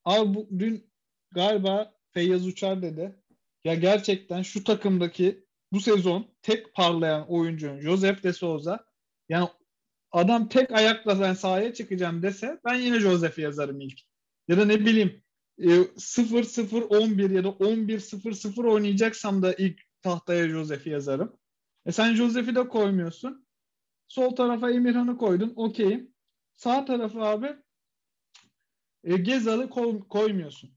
Abi 0.06 0.34
bu, 0.34 0.47
dün 0.60 0.91
galiba 1.32 1.93
Feyyaz 2.12 2.47
Uçar 2.47 2.82
dedi. 2.82 3.16
Ya 3.64 3.76
gerçekten 3.76 4.41
şu 4.41 4.64
takımdaki 4.64 5.45
bu 5.72 5.80
sezon 5.80 6.36
tek 6.41 6.74
parlayan 6.74 7.30
oyuncu 7.30 7.80
Joseph 7.82 8.24
de 8.24 8.34
Souza. 8.34 8.86
Yani 9.30 9.50
adam 10.12 10.50
tek 10.50 10.72
ayakla 10.72 11.22
ben 11.22 11.34
sahaya 11.34 11.74
çıkacağım 11.74 12.24
dese 12.24 12.60
ben 12.66 12.76
yine 12.76 13.00
Joseph'i 13.00 13.41
yazarım 13.41 13.82
ilk. 13.82 14.00
Ya 14.47 14.58
da 14.58 14.66
ne 14.66 14.80
bileyim 14.80 15.24
0-0-11 15.60 17.34
ya 17.34 17.43
da 17.43 17.47
11-0-0 17.47 18.68
oynayacaksam 18.68 19.41
da 19.41 19.54
ilk 19.54 19.88
tahtaya 20.02 20.50
Josef'i 20.50 20.89
yazarım. 20.89 21.38
E 21.86 21.91
sen 21.91 22.16
Josef'i 22.16 22.56
de 22.56 22.68
koymuyorsun. 22.68 23.45
Sol 24.08 24.36
tarafa 24.36 24.72
Emirhan'ı 24.72 25.18
koydun. 25.18 25.54
Okeyim. 25.56 26.14
Sağ 26.56 26.86
tarafa 26.86 27.22
abi 27.22 27.56
e, 29.04 29.18
Gezal'ı 29.18 29.70
koy, 29.70 30.08
koymuyorsun. 30.08 30.72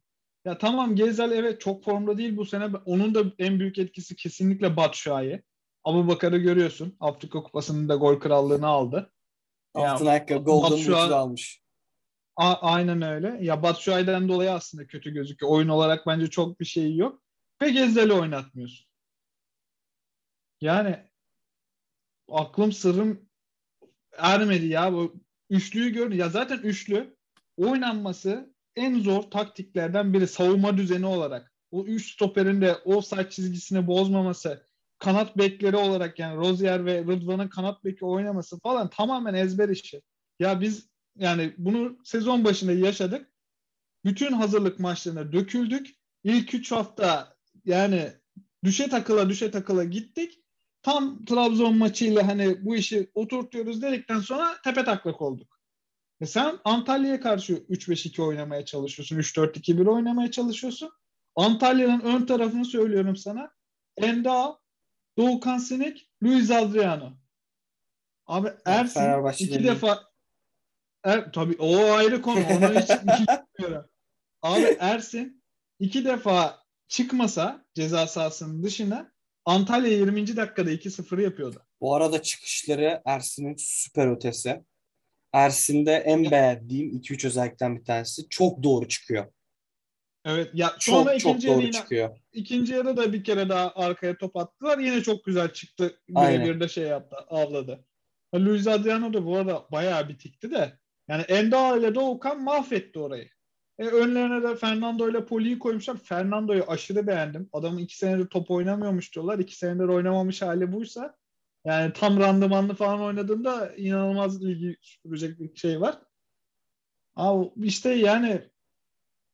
Ya 0.44 0.58
tamam 0.58 0.96
Gezal 0.96 1.32
evet 1.32 1.60
çok 1.60 1.84
formda 1.84 2.18
değil 2.18 2.36
bu 2.36 2.44
sene. 2.44 2.66
Onun 2.84 3.14
da 3.14 3.22
en 3.38 3.60
büyük 3.60 3.78
etkisi 3.78 4.16
kesinlikle 4.16 4.76
Batshuayi. 4.76 5.42
Abu 5.84 6.08
Bakar'ı 6.08 6.38
görüyorsun. 6.38 6.96
Afrika 7.00 7.42
Kupası'nın 7.42 7.88
da 7.88 7.94
gol 7.94 8.20
krallığını 8.20 8.66
aldı. 8.66 9.12
Altın 9.74 10.06
ayakkabı 10.06 10.44
Golden 10.44 10.70
Boot'u 10.70 11.14
almış. 11.14 11.62
A- 12.36 12.60
aynen 12.60 13.02
öyle. 13.02 13.38
Ya 13.40 13.62
Batshuayi'den 13.62 14.28
dolayı 14.28 14.52
aslında 14.52 14.86
kötü 14.86 15.10
gözüküyor. 15.10 15.52
Oyun 15.52 15.68
olarak 15.68 16.06
bence 16.06 16.26
çok 16.26 16.60
bir 16.60 16.64
şey 16.64 16.96
yok. 16.96 17.22
Ve 17.62 17.70
Gezal'i 17.70 18.12
oynatmıyorsun. 18.12 18.91
Yani 20.62 20.96
aklım 22.28 22.72
sırrım 22.72 23.28
ermedi 24.18 24.66
ya. 24.66 24.92
Bu 24.92 25.14
üçlüyü 25.50 25.92
gördüm. 25.92 26.18
Ya 26.18 26.28
zaten 26.28 26.58
üçlü 26.58 27.16
oynanması 27.56 28.54
en 28.76 29.00
zor 29.00 29.22
taktiklerden 29.22 30.12
biri 30.12 30.26
savunma 30.26 30.76
düzeni 30.76 31.06
olarak. 31.06 31.52
O 31.70 31.84
üç 31.84 32.12
stoperin 32.12 32.60
de 32.60 32.76
o 32.84 33.00
saç 33.00 33.32
çizgisini 33.32 33.86
bozmaması, 33.86 34.66
kanat 34.98 35.38
bekleri 35.38 35.76
olarak 35.76 36.18
yani 36.18 36.36
Rozier 36.36 36.86
ve 36.86 36.98
Rıdvan'ın 37.02 37.48
kanat 37.48 37.84
beki 37.84 38.04
oynaması 38.04 38.60
falan 38.60 38.90
tamamen 38.90 39.34
ezber 39.34 39.68
işi. 39.68 40.02
Ya 40.38 40.60
biz 40.60 40.88
yani 41.18 41.54
bunu 41.58 41.98
sezon 42.04 42.44
başında 42.44 42.72
yaşadık. 42.72 43.32
Bütün 44.04 44.32
hazırlık 44.32 44.78
maçlarına 44.78 45.32
döküldük. 45.32 45.96
İlk 46.24 46.54
üç 46.54 46.72
hafta 46.72 47.36
yani 47.64 48.12
düşe 48.64 48.88
takıla 48.88 49.28
düşe 49.28 49.50
takıla 49.50 49.84
gittik 49.84 50.42
tam 50.82 51.24
Trabzon 51.24 51.76
maçıyla 51.78 52.28
hani 52.28 52.64
bu 52.64 52.76
işi 52.76 53.10
oturtuyoruz 53.14 53.82
dedikten 53.82 54.20
sonra 54.20 54.56
tepe 54.64 54.84
taklak 54.84 55.22
olduk. 55.22 55.60
E 56.20 56.26
sen 56.26 56.58
Antalya'ya 56.64 57.20
karşı 57.20 57.52
3-5-2 57.52 58.22
oynamaya 58.22 58.64
çalışıyorsun. 58.64 59.16
3-4-2-1 59.16 59.88
oynamaya 59.88 60.30
çalışıyorsun. 60.30 60.90
Antalya'nın 61.36 62.00
ön 62.00 62.26
tarafını 62.26 62.64
söylüyorum 62.64 63.16
sana. 63.16 63.50
Enda, 63.96 64.58
Doğukan 65.18 65.58
Sinek, 65.58 66.10
Luis 66.22 66.50
Adriano. 66.50 67.12
Abi 68.26 68.48
Ersin 68.64 69.28
iki 69.38 69.64
defa 69.64 70.04
er, 71.04 71.32
tabii 71.32 71.56
o 71.58 71.92
ayrı 71.92 72.22
konu. 72.22 72.40
Ona 72.40 72.80
hiç 72.80 72.90
bilmiyorum. 72.90 73.90
Abi 74.42 74.76
Ersin 74.80 75.42
iki 75.78 76.04
defa 76.04 76.62
çıkmasa 76.88 77.64
ceza 77.74 78.06
sahasının 78.06 78.62
dışına 78.62 79.12
Antalya 79.44 79.92
20. 79.92 80.36
dakikada 80.36 80.72
2-0 80.72 81.22
yapıyordu. 81.22 81.66
Bu 81.80 81.94
arada 81.94 82.22
çıkışları 82.22 83.02
Ersin'in 83.04 83.54
süper 83.58 84.06
ötesi. 84.06 84.62
Ersin'de 85.32 85.92
en 85.92 86.30
beğendiğim 86.30 86.90
2-3 86.90 87.26
özellikten 87.26 87.78
bir 87.78 87.84
tanesi. 87.84 88.28
Çok 88.28 88.62
doğru 88.62 88.88
çıkıyor. 88.88 89.32
Evet 90.24 90.50
ya 90.54 90.72
sonra 90.78 91.18
çok, 91.18 91.30
ikinci 91.30 91.46
çok 91.46 91.54
doğru 91.54 91.62
yine, 91.62 91.72
çıkıyor. 91.72 92.18
İkinci 92.32 92.72
yarı 92.72 92.96
da 92.96 93.12
bir 93.12 93.24
kere 93.24 93.48
daha 93.48 93.72
arkaya 93.74 94.18
top 94.18 94.36
attılar. 94.36 94.78
Yine 94.78 95.02
çok 95.02 95.24
güzel 95.24 95.52
çıktı. 95.52 96.00
Birebir 96.08 96.60
de 96.60 96.68
şey 96.68 96.84
yaptı. 96.84 97.16
Avladı. 97.16 97.84
Luis 98.34 98.66
Adriano 98.66 99.12
da 99.12 99.26
bu 99.26 99.36
arada 99.36 99.66
bayağı 99.72 100.08
bitikti 100.08 100.50
de. 100.50 100.78
Yani 101.08 101.22
Enda 101.22 101.76
ile 101.76 101.94
Doğukan 101.94 102.42
mahvetti 102.42 102.98
orayı. 102.98 103.28
E, 103.78 103.86
önlerine 103.86 104.42
de 104.42 104.56
Fernando 104.56 105.10
ile 105.10 105.26
Poli'yi 105.26 105.58
koymuşlar. 105.58 105.96
Fernando'yu 105.96 106.64
aşırı 106.68 107.06
beğendim. 107.06 107.48
Adamın 107.52 107.78
iki 107.78 107.98
senedir 107.98 108.26
top 108.26 108.50
oynamıyormuş 108.50 109.14
diyorlar. 109.14 109.38
İki 109.38 109.56
senedir 109.56 109.88
oynamamış 109.88 110.42
hali 110.42 110.72
buysa 110.72 111.16
yani 111.64 111.92
tam 111.92 112.20
randımanlı 112.20 112.74
falan 112.74 113.00
oynadığında 113.00 113.74
inanılmaz 113.76 114.42
ilgi 114.42 114.76
sürecek 114.82 115.40
bir 115.40 115.56
şey 115.56 115.80
var. 115.80 115.98
Ama 117.14 117.50
işte 117.56 117.90
yani 117.90 118.48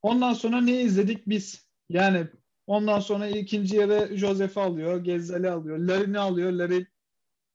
ondan 0.03 0.32
sonra 0.32 0.61
ne 0.61 0.80
izledik 0.82 1.26
biz? 1.26 1.68
Yani 1.89 2.26
ondan 2.66 3.01
sonra 3.01 3.28
ikinci 3.28 3.76
yere 3.76 4.16
Josef'i 4.16 4.61
alıyor, 4.61 5.05
Gezzali 5.05 5.51
alıyor, 5.51 5.78
Larin'i 5.78 6.18
alıyor, 6.18 6.53
Larin 6.53 6.89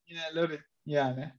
yine 0.08 0.36
Larin 0.36 0.62
yani. 0.86 1.34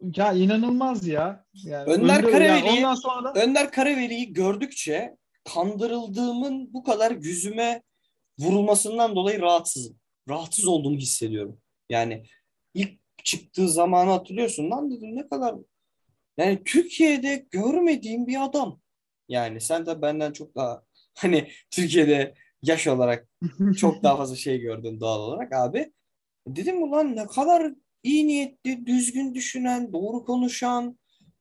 Ya 0.00 0.32
inanılmaz 0.32 1.06
ya. 1.06 1.44
Yani 1.54 1.92
Önder 1.92 2.40
yani 2.40 2.96
sonra... 2.96 3.32
Önder 3.34 3.72
Karaveli'yi 3.72 4.32
gördükçe 4.32 5.16
kandırıldığımın 5.44 6.74
bu 6.74 6.84
kadar 6.84 7.10
yüzüme 7.10 7.82
vurulmasından 8.38 9.16
dolayı 9.16 9.40
rahatsızım. 9.40 9.96
Rahatsız 10.28 10.66
olduğumu 10.66 10.96
hissediyorum. 10.96 11.58
Yani 11.90 12.24
ilk 12.74 13.00
çıktığı 13.24 13.68
zamanı 13.68 14.10
hatırlıyorsun 14.10 14.70
lan 14.70 14.90
dedim 14.90 15.16
ne 15.16 15.28
kadar 15.28 15.54
yani 16.36 16.64
Türkiye'de 16.64 17.46
görmediğim 17.50 18.26
bir 18.26 18.44
adam. 18.44 18.80
Yani 19.28 19.60
sen 19.60 19.86
de 19.86 20.02
benden 20.02 20.32
çok 20.32 20.56
daha 20.56 20.82
hani 21.14 21.50
Türkiye'de 21.70 22.34
yaş 22.62 22.86
olarak 22.86 23.28
çok 23.76 24.02
daha 24.02 24.16
fazla 24.16 24.36
şey 24.36 24.60
gördün 24.60 25.00
doğal 25.00 25.20
olarak 25.20 25.52
abi. 25.52 25.92
Dedim 26.46 26.82
ulan 26.82 27.16
ne 27.16 27.26
kadar 27.26 27.72
iyi 28.02 28.26
niyetli, 28.26 28.86
düzgün 28.86 29.34
düşünen, 29.34 29.92
doğru 29.92 30.24
konuşan, 30.24 30.98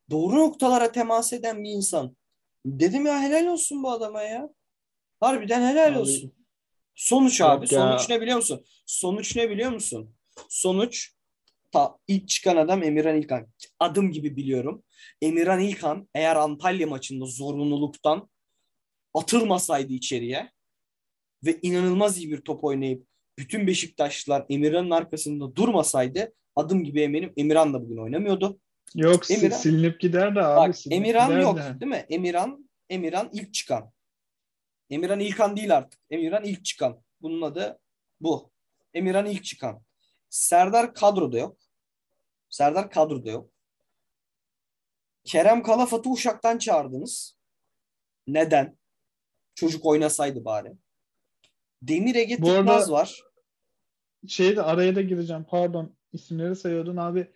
doğru 0.10 0.36
noktalara 0.36 0.92
temas 0.92 1.34
eden 1.34 1.64
bir 1.64 1.70
insan. 1.70 2.18
Dedim 2.66 3.06
ya 3.06 3.22
helal 3.22 3.48
olsun 3.48 3.84
bu 3.84 3.92
adama 3.92 4.22
ya. 4.22 4.50
Harbiden 5.20 5.70
helal 5.72 5.92
abi, 5.92 6.00
olsun. 6.00 6.34
Sonuç 6.96 7.42
abi. 7.42 7.66
Ya. 7.74 7.80
Sonuç 7.80 8.10
ne 8.10 8.22
biliyor 8.22 8.38
musun? 8.38 8.66
Sonuç 8.86 9.36
ne 9.36 9.50
biliyor 9.50 9.72
musun? 9.72 10.16
Sonuç 10.50 11.14
ta 11.72 11.98
ilk 12.08 12.28
çıkan 12.30 12.58
adam 12.58 12.84
Emirhan 12.84 13.18
İlkan. 13.18 13.48
Adım 13.80 14.12
gibi 14.12 14.36
biliyorum. 14.36 14.84
Emirhan 15.22 15.60
İlkan 15.60 16.10
eğer 16.14 16.36
Antalya 16.36 16.88
maçında 16.88 17.26
zorunluluktan 17.26 18.30
atılmasaydı 19.14 19.94
içeriye 19.94 20.52
ve 21.46 21.60
inanılmaz 21.62 22.18
iyi 22.18 22.32
bir 22.32 22.42
top 22.42 22.64
oynayıp 22.64 23.08
bütün 23.38 23.68
Beşiktaşlılar 23.68 24.46
Emirhan'ın 24.50 24.92
arkasında 24.92 25.56
durmasaydı 25.56 26.34
adım 26.56 26.84
gibi 26.84 27.02
eminim 27.02 27.34
Emirhan 27.38 27.74
da 27.74 27.82
bugün 27.82 27.98
oynamıyordu. 27.98 28.60
Yok 28.96 29.32
Emirhan, 29.32 29.58
silinip 29.58 30.00
gider 30.00 30.36
de 30.36 30.42
abi. 30.42 30.70
Bak, 30.70 30.76
Emirhan 30.92 31.42
yok 31.42 31.58
de. 31.58 31.80
değil 31.80 31.90
mi? 31.92 32.06
Emirhan 32.10 32.70
Emirhan 32.90 33.30
ilk 33.34 33.54
çıkan. 33.54 33.92
Emirhan 34.90 35.20
İlkan 35.20 35.58
değil 35.58 35.78
artık. 35.78 36.00
Emirhan 36.10 36.44
ilk 36.44 36.66
çıkan. 36.66 37.04
Bunun 37.22 37.42
adı 37.42 37.80
bu. 38.22 38.52
Emirhan 38.94 39.26
ilk 39.26 39.46
çıkan. 39.46 39.82
Serdar 40.30 40.94
kadroda 40.94 41.38
yok. 41.38 41.58
Serdar 42.50 42.92
kadroda 42.92 43.30
yok. 43.30 43.50
Kerem 45.24 45.64
Kalafat'ı 45.64 46.10
Uşak'tan 46.10 46.58
çağırdınız. 46.58 47.38
Neden? 48.28 48.78
Çocuk 49.56 49.86
oynasaydı 49.86 50.46
bari. 50.46 50.74
Demir 51.82 52.16
Ege 52.16 52.42
Bu 52.42 52.52
arada- 52.52 52.92
var. 52.92 53.22
Şeyde 54.28 54.62
araya 54.62 54.96
da 54.96 55.02
gireceğim. 55.02 55.46
Pardon. 55.50 55.96
İsimleri 56.14 56.56
sayıyordun 56.56 56.98
abi. 56.98 57.28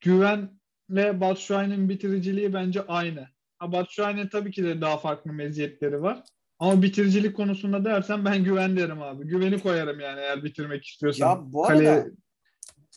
Güvenle 0.00 1.20
Batshuayi'nin 1.20 1.88
bitiriciliği 1.88 2.54
bence 2.54 2.86
aynı. 2.86 3.28
Batshuayi'nin 3.62 4.28
tabii 4.28 4.50
ki 4.50 4.64
de 4.64 4.80
daha 4.80 4.98
farklı 4.98 5.32
meziyetleri 5.32 6.02
var. 6.02 6.22
Ama 6.58 6.82
bitiricilik 6.82 7.36
konusunda 7.36 7.84
dersen 7.84 8.24
ben 8.24 8.44
güven 8.44 8.76
derim 8.76 9.02
abi. 9.02 9.26
Güveni 9.26 9.60
koyarım 9.60 10.00
yani 10.00 10.20
eğer 10.20 10.44
bitirmek 10.44 10.84
istiyorsam. 10.84 11.38
Ya 11.38 11.52
bu 11.52 11.66
arada 11.66 11.84
Kaleye 11.84 12.10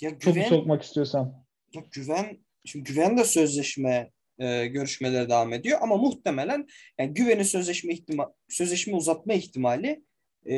ya 0.01 0.09
güven, 0.09 0.49
sokmak 0.49 0.83
istiyorsam. 0.83 1.45
ya 1.73 1.83
güven 1.91 2.37
şimdi 2.65 2.93
güven 2.93 3.17
de 3.17 3.23
sözleşme 3.23 4.11
e, 4.39 4.67
görüşmeleri 4.67 5.29
devam 5.29 5.53
ediyor 5.53 5.79
ama 5.81 5.97
muhtemelen 5.97 6.67
yani 6.99 7.13
güvenin 7.13 7.43
sözleşme 7.43 7.93
ihtima 7.93 8.33
sözleşme 8.49 8.95
uzatma 8.95 9.33
ihtimali 9.33 10.03
e, 10.49 10.55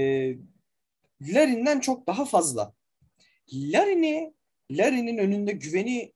Larin'den 1.21 1.79
çok 1.79 2.07
daha 2.07 2.25
fazla. 2.25 2.73
Larin'i 3.53 4.33
Larin'in 4.77 5.17
önünde 5.17 5.51
güveni 5.51 6.13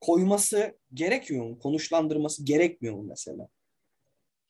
koyması 0.00 0.78
gerekmiyor 0.94 1.46
mu? 1.46 1.58
Konuşlandırması 1.58 2.44
gerekmiyor 2.44 2.94
mu 2.94 3.02
mesela? 3.02 3.48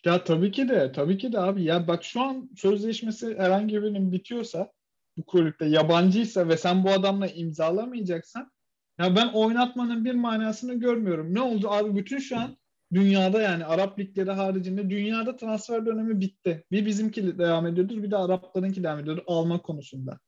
Ya 0.05 0.25
tabii 0.25 0.51
ki 0.53 0.69
de, 0.69 0.93
tabii 0.93 1.19
ki 1.19 1.33
de 1.33 1.39
abi. 1.39 1.65
Ya 1.65 1.89
bak 1.89 2.05
şu 2.05 2.21
an 2.21 2.51
sözleşmesi 2.57 3.35
herhangi 3.39 3.83
birinin 3.83 4.13
bitiyorsa 4.13 4.73
bu 5.17 5.23
kulüpte 5.23 5.67
yabancıysa 5.67 6.49
ve 6.49 6.57
sen 6.57 6.85
bu 6.85 6.91
adamla 6.91 7.27
imzalamayacaksan 7.27 8.53
ya 8.99 9.17
ben 9.17 9.29
oynatmanın 9.29 10.05
bir 10.05 10.15
manasını 10.15 10.75
görmüyorum. 10.75 11.35
Ne 11.35 11.41
oldu 11.41 11.71
abi 11.71 11.97
bütün 11.97 12.19
şu 12.19 12.39
an 12.39 12.57
dünyada 12.95 13.43
yani 13.43 13.65
Arap 13.65 13.99
ligleri 13.99 14.31
haricinde 14.31 14.91
dünyada 14.91 15.37
transfer 15.37 15.87
dönemi 15.87 16.21
bitti. 16.21 16.65
Bir 16.73 16.87
bizimki 16.87 17.39
devam 17.39 17.67
ediyordur 17.67 18.03
bir 18.03 18.11
de 18.11 18.17
Araplarınki 18.17 18.83
devam 18.83 18.99
ediyordur 18.99 19.23
alma 19.27 19.63
konusunda. 19.63 20.19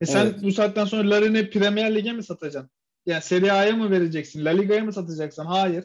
E 0.00 0.06
sen 0.06 0.26
Evet. 0.26 0.42
bu 0.42 0.52
saatten 0.52 0.84
sonra 0.84 1.10
Larin'i 1.10 1.50
Premier 1.50 1.94
Lig'e 1.94 2.12
mi 2.12 2.22
satacaksın? 2.24 2.70
Yani 3.06 3.22
Serie 3.22 3.50
A'ya 3.50 3.76
mı 3.76 3.90
vereceksin? 3.90 4.44
La 4.44 4.50
Liga'ya 4.50 4.84
mı 4.84 4.92
satacaksın? 4.92 5.44
Hayır. 5.44 5.84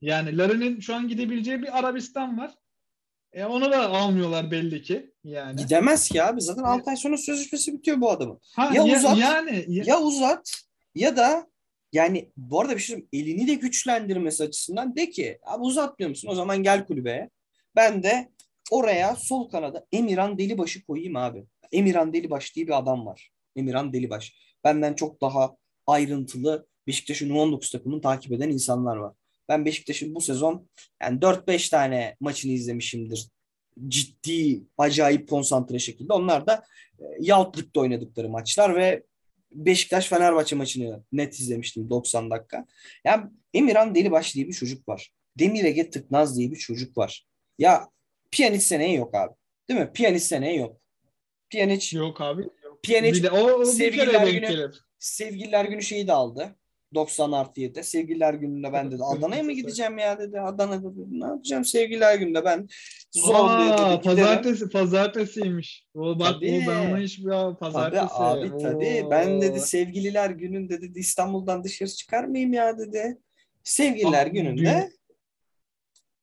Yani 0.00 0.38
Larin'in 0.38 0.80
şu 0.80 0.94
an 0.94 1.08
gidebileceği 1.08 1.62
bir 1.62 1.78
Arabistan 1.78 2.38
var. 2.38 2.54
E 3.32 3.44
onu 3.44 3.70
da 3.72 3.88
almıyorlar 3.88 4.50
belli 4.50 4.82
ki. 4.82 5.10
Yani. 5.24 5.56
Gidemez 5.56 6.08
ki 6.08 6.22
abi. 6.22 6.40
Zaten 6.40 6.62
6 6.62 6.90
ay 6.90 6.96
sonra 6.96 7.16
sözleşmesi 7.16 7.72
bitiyor 7.72 8.00
bu 8.00 8.10
adamın. 8.10 8.40
Ha, 8.56 8.70
Ya 8.74 8.84
ya, 8.84 8.98
uzat, 8.98 9.18
yani 9.18 9.64
ya- 9.68 9.84
Ya 9.86 10.00
uzat 10.00 10.52
ya 10.94 11.16
da 11.16 11.46
yani 11.92 12.32
bu 12.36 12.60
arada 12.60 12.74
bir 12.74 12.80
şey 12.80 12.86
söyleyeyim, 12.96 13.08
elini 13.12 13.48
de 13.48 13.54
güçlendirmesi 13.54 14.42
açısından 14.44 14.96
de 14.96 15.10
ki 15.10 15.38
abi 15.46 15.62
uzatmıyor 15.62 16.10
musun? 16.10 16.28
O 16.28 16.34
zaman 16.34 16.62
gel 16.62 16.86
kulübe. 16.86 17.30
Ben 17.76 18.02
de 18.02 18.28
oraya 18.70 19.16
sol 19.16 19.48
kanada 19.48 19.86
Emirhan 19.92 20.38
Delibaş'ı 20.38 20.86
koyayım 20.86 21.16
abi. 21.16 21.44
Emirhan 21.72 22.12
Delibaş 22.12 22.56
diye 22.56 22.66
bir 22.66 22.78
adam 22.78 23.06
var. 23.06 23.30
Emirhan 23.56 23.92
Delibaş. 23.92 24.34
Benden 24.64 24.94
çok 24.94 25.20
daha 25.20 25.56
ayrıntılı 25.86 26.66
Beşiktaş'ın 26.86 27.30
19 27.30 27.70
takımını 27.70 28.00
takip 28.00 28.32
eden 28.32 28.48
insanlar 28.48 28.96
var. 28.96 29.14
Ben 29.48 29.64
Beşiktaş'ın 29.64 30.14
bu 30.14 30.20
sezon 30.20 30.68
yani 31.02 31.18
4-5 31.18 31.70
tane 31.70 32.16
maçını 32.20 32.52
izlemişimdir. 32.52 33.28
Ciddi, 33.88 34.62
acayip 34.78 35.28
konsantre 35.28 35.78
şekilde. 35.78 36.12
Onlar 36.12 36.46
da 36.46 36.64
e, 36.98 37.26
Lig'de 37.26 37.80
oynadıkları 37.80 38.28
maçlar 38.28 38.76
ve 38.76 39.02
Beşiktaş 39.52 40.08
Fenerbahçe 40.08 40.56
maçını 40.56 41.04
net 41.12 41.40
izlemiştim 41.40 41.90
90 41.90 42.30
dakika. 42.30 42.66
Ya 43.04 43.30
Emirhan 43.54 43.94
Delibaş 43.94 44.34
diye 44.34 44.48
bir 44.48 44.52
çocuk 44.52 44.88
var. 44.88 45.12
Demir 45.38 45.64
Ege 45.64 45.90
Tıknaz 45.90 46.38
diye 46.38 46.50
bir 46.50 46.56
çocuk 46.56 46.98
var. 46.98 47.26
Ya 47.58 47.88
Pjanic 48.30 48.60
seneye 48.60 48.92
yok 48.96 49.14
abi. 49.14 49.34
Değil 49.68 49.80
mi? 49.80 49.90
Pjanic 49.94 50.20
seneye 50.20 50.54
yok. 50.54 50.76
Pjanic, 51.50 51.98
yok 51.98 52.20
abi. 52.20 52.42
Pjanic 52.82 53.12
Bir 53.12 53.22
de 53.22 53.30
o, 53.30 53.50
o 53.50 53.60
bir 53.60 53.64
sevgililer 53.64 54.26
günü- 54.26 54.40
gelir. 54.48 54.84
Sevgililer 54.98 55.64
günü 55.64 55.82
şeyi 55.82 56.06
de 56.08 56.12
aldı. 56.12 56.56
90 56.94 57.32
artı 57.32 57.60
7'de. 57.60 57.82
Sevgililer 57.82 58.34
gününde 58.34 58.72
ben 58.72 58.90
dedi 58.90 59.02
Adana'ya 59.04 59.42
mı 59.42 59.52
gideceğim 59.52 59.98
ya 59.98 60.18
dedi. 60.18 60.40
Adana'da 60.40 60.94
dedi. 60.96 61.20
Ne 61.20 61.26
yapacağım 61.26 61.64
sevgililer 61.64 62.14
gününde 62.18 62.44
ben 62.44 62.68
zorluyor 63.12 63.72
dedi. 63.72 63.82
Aa, 63.82 63.94
Giderim. 63.94 64.16
pazartesi, 64.16 64.68
pazartesiymiş. 64.68 65.86
O 65.94 66.18
bak 66.18 66.28
Tabii. 66.34 66.64
o 66.66 66.70
ben 66.70 66.90
onu 66.90 66.98
hiç 66.98 67.18
ya 67.18 67.40
Tabii 67.40 67.58
pazartesi. 67.58 68.04
abi 68.14 68.48
tabii. 68.62 69.02
Oo. 69.06 69.10
Ben 69.10 69.40
dedi 69.40 69.60
sevgililer 69.60 70.30
gününde 70.30 70.82
dedi 70.82 70.98
İstanbul'dan 70.98 71.64
dışarı 71.64 71.88
çıkar 71.90 72.24
mıyım 72.24 72.52
ya 72.52 72.78
dedi. 72.78 73.18
Sevgililer 73.64 74.26
Ah, 74.26 74.32
gününde 74.32 74.90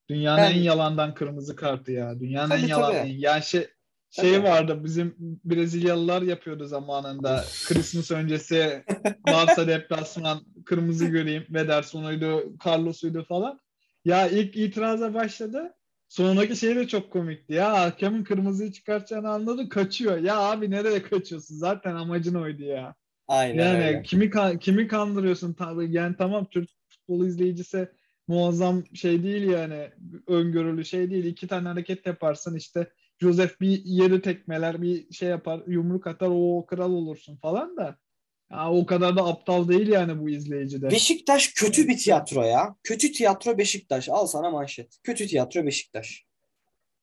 Dünyanın 0.10 0.38
Ben- 0.44 0.52
en 0.52 0.62
yalandan 0.62 1.14
kırmızı 1.14 1.56
kartı 1.56 1.92
ya. 1.92 2.20
Dünyanın 2.20 2.50
Tabii, 2.50 2.62
en 2.62 2.68
yalan. 2.68 2.94
tabii. 2.94 3.22
Yani 3.22 3.44
şey 3.44 3.68
şey 4.10 4.34
Tabii. 4.34 4.44
vardı 4.44 4.82
bizim 4.84 5.16
Brezilyalılar 5.46 6.22
yapıyordu 6.22 6.66
zamanında. 6.66 7.44
Christmas 7.68 8.12
öncesi 8.12 8.84
Barça 9.28 9.68
deplasman 9.68 10.40
kırmızı 10.66 11.06
göreyim. 11.06 11.46
Vederson'uydu, 11.50 12.54
Carlos'uydu 12.66 13.26
falan. 13.26 13.60
Ya 14.06 14.28
ilk 14.28 14.58
itiraza 14.58 15.14
başladı. 15.14 15.74
Sonraki 16.10 16.56
şey 16.56 16.76
de 16.76 16.88
çok 16.88 17.12
komikti. 17.12 17.54
Ya 17.54 17.82
hakemin 17.82 18.24
kırmızıyı 18.24 18.72
çıkartacağını 18.72 19.30
anladı. 19.30 19.70
Kaçıyor. 19.70 20.18
Ya 20.18 20.38
abi 20.38 20.72
nereye 20.72 21.02
kaçıyorsun? 21.02 21.56
Zaten 21.56 21.96
amacın 21.96 22.36
oydu 22.36 22.64
ya. 22.64 22.96
aynen 23.28 23.66
Yani 23.66 23.86
öyle. 23.86 24.04
kimi 24.04 24.32
kimi 24.60 24.88
kandırıyorsun 24.88 25.54
tabii 25.54 25.92
yani 25.94 26.16
tamam 26.18 26.46
Türk 26.52 26.70
futbolu 26.90 27.28
izleyicisi 27.28 27.90
muazzam 28.28 28.84
şey 28.94 29.24
değil 29.24 29.44
yani 29.44 29.90
öngörülü 30.28 30.86
şey 30.86 31.10
değil 31.10 31.26
iki 31.26 31.48
tane 31.48 31.68
hareket 31.68 32.06
yaparsın 32.06 32.56
işte 32.56 32.92
Joseph 33.22 33.62
bir 33.62 33.82
yeri 33.86 34.22
tekmeler 34.22 34.82
bir 34.82 35.14
şey 35.14 35.30
yapar 35.30 35.64
yumruk 35.68 36.08
atar 36.08 36.30
o 36.32 36.66
kral 36.66 36.92
olursun 36.92 37.38
falan 37.38 37.78
da 37.78 37.98
ya 38.52 38.72
o 38.72 38.86
kadar 38.86 39.16
da 39.16 39.26
aptal 39.26 39.68
değil 39.68 39.88
yani 39.88 40.20
bu 40.20 40.30
izleyici 40.30 40.82
de. 40.82 40.92
Beşiktaş 40.92 41.54
kötü 41.54 41.88
bir 41.88 41.98
tiyatro 41.98 42.44
ya. 42.44 42.76
Kötü 42.84 43.12
tiyatro 43.12 43.58
Beşiktaş. 43.58 44.10
Al 44.10 44.26
sana 44.26 44.50
manşet. 44.50 44.98
Kötü 45.04 45.28
tiyatro 45.28 45.66
Beşiktaş. 45.66 46.27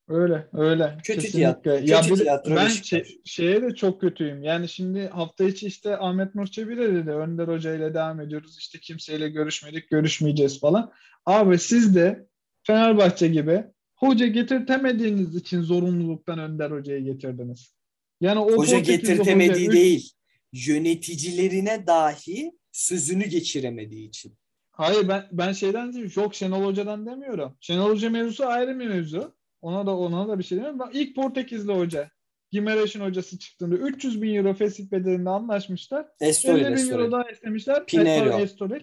Öyle 0.09 0.49
öyle. 0.53 0.97
Kötü 1.05 1.21
kesinlikle. 1.21 1.39
tiyatro, 1.39 1.71
Ya 1.71 2.01
kötü 2.03 2.17
de 2.17 2.23
tiyatro 2.23 2.57
ben 2.57 2.69
şey- 2.69 3.21
şeye 3.25 3.63
de 3.63 3.75
çok 3.75 4.01
kötüyüm. 4.01 4.43
Yani 4.43 4.69
şimdi 4.69 5.09
hafta 5.09 5.45
içi 5.45 5.67
işte 5.67 5.97
Ahmet 5.97 6.35
Nur 6.35 6.47
Çebi'de 6.47 6.95
dedi 6.95 7.11
Önder 7.11 7.49
Hoca 7.49 7.75
ile 7.75 7.95
devam 7.95 8.21
ediyoruz. 8.21 8.57
İşte 8.59 8.79
kimseyle 8.79 9.29
görüşmedik, 9.29 9.91
görüşmeyeceğiz 9.91 10.61
falan. 10.61 10.93
Abi 11.27 11.59
siz 11.59 11.95
de 11.95 12.27
Fenerbahçe 12.63 13.29
gibi 13.29 13.65
hoca 13.97 14.27
getirtemediğiniz 14.27 15.37
için 15.37 15.63
zorunluluktan 15.63 16.39
Önder 16.39 16.71
Hoca'yı 16.71 17.05
getirdiniz. 17.05 17.75
Yani 18.21 18.39
o 18.39 18.57
Hoca 18.57 18.79
getirtemediği 18.79 19.67
hoca- 19.69 19.73
değil. 19.73 20.11
Yöneticilerine 20.53 21.87
dahi 21.87 22.53
sözünü 22.73 23.25
geçiremediği 23.27 24.09
için. 24.09 24.35
Hayır 24.71 25.09
ben 25.09 25.25
ben 25.33 25.53
şeyden 25.53 25.93
değil, 25.93 26.17
yok 26.17 26.35
Şenol 26.35 26.65
Hoca'dan 26.65 27.07
demiyorum. 27.07 27.57
Şenol 27.61 27.91
Hoca 27.91 28.11
mevzusu 28.11 28.47
ayrı 28.47 28.79
bir 28.79 28.87
mevzu. 28.87 29.35
Ona 29.65 29.87
da 29.87 29.97
ona 29.97 30.29
da 30.29 30.39
bir 30.39 30.45
şey 30.45 30.59
demiyorum. 30.59 30.91
İlk 30.93 31.17
Portekizli 31.17 31.73
hoca 31.73 32.11
Gimereş'in 32.51 33.01
hocası 33.01 33.39
çıktığında 33.39 33.77
300 33.77 34.23
bin 34.23 34.35
euro 34.35 34.55
fesih 34.55 34.91
bedelinde 34.91 35.31
anlaşmışlar. 35.31 36.07
Estoril, 36.21 36.61
50 36.61 36.67
bin 36.67 36.73
Estoril. 36.73 37.01
euro 37.01 37.13
daha 37.13 37.31
istemişler. 37.31 37.87
Pinheiro. 37.87 38.25
Estoril, 38.25 38.43
Estoril. 38.43 38.83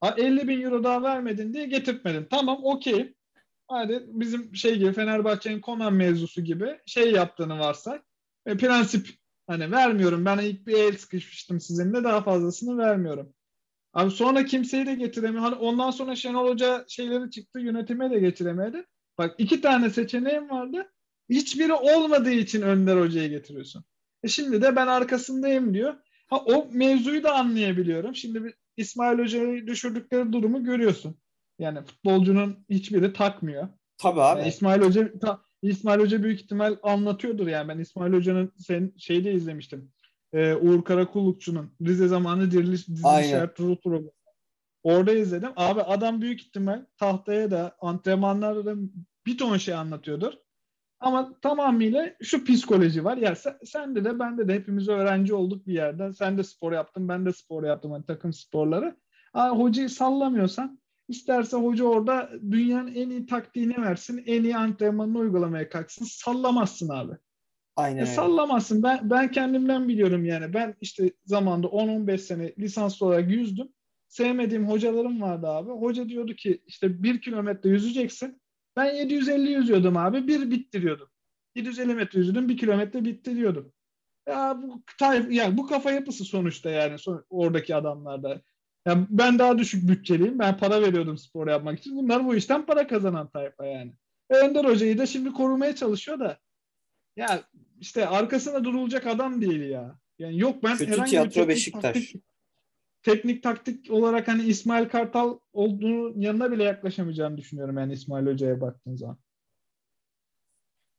Ha, 0.00 0.14
50 0.18 0.48
bin 0.48 0.62
euro 0.62 0.84
daha 0.84 1.02
vermedin 1.02 1.52
diye 1.52 1.66
getirtmedin. 1.66 2.26
Tamam 2.30 2.60
okey. 2.62 3.14
Hadi 3.68 4.04
bizim 4.08 4.54
şey 4.56 4.78
gibi 4.78 4.92
Fenerbahçe'nin 4.92 5.60
Konan 5.60 5.94
mevzusu 5.94 6.40
gibi 6.40 6.78
şey 6.86 7.12
yaptığını 7.12 7.58
varsa 7.58 8.02
e, 8.46 8.56
prensip 8.56 9.08
hani 9.46 9.72
vermiyorum 9.72 10.24
ben 10.24 10.38
ilk 10.38 10.66
bir 10.66 10.74
el 10.74 10.98
sıkışmıştım 10.98 11.60
sizinle 11.60 12.04
daha 12.04 12.22
fazlasını 12.22 12.78
vermiyorum. 12.78 13.34
Abi 13.92 14.10
sonra 14.10 14.44
kimseyi 14.44 14.86
de 14.86 14.94
getiremiyor. 14.94 15.42
Hani 15.42 15.54
ondan 15.54 15.90
sonra 15.90 16.16
Şenol 16.16 16.48
Hoca 16.48 16.84
şeyleri 16.88 17.30
çıktı 17.30 17.60
yönetime 17.60 18.10
de 18.10 18.18
getiremedi. 18.18 18.86
Bak 19.18 19.34
iki 19.38 19.60
tane 19.60 19.90
seçeneğim 19.90 20.50
vardı. 20.50 20.92
Hiçbiri 21.30 21.72
olmadığı 21.72 22.32
için 22.32 22.62
Önder 22.62 22.96
Hoca'yı 22.96 23.30
getiriyorsun. 23.30 23.84
E 24.22 24.28
şimdi 24.28 24.62
de 24.62 24.76
ben 24.76 24.86
arkasındayım 24.86 25.74
diyor. 25.74 25.94
Ha 26.26 26.36
o 26.46 26.68
mevzuyu 26.72 27.22
da 27.22 27.34
anlayabiliyorum. 27.34 28.14
Şimdi 28.14 28.44
bir 28.44 28.54
İsmail 28.76 29.18
Hoca'yı 29.18 29.66
düşürdükleri 29.66 30.32
durumu 30.32 30.64
görüyorsun. 30.64 31.16
Yani 31.58 31.82
futbolcunun 31.84 32.64
hiçbiri 32.70 33.12
takmıyor. 33.12 33.68
Tabii 33.98 34.20
abi. 34.20 34.38
Yani 34.38 34.48
İsmail 34.48 34.80
Hoca 34.82 35.18
ta- 35.18 35.42
İsmail 35.62 36.00
Hoca 36.00 36.22
büyük 36.22 36.40
ihtimal 36.40 36.76
anlatıyordur 36.82 37.46
yani. 37.46 37.68
Ben 37.68 37.78
İsmail 37.78 38.12
Hoca'nın 38.12 38.52
sen 38.58 38.92
şeyde 38.96 39.32
izlemiştim. 39.32 39.92
Ee, 40.32 40.54
Uğur 40.54 40.84
Karakullukçu'nun 40.84 41.74
Rize 41.82 42.08
zamanı 42.08 42.50
diriliş 42.50 42.86
Aynen. 43.04 43.40
Ertuğrul 43.40 43.76
programı. 43.76 44.10
Orada 44.86 45.12
izledim. 45.12 45.50
Abi 45.56 45.82
adam 45.82 46.20
büyük 46.20 46.40
ihtimal 46.40 46.84
tahtaya 46.98 47.50
da 47.50 47.76
antrenmanlarda 47.80 48.66
da 48.66 48.74
bir 49.26 49.38
ton 49.38 49.56
şey 49.56 49.74
anlatıyordur. 49.74 50.32
Ama 51.00 51.40
tamamıyla 51.42 52.14
şu 52.22 52.44
psikoloji 52.44 53.04
var. 53.04 53.16
Ya 53.16 53.34
sen, 53.34 53.58
sende 53.64 54.04
de 54.04 54.18
bende 54.18 54.48
de 54.48 54.54
hepimiz 54.54 54.88
öğrenci 54.88 55.34
olduk 55.34 55.66
bir 55.66 55.74
yerden. 55.74 56.10
Sen 56.10 56.38
de 56.38 56.44
spor 56.44 56.72
yaptın, 56.72 57.08
ben 57.08 57.26
de 57.26 57.32
spor 57.32 57.64
yaptım. 57.64 57.92
Hani 57.92 58.06
takım 58.06 58.32
sporları. 58.32 58.96
Ha, 59.32 59.50
hocayı 59.50 59.90
sallamıyorsan 59.90 60.80
isterse 61.08 61.56
hoca 61.56 61.84
orada 61.84 62.30
dünyanın 62.50 62.94
en 62.94 63.10
iyi 63.10 63.26
taktiğini 63.26 63.82
versin, 63.82 64.22
en 64.26 64.42
iyi 64.42 64.56
antrenmanını 64.56 65.18
uygulamaya 65.18 65.68
kalksın. 65.68 66.04
Sallamazsın 66.04 66.88
abi. 66.88 67.12
Aynen 67.76 68.02
E, 68.02 68.06
sallamazsın. 68.06 68.82
Ben 68.82 69.10
ben 69.10 69.30
kendimden 69.30 69.88
biliyorum 69.88 70.24
yani. 70.24 70.54
Ben 70.54 70.74
işte 70.80 71.10
zamanda 71.24 71.66
10-15 71.66 72.18
sene 72.18 72.54
lisanslı 72.58 73.06
olarak 73.06 73.30
yüzdüm. 73.30 73.68
Sevmediğim 74.08 74.68
hocalarım 74.68 75.22
vardı 75.22 75.46
abi. 75.46 75.70
Hoca 75.70 76.08
diyordu 76.08 76.34
ki 76.34 76.62
işte 76.66 77.02
bir 77.02 77.20
kilometre 77.20 77.70
yüzeceksin. 77.70 78.40
Ben 78.76 78.94
750 78.94 79.50
yüzüyordum 79.50 79.96
abi. 79.96 80.28
Bir 80.28 80.50
bittiriyordum. 80.50 81.08
750 81.54 81.94
metre 81.94 82.18
yüzüdüm. 82.18 82.48
Bir 82.48 82.56
kilometre 82.56 83.04
bitti 83.04 83.36
diyordum. 83.36 83.72
Ya 84.28 84.58
bu 84.62 84.82
tayf, 84.98 85.32
yani 85.32 85.56
bu 85.56 85.66
kafa 85.66 85.92
yapısı 85.92 86.24
sonuçta 86.24 86.70
yani 86.70 86.98
son- 86.98 87.24
oradaki 87.30 87.74
adamlarda. 87.74 88.42
Ya 88.86 89.06
ben 89.10 89.38
daha 89.38 89.58
düşük 89.58 89.88
bütçeliyim. 89.88 90.38
Ben 90.38 90.58
para 90.58 90.82
veriyordum 90.82 91.18
spor 91.18 91.48
yapmak 91.48 91.78
için. 91.78 91.96
Bunlar 91.96 92.26
bu 92.26 92.34
işten 92.34 92.66
para 92.66 92.86
kazanan 92.86 93.28
tayfa 93.28 93.66
yani. 93.66 93.92
E, 94.30 94.36
Önder 94.36 94.64
Hoca'yı 94.64 94.98
da 94.98 95.06
şimdi 95.06 95.32
korumaya 95.32 95.76
çalışıyor 95.76 96.20
da 96.20 96.38
ya 97.16 97.42
işte 97.80 98.08
arkasında 98.08 98.64
durulacak 98.64 99.06
adam 99.06 99.40
değil 99.40 99.60
ya. 99.60 99.98
Yani 100.18 100.40
yok 100.40 100.62
ben 100.62 100.76
Kötü 100.76 100.92
herhangi 100.92 101.10
tiyatro 101.10 101.42
bir 101.42 101.48
Beşiktaş. 101.48 101.82
Taktik, 101.82 102.22
teknik 103.06 103.42
taktik 103.42 103.90
olarak 103.90 104.28
hani 104.28 104.42
İsmail 104.44 104.88
Kartal 104.88 105.38
olduğunu 105.52 106.24
yanına 106.24 106.52
bile 106.52 106.64
yaklaşamayacağını 106.64 107.36
düşünüyorum 107.36 107.78
yani 107.78 107.92
İsmail 107.92 108.26
Hoca'ya 108.26 108.60
baktığın 108.60 108.96
zaman. 108.96 109.18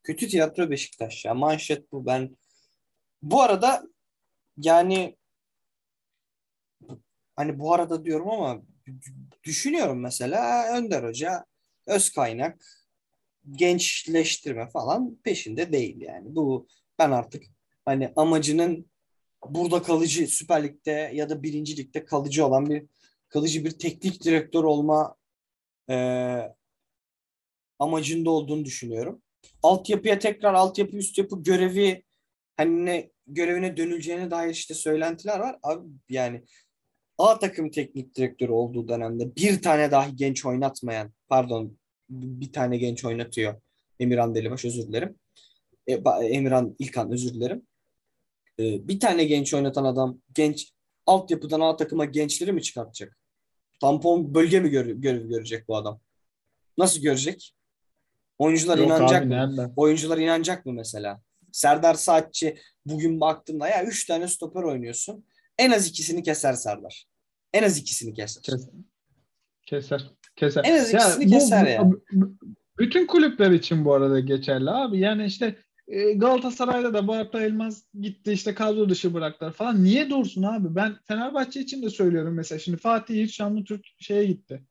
Kötü 0.04 0.28
tiyatro 0.28 0.70
Beşiktaş 0.70 1.26
ya. 1.26 1.34
Manşet 1.34 1.92
bu. 1.92 2.06
Ben 2.06 2.38
bu 3.22 3.42
arada 3.42 3.84
yani 4.58 5.18
hani 7.36 7.60
bu 7.60 7.74
arada 7.74 8.06
diyorum 8.06 8.30
ama 8.30 8.62
düşünüyorum 9.44 10.02
mesela 10.02 10.74
Önder 10.78 11.04
Hoca 11.04 11.46
öz 11.88 12.10
kaynak 12.10 12.66
gençleştirme 13.52 14.70
falan 14.70 15.16
peşinde 15.16 15.72
değil 15.72 16.02
yani. 16.02 16.36
Bu 16.36 16.68
ben 17.00 17.12
artık 17.12 17.44
hani 17.86 18.14
amacının 18.16 18.92
burada 19.56 19.82
kalıcı 19.82 20.28
Süper 20.28 20.64
Lig'de 20.64 21.12
ya 21.14 21.30
da 21.30 21.44
birinci 21.44 21.78
ligde 21.78 22.06
kalıcı 22.06 22.46
olan 22.46 22.70
bir 22.70 22.86
kalıcı 23.30 23.66
bir 23.66 23.72
teknik 23.72 24.24
direktör 24.24 24.64
olma 24.64 25.16
eee 25.90 26.56
amacında 27.80 28.30
olduğunu 28.30 28.66
düşünüyorum. 28.66 29.22
Altyapıya 29.64 30.20
tekrar 30.20 30.54
altyapı 30.54 30.98
üst 30.98 31.18
yapı 31.18 31.44
görevi 31.44 32.04
hani 32.58 32.86
ne 32.86 33.12
görevine 33.28 33.78
dönüleceğine 33.78 34.32
dair 34.32 34.50
işte 34.50 34.74
söylentiler 34.74 35.40
var. 35.40 35.60
Abi 35.64 35.88
yani 36.10 36.44
A 37.18 37.40
takım 37.40 37.72
teknik 37.72 38.16
direktörü 38.16 38.52
olduğu 38.52 38.88
dönemde 38.88 39.36
bir 39.36 39.62
tane 39.62 39.92
dahi 39.92 40.16
genç 40.16 40.46
oynatmayan 40.46 41.14
pardon 41.28 41.78
bir 42.10 42.52
tane 42.52 42.78
genç 42.78 43.06
oynatıyor. 43.06 43.62
Emirhan 44.00 44.36
Delibaş 44.36 44.66
özür 44.66 44.88
dilerim. 44.88 45.16
E, 45.88 45.94
Emirhan 46.22 46.76
İlkan 46.80 47.12
özür 47.12 47.34
dilerim. 47.34 47.67
E, 48.60 48.88
bir 48.88 49.00
tane 49.00 49.24
genç 49.26 49.54
oynatan 49.54 49.84
adam 49.86 50.18
genç 50.34 50.72
altyapıdan 51.06 51.60
A 51.62 51.78
takıma 51.78 52.06
gençleri 52.06 52.52
mi 52.52 52.62
çıkartacak? 52.62 53.18
Tampon 53.82 54.34
bölge 54.36 54.60
mi 54.60 54.70
gör- 54.70 54.86
görevi 54.86 55.28
görecek 55.30 55.68
bu 55.68 55.76
adam? 55.78 56.00
Nasıl 56.78 57.02
görecek? 57.02 57.54
Oyuncular 58.38 58.78
Yok 58.78 58.88
inanacak 58.88 59.22
abi 59.22 59.26
mı? 59.30 59.36
nereden? 59.36 59.74
Oyuncular 59.76 60.18
inanacak 60.18 60.66
mı 60.66 60.74
mesela? 60.74 61.22
Serdar 61.52 61.94
Saatçi 61.94 62.58
bugün 62.86 63.22
baktığında 63.22 63.68
ya 63.68 63.84
3 63.86 64.06
tane 64.06 64.28
stoper 64.28 64.64
oynuyorsun. 64.64 65.26
En 65.58 65.72
az 65.72 65.88
ikisini 65.88 66.24
keser 66.24 66.54
Serdar. 66.54 67.06
En 67.54 67.64
az 67.64 67.78
ikisini 67.78 68.14
keser. 68.14 68.44
Keser. 68.44 68.70
Keser. 69.66 70.12
Keser. 70.36 70.64
En 70.66 70.76
az 70.78 70.92
ikisini 70.94 71.26
bu- 71.26 71.30
keser 71.30 71.66
bu- 71.66 71.70
ya. 71.70 71.92
bu- 72.12 72.38
Bütün 72.80 73.08
kulüpler 73.08 73.52
için 73.52 73.86
bu 73.86 73.94
arada 73.94 74.20
geçerli 74.20 74.70
abi. 74.70 75.00
Yani 75.00 75.26
işte 75.26 75.56
Galatasaray'da 76.16 76.94
da 76.94 77.08
Barta 77.08 77.42
Elmaz 77.42 77.84
gitti 78.02 78.32
işte 78.32 78.54
kadro 78.54 78.90
dışı 78.90 79.14
bıraktılar 79.14 79.52
falan. 79.52 79.84
Niye 79.84 80.10
dursun 80.10 80.44
abi? 80.44 80.76
Ben 80.76 80.96
Fenerbahçe 81.06 81.60
için 81.62 81.82
de 81.82 81.90
söylüyorum 81.90 82.34
mesela. 82.34 82.60
Şimdi 82.60 82.78
Fatih 82.78 83.16
Yiğit 83.16 83.32
Şanlıurfa 83.32 83.76
şeye 84.00 84.26
gitti. 84.26 84.64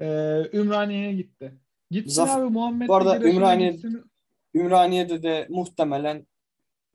E, 0.00 0.06
Ümraniye'ye 0.52 1.12
gitti. 1.12 1.52
Gitsin 1.90 2.22
Zaf- 2.22 2.30
abi 2.40 2.50
Muhammed 2.50 2.88
Bu 2.88 2.94
arada 2.94 3.18
Ümraniye- 3.18 3.72
gitsin. 3.72 4.02
Ümraniye'de 4.54 5.22
de 5.22 5.46
muhtemelen 5.50 6.26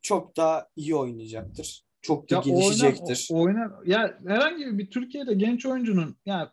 çok 0.01 0.38
daha 0.38 0.67
iyi 0.76 0.95
oynayacaktır. 0.95 1.84
Çok 2.01 2.30
da 2.30 2.36
Ya 2.36 2.41
gelişecektir. 2.45 3.28
Oynar, 3.32 3.69
oynar. 3.69 3.86
Ya 3.86 4.19
herhangi 4.28 4.78
bir 4.78 4.89
Türkiye'de 4.89 5.34
genç 5.34 5.65
oyuncunun 5.65 6.15
ya 6.26 6.51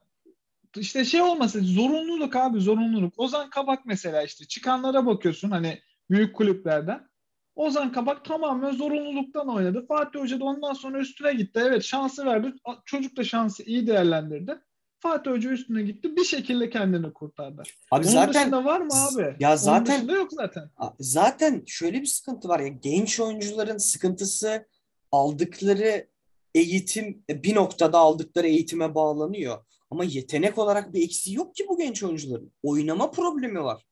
işte 0.76 1.04
şey 1.04 1.22
olması 1.22 1.60
zorunluluk 1.60 2.36
abi 2.36 2.60
zorunluluk. 2.60 3.14
Ozan 3.16 3.50
Kabak 3.50 3.86
mesela 3.86 4.22
işte 4.22 4.44
çıkanlara 4.44 5.06
bakıyorsun 5.06 5.50
hani 5.50 5.78
büyük 6.10 6.36
kulüplerden. 6.36 7.11
Ozan 7.56 7.92
Kabak 7.92 8.24
tamamen 8.24 8.72
zorunluluktan 8.72 9.48
oynadı. 9.48 9.84
Fatih 9.88 10.20
Hoca 10.20 10.40
da 10.40 10.44
ondan 10.44 10.72
sonra 10.72 10.98
üstüne 10.98 11.32
gitti. 11.32 11.60
Evet 11.64 11.82
şansı 11.84 12.26
verdi. 12.26 12.52
Çocuk 12.84 13.16
da 13.16 13.24
şansı 13.24 13.62
iyi 13.62 13.86
değerlendirdi. 13.86 14.54
Fatih 15.00 15.30
Hoca 15.30 15.50
üstüne 15.50 15.82
gitti. 15.82 16.16
Bir 16.16 16.24
şekilde 16.24 16.70
kendini 16.70 17.12
kurtardı. 17.12 17.62
Abi 17.90 18.04
Onun 18.04 18.12
zaten 18.12 18.34
dışında 18.34 18.64
var 18.64 18.80
mı 18.80 18.92
abi? 19.12 19.36
Ya 19.40 19.48
Onun 19.48 19.56
zaten- 19.56 19.96
dışında 19.96 20.12
yok 20.12 20.28
zaten. 20.32 20.70
zaten 21.00 21.62
şöyle 21.66 22.00
bir 22.00 22.06
sıkıntı 22.06 22.48
var 22.48 22.60
ya 22.60 22.68
genç 22.68 23.20
oyuncuların 23.20 23.76
sıkıntısı 23.78 24.66
aldıkları 25.12 26.06
eğitim 26.54 27.24
bir 27.30 27.54
noktada 27.54 27.98
aldıkları 27.98 28.46
eğitime 28.46 28.94
bağlanıyor. 28.94 29.64
Ama 29.90 30.04
yetenek 30.04 30.58
olarak 30.58 30.94
bir 30.94 31.02
eksiği 31.02 31.36
yok 31.36 31.54
ki 31.54 31.66
bu 31.68 31.78
genç 31.78 32.02
oyuncuların. 32.02 32.52
Oynama 32.62 33.10
problemi 33.10 33.62
var. 33.64 33.86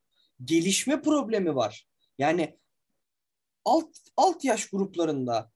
Gelişme 0.45 1.03
problemi 1.03 1.55
var. 1.55 1.87
Yani 2.19 2.57
alt 3.71 3.89
alt 4.17 4.45
yaş 4.45 4.71
gruplarında 4.71 5.51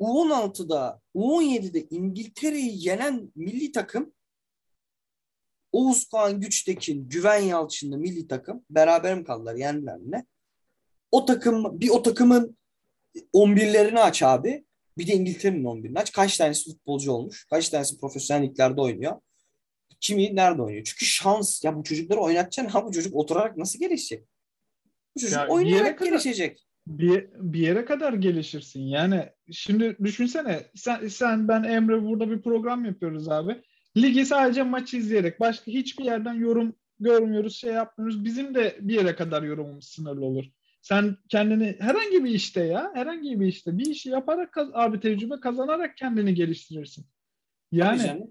U16'da, 0.00 1.00
U17'de 1.14 1.86
İngiltere'yi 1.90 2.88
yenen 2.88 3.32
milli 3.34 3.72
takım 3.72 4.12
Oğuzkan 5.72 6.40
Güçtekin, 6.40 7.08
Güven 7.08 7.40
Yalçın'la 7.42 7.96
milli 7.96 8.28
takım 8.28 8.64
beraber 8.70 9.14
mi 9.18 9.24
kaldılar? 9.24 9.54
Yendiler 9.54 9.98
mi? 9.98 10.26
O 11.10 11.24
takım 11.24 11.80
bir 11.80 11.88
o 11.88 12.02
takımın 12.02 12.58
11'lerini 13.34 14.00
aç 14.00 14.22
abi. 14.22 14.64
Bir 14.98 15.06
de 15.06 15.12
İngiltere'nin 15.12 15.64
11'ini 15.64 15.98
aç. 15.98 16.12
Kaç 16.12 16.36
tanesi 16.38 16.70
futbolcu 16.70 17.12
olmuş? 17.12 17.46
Kaç 17.50 17.68
tanesi 17.68 18.00
profesyonel 18.00 18.42
liglerde 18.42 18.80
oynuyor? 18.80 19.20
Kimi 20.00 20.36
nerede 20.36 20.62
oynuyor? 20.62 20.84
Çünkü 20.84 21.04
şans. 21.04 21.64
Ya 21.64 21.76
bu 21.76 21.84
çocukları 21.84 22.20
oynatacaksın. 22.20 22.72
Ha 22.78 22.86
bu 22.86 22.92
çocuk 22.92 23.16
oturarak 23.16 23.56
nasıl 23.56 23.78
gelişecek? 23.78 24.24
Bu 25.16 25.20
çocuk 25.20 25.36
Ya 25.36 25.48
oynayarak 25.48 25.98
kadar- 25.98 26.10
gelişecek. 26.10 26.66
Bir, 26.86 27.28
bir 27.34 27.58
yere 27.58 27.84
kadar 27.84 28.12
gelişirsin. 28.12 28.80
Yani 28.80 29.28
şimdi 29.52 29.96
düşünsene 30.04 30.60
sen, 30.74 31.08
sen 31.08 31.48
ben 31.48 31.62
Emre 31.62 32.02
burada 32.02 32.30
bir 32.30 32.42
program 32.42 32.84
yapıyoruz 32.84 33.28
abi. 33.28 33.62
Ligi 33.96 34.26
sadece 34.26 34.62
maç 34.62 34.94
izleyerek 34.94 35.40
başka 35.40 35.72
hiçbir 35.72 36.04
yerden 36.04 36.34
yorum 36.34 36.74
görmüyoruz, 37.00 37.56
şey 37.56 37.72
yapmıyoruz. 37.72 38.24
Bizim 38.24 38.54
de 38.54 38.76
bir 38.80 38.94
yere 38.94 39.16
kadar 39.16 39.42
yorumumuz 39.42 39.88
sınırlı 39.88 40.24
olur. 40.24 40.44
Sen 40.82 41.16
kendini 41.28 41.76
herhangi 41.78 42.24
bir 42.24 42.30
işte 42.30 42.64
ya, 42.64 42.90
herhangi 42.94 43.40
bir 43.40 43.46
işte 43.46 43.78
bir 43.78 43.86
işi 43.86 44.10
yaparak 44.10 44.56
abi 44.72 45.00
tecrübe 45.00 45.40
kazanarak 45.40 45.96
kendini 45.96 46.34
geliştirirsin. 46.34 47.06
Yani 47.72 48.26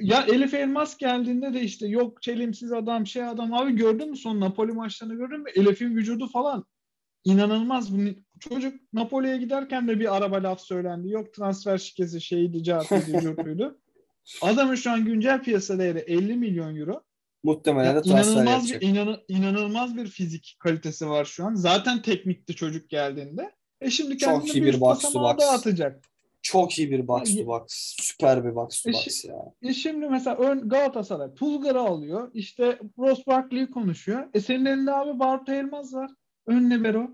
ya 0.00 0.22
Elif 0.22 0.54
Elmas 0.54 0.96
geldiğinde 0.96 1.54
de 1.54 1.60
işte 1.62 1.86
yok 1.86 2.22
çelimsiz 2.22 2.72
adam 2.72 3.06
şey 3.06 3.24
adam 3.24 3.54
abi 3.54 3.76
gördün 3.76 4.10
mü 4.10 4.16
son 4.16 4.40
Napoli 4.40 4.72
maçlarını 4.72 5.14
gördün 5.14 5.40
mü? 5.40 5.50
Elif'in 5.54 5.96
vücudu 5.96 6.28
falan 6.28 6.64
inanılmaz. 7.30 7.92
Bu 7.96 8.00
Çocuk 8.40 8.74
Napoli'ye 8.92 9.36
giderken 9.36 9.88
de 9.88 10.00
bir 10.00 10.16
araba 10.16 10.42
laf 10.42 10.60
söylendi. 10.60 11.10
Yok 11.10 11.34
transfer 11.34 11.78
şikesi 11.78 12.20
şeydi, 12.20 12.62
cartıydı, 12.62 13.20
curtuydu. 13.20 13.78
Adamın 14.42 14.74
şu 14.74 14.90
an 14.90 15.04
güncel 15.04 15.42
piyasa 15.42 15.78
değeri 15.78 15.98
50 15.98 16.34
milyon 16.36 16.76
euro. 16.76 17.02
Muhtemelen 17.44 17.94
Ya 17.94 17.96
de 17.96 18.02
transfer 18.02 18.32
inanılmaz 18.32 18.54
yapacak. 18.70 18.82
bir 18.82 18.86
inan- 18.88 19.20
inanılmaz 19.28 19.96
bir 19.96 20.06
fizik 20.06 20.56
kalitesi 20.60 21.08
var 21.08 21.24
şu 21.24 21.44
an. 21.44 21.54
Zaten 21.54 22.02
teknikti 22.02 22.54
çocuk 22.54 22.90
geldiğinde. 22.90 23.50
E 23.80 23.90
şimdi 23.90 24.18
Çok 24.18 24.30
kendini 24.32 24.50
iyi 24.50 24.62
bir 24.64 24.74
bir 24.74 24.80
box 24.80 25.12
to 25.12 25.20
box. 25.22 25.38
dağıtacak. 25.40 26.00
Çok 26.42 26.78
iyi 26.78 26.90
bir 26.90 27.08
box 27.08 27.36
to 27.36 27.46
box. 27.46 27.62
Süper 28.00 28.44
bir 28.44 28.54
box 28.54 28.82
to 28.82 28.90
E 28.90 28.92
box 28.92 29.00
şi- 29.06 29.28
ya. 29.28 29.36
E 29.70 29.74
şimdi 29.74 30.08
mesela 30.08 30.36
ön 30.36 30.68
Galatasaray 30.68 31.34
Pulgar'ı 31.34 31.80
alıyor. 31.80 32.30
İşte 32.34 32.78
Ross 32.98 33.26
Barkley'i 33.26 33.70
konuşuyor. 33.70 34.26
E 34.34 34.40
senin 34.40 34.64
elinde 34.64 34.92
abi 34.92 35.18
Bartu 35.18 35.52
Elmaz 35.52 35.94
var. 35.94 36.10
Ön 36.46 36.70
libero. 36.70 37.10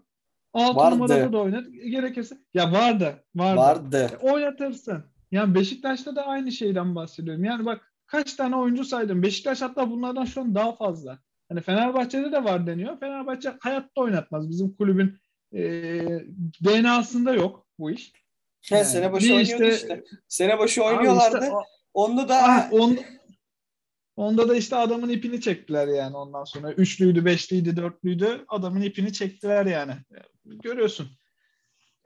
Altı 0.52 0.76
Vardı. 0.76 0.94
numarada 0.94 1.32
da 1.32 1.38
oynat. 1.38 1.64
Gerekirse. 1.90 2.36
Ya 2.54 2.72
vardı. 2.72 3.24
Vardı. 3.34 3.56
Vardı. 3.60 4.10
E, 4.12 4.16
oynatırsın. 4.16 5.04
Yani 5.30 5.54
Beşiktaş'ta 5.54 6.16
da 6.16 6.26
aynı 6.26 6.52
şeyden 6.52 6.94
bahsediyorum. 6.94 7.44
Yani 7.44 7.66
bak 7.66 7.92
kaç 8.06 8.34
tane 8.34 8.56
oyuncu 8.56 8.84
saydım. 8.84 9.22
Beşiktaş 9.22 9.62
hatta 9.62 9.90
bunlardan 9.90 10.24
şu 10.24 10.40
an 10.40 10.54
daha 10.54 10.76
fazla. 10.76 11.18
Hani 11.48 11.60
Fenerbahçe'de 11.60 12.32
de 12.32 12.44
var 12.44 12.66
deniyor. 12.66 13.00
Fenerbahçe 13.00 13.52
hayatta 13.60 14.00
oynatmaz. 14.00 14.50
Bizim 14.50 14.74
kulübün 14.76 15.18
e, 15.52 15.60
DNA'sında 16.64 17.34
yok 17.34 17.66
bu 17.78 17.90
iş. 17.90 18.12
Yani 18.70 18.84
sene 18.84 19.12
başı 19.12 19.34
oynuyordu 19.34 19.64
işte- 19.64 19.74
işte. 19.74 20.04
Sene 20.28 20.58
başı 20.58 20.84
oynuyorlardı. 20.84 21.38
işte 21.42 21.52
Onda 21.94 22.28
da 22.28 22.36
Ah, 22.42 22.72
on, 22.72 22.98
Onda 24.22 24.48
da 24.48 24.56
işte 24.56 24.76
adamın 24.76 25.08
ipini 25.08 25.40
çektiler 25.40 25.88
yani 25.88 26.16
ondan 26.16 26.44
sonra. 26.44 26.72
Üçlüydü, 26.72 27.24
beşliydi, 27.24 27.76
dörtlüydü. 27.76 28.44
Adamın 28.48 28.80
ipini 28.80 29.12
çektiler 29.12 29.66
yani. 29.66 29.92
Görüyorsun. 30.44 31.08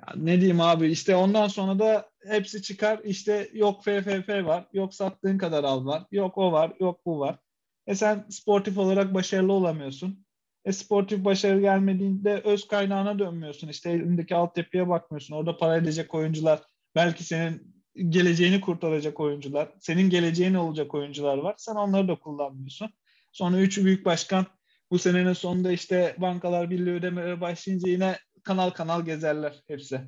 Ya 0.00 0.14
ne 0.16 0.36
diyeyim 0.36 0.60
abi 0.60 0.90
işte 0.90 1.16
ondan 1.16 1.48
sonra 1.48 1.78
da 1.78 2.10
hepsi 2.26 2.62
çıkar 2.62 3.00
işte 3.04 3.48
yok 3.52 3.84
FFF 3.84 4.28
var, 4.28 4.66
yok 4.72 4.94
sattığın 4.94 5.38
kadar 5.38 5.64
al 5.64 5.86
var, 5.86 6.04
yok 6.10 6.38
o 6.38 6.52
var, 6.52 6.72
yok 6.80 7.00
bu 7.06 7.20
var. 7.20 7.38
E 7.86 7.94
sen 7.94 8.26
sportif 8.30 8.78
olarak 8.78 9.14
başarılı 9.14 9.52
olamıyorsun. 9.52 10.26
E 10.64 10.72
sportif 10.72 11.24
başarı 11.24 11.60
gelmediğinde 11.60 12.40
öz 12.44 12.68
kaynağına 12.68 13.18
dönmüyorsun. 13.18 13.68
İşte 13.68 13.90
elindeki 13.90 14.34
altyapıya 14.34 14.88
bakmıyorsun. 14.88 15.34
Orada 15.34 15.56
para 15.56 15.76
edecek 15.76 16.14
oyuncular, 16.14 16.60
belki 16.94 17.24
senin 17.24 17.75
geleceğini 18.08 18.60
kurtaracak 18.60 19.20
oyuncular, 19.20 19.68
senin 19.80 20.10
geleceğin 20.10 20.54
olacak 20.54 20.94
oyuncular 20.94 21.38
var. 21.38 21.54
Sen 21.58 21.74
onları 21.74 22.08
da 22.08 22.18
kullanmıyorsun. 22.18 22.90
Sonra 23.32 23.60
üç 23.60 23.78
büyük 23.78 24.04
başkan 24.04 24.46
bu 24.90 24.98
senenin 24.98 25.32
sonunda 25.32 25.72
işte 25.72 26.16
bankalar 26.18 26.70
birliği 26.70 26.90
ödemelere 26.90 27.40
başlayınca 27.40 27.90
yine 27.90 28.16
kanal 28.42 28.70
kanal 28.70 29.04
gezerler 29.04 29.62
hepsi. 29.66 30.00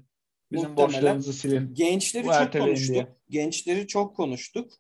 Bizim 0.53 0.69
Muhtemelen. 0.69 0.95
borçlarımızı 0.95 1.33
silin. 1.33 1.75
Gençleri 1.75 2.27
Bu 2.27 2.33
çok 2.33 2.53
konuştuk. 2.53 2.95
diye. 2.95 3.17
Gençleri 3.31 3.87
çok 3.87 4.17
konuştuk. 4.17 4.73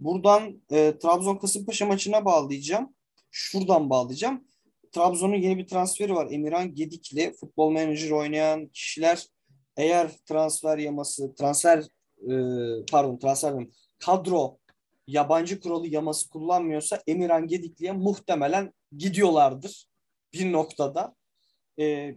Buradan 0.00 0.62
e, 0.70 0.98
Trabzon 0.98 1.36
Kasımpaşa 1.36 1.86
maçına 1.86 2.24
bağlayacağım. 2.24 2.94
Şuradan 3.30 3.90
bağlayacağım. 3.90 4.44
Trabzon'un 4.92 5.34
yeni 5.36 5.58
bir 5.58 5.66
transferi 5.66 6.14
var. 6.14 6.28
Emirhan 6.30 6.74
Gedikli. 6.74 7.32
Futbol 7.40 7.70
menajer 7.70 8.10
oynayan 8.10 8.66
kişiler 8.66 9.26
eğer 9.76 10.10
transfer 10.28 10.78
yaması, 10.78 11.34
transfer 11.34 11.84
e, 12.22 12.34
pardon 12.90 13.18
transfer 13.18 13.66
kadro 13.98 14.58
yabancı 15.06 15.60
kuralı 15.60 15.86
yaması 15.86 16.30
kullanmıyorsa 16.30 17.02
Emirhan 17.06 17.46
Gedikli'ye 17.46 17.92
muhtemelen 17.92 18.72
gidiyorlardır 18.96 19.86
bir 20.32 20.52
noktada. 20.52 21.14
E, 21.78 22.14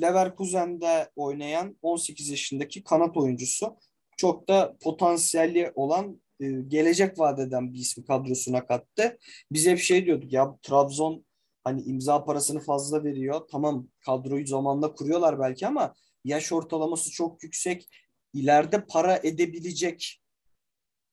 Leverkusen'de 0.00 1.10
oynayan 1.16 1.78
18 1.82 2.28
yaşındaki 2.28 2.84
kanat 2.84 3.16
oyuncusu. 3.16 3.76
Çok 4.16 4.48
da 4.48 4.76
potansiyeli 4.80 5.72
olan 5.74 6.22
e, 6.40 6.50
gelecek 6.68 7.18
vadeden 7.18 7.72
bir 7.72 7.78
ismi 7.78 8.04
kadrosuna 8.04 8.66
kattı. 8.66 9.18
Biz 9.52 9.66
hep 9.66 9.78
şey 9.78 10.06
diyorduk 10.06 10.32
ya 10.32 10.56
Trabzon 10.62 11.24
hani 11.64 11.82
imza 11.82 12.24
parasını 12.24 12.60
fazla 12.60 13.04
veriyor. 13.04 13.40
Tamam 13.50 13.88
kadroyu 14.06 14.46
zamanla 14.46 14.92
kuruyorlar 14.92 15.40
belki 15.40 15.66
ama 15.66 15.94
yaş 16.24 16.52
ortalaması 16.52 17.10
çok 17.10 17.42
yüksek. 17.42 17.88
İleride 18.34 18.86
para 18.86 19.20
edebilecek 19.22 20.20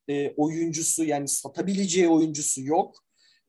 e, 0.10 0.34
oyuncusu 0.38 1.04
yani 1.06 1.28
satabileceği 1.28 2.10
oyuncusu 2.10 2.62
yok. 2.62 2.96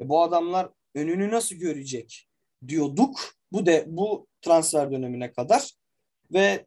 E, 0.01 0.09
bu 0.09 0.23
adamlar 0.23 0.71
önünü 0.95 1.31
nasıl 1.31 1.57
görecek 1.57 2.29
diyorduk. 2.69 3.35
Bu 3.53 3.67
de 3.67 3.85
bu 3.89 4.27
transfer 4.43 4.93
dönemine 4.93 5.33
kadar 5.33 5.73
ve 6.33 6.67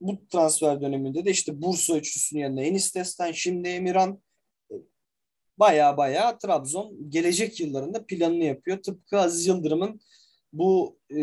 bu 0.00 0.26
transfer 0.28 0.80
döneminde 0.80 1.24
de 1.24 1.30
işte 1.30 1.62
Bursa 1.62 1.96
üçlüsünün 1.96 2.40
yanında 2.40 2.62
Enis 2.62 2.94
Destan, 2.94 3.32
şimdi 3.32 3.68
Emirhan 3.68 4.22
baya 5.58 5.96
baya 5.96 6.38
Trabzon 6.38 7.10
gelecek 7.10 7.60
yıllarında 7.60 8.06
planını 8.06 8.44
yapıyor. 8.44 8.82
Tıpkı 8.82 9.18
Aziz 9.18 9.46
Yıldırım'ın 9.46 10.00
bu 10.52 10.98
e, 11.10 11.20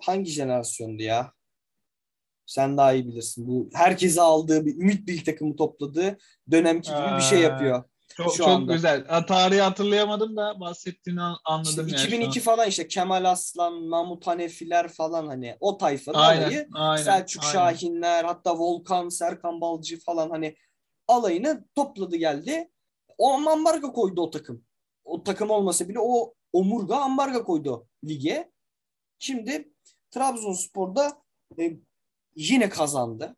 hangi 0.00 0.30
jenerasyondu 0.30 1.02
ya? 1.02 1.32
Sen 2.46 2.76
daha 2.76 2.92
iyi 2.92 3.06
bilirsin. 3.06 3.48
Bu 3.48 3.70
herkese 3.74 4.20
aldığı 4.20 4.66
bir 4.66 4.74
ümit 4.76 5.06
bir 5.08 5.24
takımı 5.24 5.56
topladığı 5.56 6.18
dönemki 6.50 6.90
gibi 6.90 7.16
bir 7.16 7.22
şey 7.22 7.40
yapıyor. 7.40 7.84
Çok, 8.16 8.30
Şu 8.32 8.36
çok 8.38 8.48
anda. 8.48 8.72
güzel. 8.72 9.06
Ha, 9.06 9.26
tarihi 9.26 9.60
hatırlayamadım 9.60 10.36
da 10.36 10.60
bahsettiğini 10.60 11.22
an- 11.22 11.38
anladım 11.44 11.86
İşte 11.86 11.98
yani. 11.98 11.98
şu 12.00 12.06
2002 12.06 12.40
an. 12.40 12.44
falan 12.44 12.68
işte 12.68 12.88
Kemal 12.88 13.24
Aslan, 13.24 13.74
Mahmut 13.82 14.26
Hanefiler 14.26 14.88
falan 14.88 15.26
hani 15.26 15.56
o 15.60 15.78
tayfanın 15.78 16.18
Aynen, 16.18 16.42
alayı 16.42 16.68
aynen, 16.72 17.02
Selçuk 17.04 17.42
aynen. 17.42 17.52
Şahinler 17.52 18.24
hatta 18.24 18.58
Volkan, 18.58 19.08
Serkan 19.08 19.60
Balcı 19.60 20.00
falan 20.00 20.30
hani 20.30 20.56
alayını 21.08 21.64
topladı 21.74 22.16
geldi. 22.16 22.70
O 23.18 23.32
ambargo 23.32 23.92
koydu 23.92 24.20
o 24.22 24.30
takım. 24.30 24.64
O 25.04 25.22
takım 25.22 25.50
olmasa 25.50 25.88
bile 25.88 25.98
o 26.00 26.34
omurga 26.52 26.96
ambargo 26.96 27.44
koydu 27.44 27.86
lige. 28.04 28.50
Şimdi 29.18 29.72
Trabzonspor'da 30.10 31.22
e, 31.60 31.76
yine 32.36 32.68
kazandı. 32.68 33.36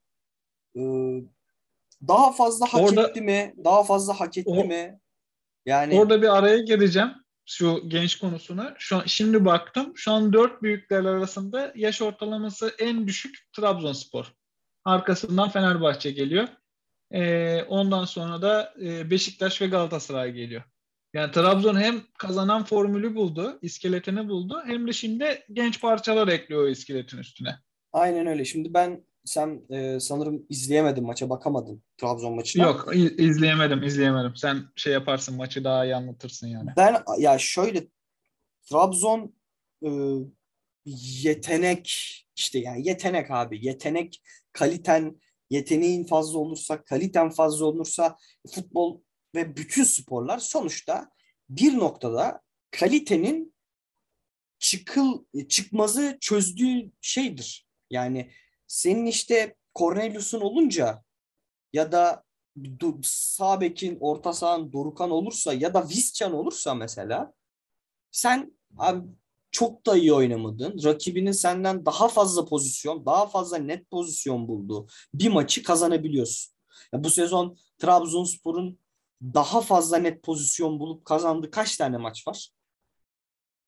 E, 0.77 0.81
daha 2.09 2.33
fazla 2.33 2.67
hak 2.67 2.81
Orada- 2.81 3.09
etti 3.09 3.21
mi? 3.21 3.55
Daha 3.65 3.85
fazla 3.85 4.21
hak 4.21 4.39
etti 4.39 4.51
O- 4.51 4.65
mi? 4.65 5.01
Yani 5.67 6.01
Orada 6.01 6.23
bir 6.23 6.37
araya 6.39 6.59
gireceğim 6.59 7.11
şu 7.47 7.83
genç 7.89 8.19
konusuna. 8.19 8.75
Şu 8.79 8.97
an, 8.97 9.03
şimdi 9.07 9.45
baktım. 9.45 9.93
Şu 9.97 10.13
an 10.13 10.33
dört 10.33 10.63
büyükler 10.63 11.05
arasında 11.05 11.73
yaş 11.77 12.03
ortalaması 12.03 12.75
en 12.79 13.07
düşük 13.07 13.49
Trabzonspor. 13.53 14.33
Arkasından 14.85 15.49
Fenerbahçe 15.51 16.11
geliyor. 16.11 16.49
Ee, 17.11 17.63
ondan 17.63 18.05
sonra 18.05 18.43
da 18.43 18.75
e, 18.83 19.11
Beşiktaş 19.11 19.63
ve 19.63 19.67
Galatasaray 19.67 20.33
geliyor. 20.33 20.63
Yani 21.15 21.33
Trabzon 21.33 21.81
hem 21.81 22.03
kazanan 22.19 22.65
formülü 22.65 23.15
buldu, 23.15 23.59
iskeletini 23.63 24.29
buldu 24.29 24.63
hem 24.67 24.87
de 24.89 24.93
şimdi 24.93 25.45
genç 25.53 25.81
parçalar 25.81 26.29
ekliyor 26.29 26.63
o 26.63 26.69
iskeletin 26.69 27.19
üstüne. 27.19 27.59
Aynen 27.93 28.27
öyle. 28.27 28.45
Şimdi 28.45 28.75
ben 28.75 29.05
sen 29.25 29.63
e, 29.71 30.01
sanırım 30.01 30.47
izleyemedin 30.49 31.05
maça 31.05 31.31
bakamadın 31.31 31.83
Trabzon 31.97 32.35
maçına. 32.35 32.63
Yok 32.65 32.91
izleyemedim 33.19 33.83
izleyemedim. 33.83 34.37
Sen 34.37 34.63
şey 34.77 34.93
yaparsın 34.93 35.37
maçı 35.37 35.65
daha 35.65 35.85
iyi 35.85 35.97
anlatırsın 35.97 36.47
yani. 36.47 36.71
Ben 36.77 37.03
ya 37.19 37.39
şöyle 37.39 37.87
Trabzon 38.71 39.35
e, 39.85 39.91
yetenek 41.23 42.15
işte 42.37 42.59
yani 42.59 42.89
yetenek 42.89 43.31
abi 43.31 43.67
yetenek 43.67 44.23
kaliten 44.53 45.21
yeteneğin 45.51 46.05
fazla 46.05 46.39
olursa 46.39 46.85
kaliten 46.85 47.31
fazla 47.31 47.67
olursa 47.67 48.17
futbol 48.55 49.01
ve 49.35 49.57
bütün 49.57 49.85
sporlar 49.85 50.39
sonuçta 50.39 51.11
bir 51.49 51.79
noktada 51.79 52.41
kalitenin 52.71 53.55
çıkıl 54.59 55.25
çıkmazı 55.49 56.19
çözdüğü 56.21 56.91
şeydir. 57.01 57.68
Yani 57.91 58.31
senin 58.67 59.07
işte 59.07 59.57
Cornelius'un 59.79 60.41
olunca 60.41 61.05
ya 61.73 61.93
da 61.93 62.25
sağ 63.03 63.61
bekin, 63.61 63.99
orta 64.01 64.33
sahan 64.33 64.73
Dorukan 64.73 65.11
olursa 65.11 65.53
ya 65.53 65.75
da 65.75 65.89
Viscan 65.89 66.33
olursa 66.33 66.75
mesela 66.75 67.33
sen 68.11 68.59
abi 68.79 69.09
çok 69.51 69.87
da 69.87 69.97
iyi 69.97 70.13
oynamadın. 70.13 70.85
Rakibinin 70.85 71.33
senden 71.33 71.87
daha 71.87 72.09
fazla 72.09 72.45
pozisyon, 72.45 73.07
daha 73.07 73.27
fazla 73.27 73.57
net 73.57 73.91
pozisyon 73.91 74.49
bulduğu 74.49 74.87
bir 75.15 75.29
maçı 75.29 75.63
kazanabiliyorsun. 75.63 76.55
Ya 76.93 77.05
bu 77.05 77.11
sezon 77.11 77.57
Trabzonspor'un 77.79 78.79
daha 79.23 79.61
fazla 79.61 79.97
net 79.97 80.23
pozisyon 80.23 80.81
bulup 80.81 81.05
kazandığı 81.05 81.51
kaç 81.51 81.77
tane 81.77 81.97
maç 81.97 82.27
var? 82.27 82.49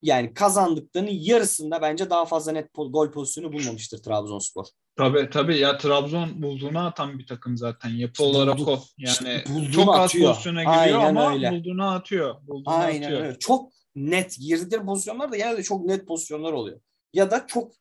Yani 0.02 0.34
kazandıklarının 0.34 1.10
yarısında 1.12 1.82
bence 1.82 2.10
daha 2.10 2.24
fazla 2.24 2.52
net 2.52 2.68
gol 2.74 3.10
pozisyonu 3.12 3.52
bulmamıştır 3.52 3.98
Trabzonspor. 3.98 4.64
Tabii 4.96 5.30
tabii 5.30 5.58
ya 5.58 5.78
Trabzon 5.78 6.42
bulduğunu 6.42 6.78
atan 6.78 7.18
bir 7.18 7.26
takım 7.26 7.56
zaten. 7.56 7.88
Yapı 7.88 8.22
olarak 8.24 8.68
o. 8.68 8.82
Yani 8.98 9.12
işte 9.12 9.44
çok 9.72 9.94
az 9.94 10.00
atıyor. 10.00 10.28
pozisyona 10.28 10.62
giriyor 10.62 10.78
Aynen 10.78 11.16
ama 11.16 11.32
öyle. 11.32 11.50
bulduğunu 11.50 11.90
atıyor. 11.90 12.46
Bulduğunu 12.46 12.74
Aynen 12.74 13.02
atıyor. 13.02 13.20
öyle. 13.24 13.38
Çok 13.38 13.72
net 13.96 14.38
girdiği 14.38 14.80
pozisyonlar 14.80 15.32
da 15.32 15.36
genelde 15.36 15.62
çok 15.62 15.84
net 15.84 16.06
pozisyonlar 16.06 16.52
oluyor. 16.52 16.80
Ya 17.14 17.30
da 17.30 17.46
çok 17.46 17.72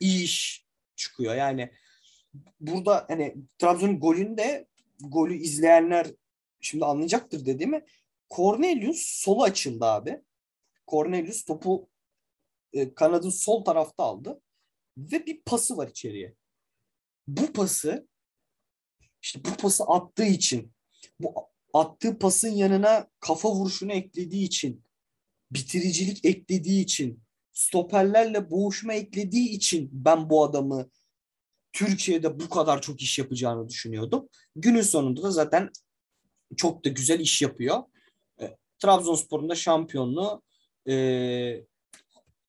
iyi 0.00 0.24
iş 0.24 0.66
çıkıyor. 0.96 1.34
Yani 1.34 1.70
burada 2.60 3.04
hani 3.08 3.36
Trabzon'un 3.58 4.00
golünde 4.00 4.66
golü 5.00 5.36
izleyenler 5.36 6.06
şimdi 6.60 6.84
anlayacaktır 6.84 7.46
dediğimi. 7.46 7.84
Cornelius 8.36 9.02
solu 9.02 9.42
açıldı 9.42 9.84
abi. 9.84 10.20
Cornelius 10.88 11.44
topu 11.44 11.88
e, 12.72 12.94
kanadın 12.94 13.30
sol 13.30 13.64
tarafta 13.64 14.04
aldı 14.04 14.40
ve 14.98 15.26
bir 15.26 15.42
pası 15.42 15.76
var 15.76 15.88
içeriye. 15.88 16.34
Bu 17.26 17.52
pası 17.52 18.08
işte 19.22 19.40
bu 19.44 19.56
pası 19.56 19.84
attığı 19.84 20.24
için 20.24 20.72
bu 21.20 21.34
attığı 21.72 22.18
pasın 22.18 22.50
yanına 22.50 23.10
kafa 23.20 23.50
vuruşunu 23.50 23.92
eklediği 23.92 24.44
için 24.44 24.84
bitiricilik 25.50 26.24
eklediği 26.24 26.82
için 26.82 27.22
stoperlerle 27.52 28.50
boğuşma 28.50 28.94
eklediği 28.94 29.48
için 29.48 29.88
ben 29.92 30.30
bu 30.30 30.44
adamı 30.44 30.90
Türkiye'de 31.72 32.40
bu 32.40 32.48
kadar 32.48 32.82
çok 32.82 33.02
iş 33.02 33.18
yapacağını 33.18 33.68
düşünüyordum. 33.68 34.28
Günün 34.56 34.82
sonunda 34.82 35.22
da 35.22 35.30
zaten 35.30 35.70
çok 36.56 36.84
da 36.84 36.88
güzel 36.88 37.20
iş 37.20 37.42
yapıyor. 37.42 37.82
E, 38.40 38.56
Trabzonspor'un 38.78 39.48
da 39.48 39.54
şampiyonluğu 39.54 40.42
e, 40.88 41.64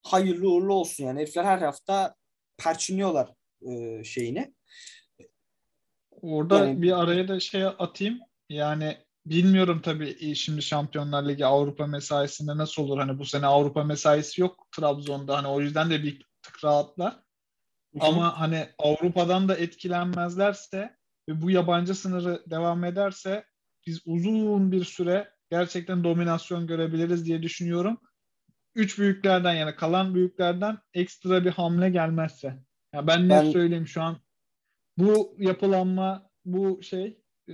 hayırlı 0.03 0.49
uğurlu 0.51 0.73
olsun. 0.73 1.03
Yani 1.03 1.19
herifler 1.19 1.43
her 1.43 1.57
hafta 1.57 2.15
perçinliyorlar 2.57 3.29
e, 3.61 4.03
şeyini. 4.03 4.53
Orada 6.11 6.57
Yani- 6.57 6.81
bir 6.81 7.01
araya 7.01 7.27
da 7.27 7.39
şey 7.39 7.65
atayım. 7.65 8.19
Yani 8.49 8.97
bilmiyorum 9.25 9.81
tabii 9.83 10.35
şimdi 10.35 10.61
Şampiyonlar 10.61 11.29
Ligi 11.29 11.45
Avrupa 11.45 11.88
mesaisinde 11.88 12.57
nasıl 12.57 12.83
olur? 12.83 12.97
Hani 12.97 13.19
bu 13.19 13.25
sene 13.25 13.45
Avrupa 13.45 13.83
mesaisi 13.83 14.41
yok 14.41 14.67
Trabzon'da. 14.71 15.38
Hani 15.38 15.47
o 15.47 15.61
yüzden 15.61 15.89
de 15.89 16.03
bir 16.03 16.25
tık 16.41 16.63
rahatlar. 16.63 17.19
Ama 17.99 18.39
hani 18.39 18.67
Avrupa'dan 18.77 19.49
da 19.49 19.55
etkilenmezlerse 19.55 20.97
ve 21.29 21.41
bu 21.41 21.51
yabancı 21.51 21.95
sınırı 21.95 22.43
devam 22.49 22.83
ederse 22.83 23.45
biz 23.88 24.01
uzun 24.05 24.71
bir 24.71 24.83
süre 24.83 25.31
gerçekten 25.51 26.03
dominasyon 26.03 26.67
görebiliriz 26.67 27.25
diye 27.25 27.43
düşünüyorum. 27.43 27.97
Üç 28.78 28.99
büyüklerden 28.99 29.53
yani 29.53 29.75
kalan 29.75 30.15
büyüklerden 30.15 30.78
ekstra 30.93 31.45
bir 31.45 31.51
hamle 31.51 31.89
gelmezse. 31.89 32.59
Ya 32.93 33.07
ben 33.07 33.25
ne 33.25 33.30
ben... 33.30 33.51
söyleyeyim 33.51 33.88
şu 33.88 34.01
an 34.01 34.17
bu 34.97 35.36
yapılanma 35.38 36.30
bu 36.45 36.84
şey 36.84 37.21
e, 37.49 37.53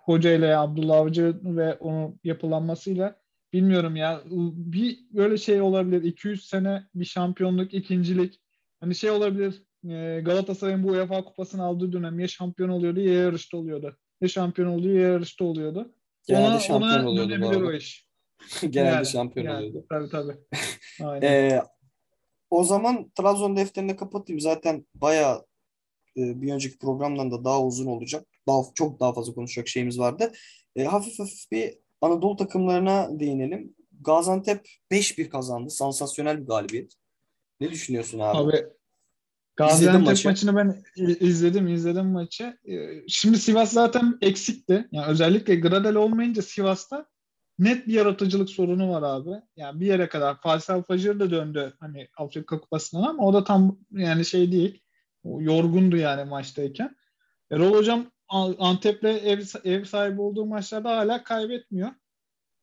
hoca 0.00 0.32
ile 0.32 0.56
Abdullah 0.56 0.96
Avcı 0.96 1.40
ve 1.44 1.74
onun 1.74 2.20
yapılanmasıyla 2.24 3.20
bilmiyorum 3.52 3.96
ya 3.96 4.22
bir 4.30 4.98
böyle 5.10 5.36
şey 5.36 5.60
olabilir 5.60 6.02
200 6.02 6.48
sene 6.48 6.86
bir 6.94 7.04
şampiyonluk 7.04 7.74
ikincilik 7.74 8.40
hani 8.80 8.94
şey 8.94 9.10
olabilir 9.10 9.62
e, 9.84 10.20
Galatasaray'ın 10.24 10.82
bu 10.82 10.88
UEFA 10.88 11.24
kupasını 11.24 11.64
aldığı 11.64 11.92
dönem 11.92 12.20
ya 12.20 12.28
şampiyon 12.28 12.68
oluyordu 12.68 13.00
ya 13.00 13.14
yarışta 13.14 13.56
oluyordu. 13.56 13.96
Ya 14.20 14.28
şampiyon 14.28 14.68
oluyor 14.68 14.94
ya 14.94 15.08
yarışta 15.08 15.44
oluyordu. 15.44 15.94
Genelde 16.26 16.48
ona, 16.48 16.60
şampiyon 16.60 17.06
ona 17.06 17.48
arada. 17.48 17.66
o 17.66 17.72
iş. 17.72 18.05
Genelde 18.60 18.94
yani, 18.94 19.06
şampiyon 19.06 19.46
yani, 19.46 19.56
oluyordu. 19.58 19.86
Tabii 19.90 20.08
tabii. 20.08 20.36
Aynen. 21.04 21.26
Ee, 21.26 21.62
o 22.50 22.64
zaman 22.64 23.10
Trabzon 23.10 23.56
defterini 23.56 23.96
kapatayım. 23.96 24.40
Zaten 24.40 24.86
bayağı 24.94 25.46
e, 26.16 26.42
bir 26.42 26.52
önceki 26.52 26.78
programdan 26.78 27.30
da 27.30 27.44
daha 27.44 27.64
uzun 27.64 27.86
olacak. 27.86 28.26
Daha 28.48 28.62
çok 28.74 29.00
daha 29.00 29.12
fazla 29.12 29.34
konuşacak 29.34 29.68
şeyimiz 29.68 29.98
vardı. 29.98 30.32
E, 30.76 30.84
hafif 30.84 31.18
hafif 31.18 31.50
bir 31.52 31.78
Anadolu 32.00 32.36
takımlarına 32.36 33.20
değinelim. 33.20 33.74
Gaziantep 34.00 34.68
5-1 34.92 35.28
kazandı. 35.28 35.70
Sansasyonel 35.70 36.40
bir 36.40 36.46
galibiyet. 36.46 36.92
Ne 37.60 37.70
düşünüyorsun 37.70 38.18
abi? 38.18 38.38
Abi 38.38 38.66
Gaziantep 39.56 40.06
maçı. 40.06 40.28
maçını 40.28 40.56
ben 40.56 40.84
izledim, 41.20 41.68
izledim 41.68 42.06
maçı. 42.06 42.58
Ee, 42.68 43.08
şimdi 43.08 43.38
Sivas 43.38 43.72
zaten 43.72 44.18
eksikti. 44.20 44.88
Yani 44.92 45.06
özellikle 45.06 45.56
Gradel 45.56 45.94
olmayınca 45.94 46.42
Sivas'ta 46.42 47.06
net 47.58 47.86
bir 47.86 47.92
yaratıcılık 47.92 48.50
sorunu 48.50 48.90
var 48.90 49.02
abi. 49.02 49.30
Yani 49.56 49.80
bir 49.80 49.86
yere 49.86 50.08
kadar 50.08 50.40
Faysal 50.40 50.82
Fajr 50.82 51.20
da 51.20 51.30
döndü 51.30 51.72
hani 51.80 52.08
Afrika 52.16 52.60
Kupası'ndan 52.60 53.02
ama 53.02 53.26
o 53.26 53.34
da 53.34 53.44
tam 53.44 53.78
yani 53.90 54.24
şey 54.24 54.52
değil. 54.52 54.82
O 55.24 55.42
yorgundu 55.42 55.96
yani 55.96 56.24
maçtayken. 56.24 56.96
Erol 57.50 57.74
Hocam 57.74 58.06
Antep'le 58.58 59.04
ev, 59.04 59.40
ev 59.64 59.84
sahibi 59.84 60.20
olduğu 60.20 60.46
maçlarda 60.46 60.96
hala 60.96 61.24
kaybetmiyor. 61.24 61.90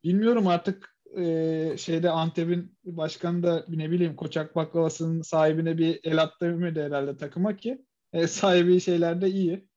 Bilmiyorum 0.03 0.47
artık 0.47 0.95
e, 1.17 1.75
şeyde 1.77 2.09
Antep'in 2.09 2.77
başkanı 2.83 3.43
da 3.43 3.65
ne 3.67 3.91
bileyim 3.91 4.15
Koçak 4.15 4.55
baklavasının 4.55 5.21
sahibine 5.21 5.77
bir 5.77 5.99
el 6.03 6.21
attırmıyordu 6.21 6.79
herhalde 6.79 7.17
takıma 7.17 7.55
ki 7.55 7.85
e, 8.13 8.27
sahibi 8.27 8.79
şeylerde 8.79 9.29
iyi. 9.29 9.67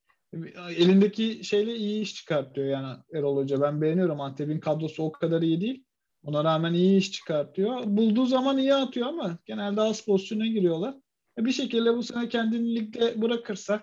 Elindeki 0.77 1.45
şeyle 1.45 1.77
iyi 1.77 2.03
iş 2.03 2.15
çıkartıyor 2.15 2.67
yani 2.67 2.97
Erol 3.15 3.37
Hoca. 3.37 3.61
Ben 3.61 3.81
beğeniyorum. 3.81 4.21
Antep'in 4.21 4.61
kadrosu 4.61 5.03
o 5.03 5.13
kadar 5.13 5.43
iyi 5.43 5.61
değil. 5.61 5.85
Ona 6.23 6.45
rağmen 6.45 6.75
iyi 6.75 6.99
iş 6.99 7.13
çıkartıyor. 7.13 7.83
Bulduğu 7.85 8.27
zaman 8.27 8.59
iyi 8.59 8.75
atıyor 8.75 9.07
ama 9.07 9.39
genelde 9.47 9.81
az 9.81 10.01
pozisyona 10.01 10.47
giriyorlar. 10.47 10.95
E, 11.39 11.45
bir 11.45 11.53
şekilde 11.53 11.97
bu 11.97 12.03
sene 12.03 12.29
kendini 12.29 12.75
ligde 12.75 13.23
bırakırsa 13.23 13.83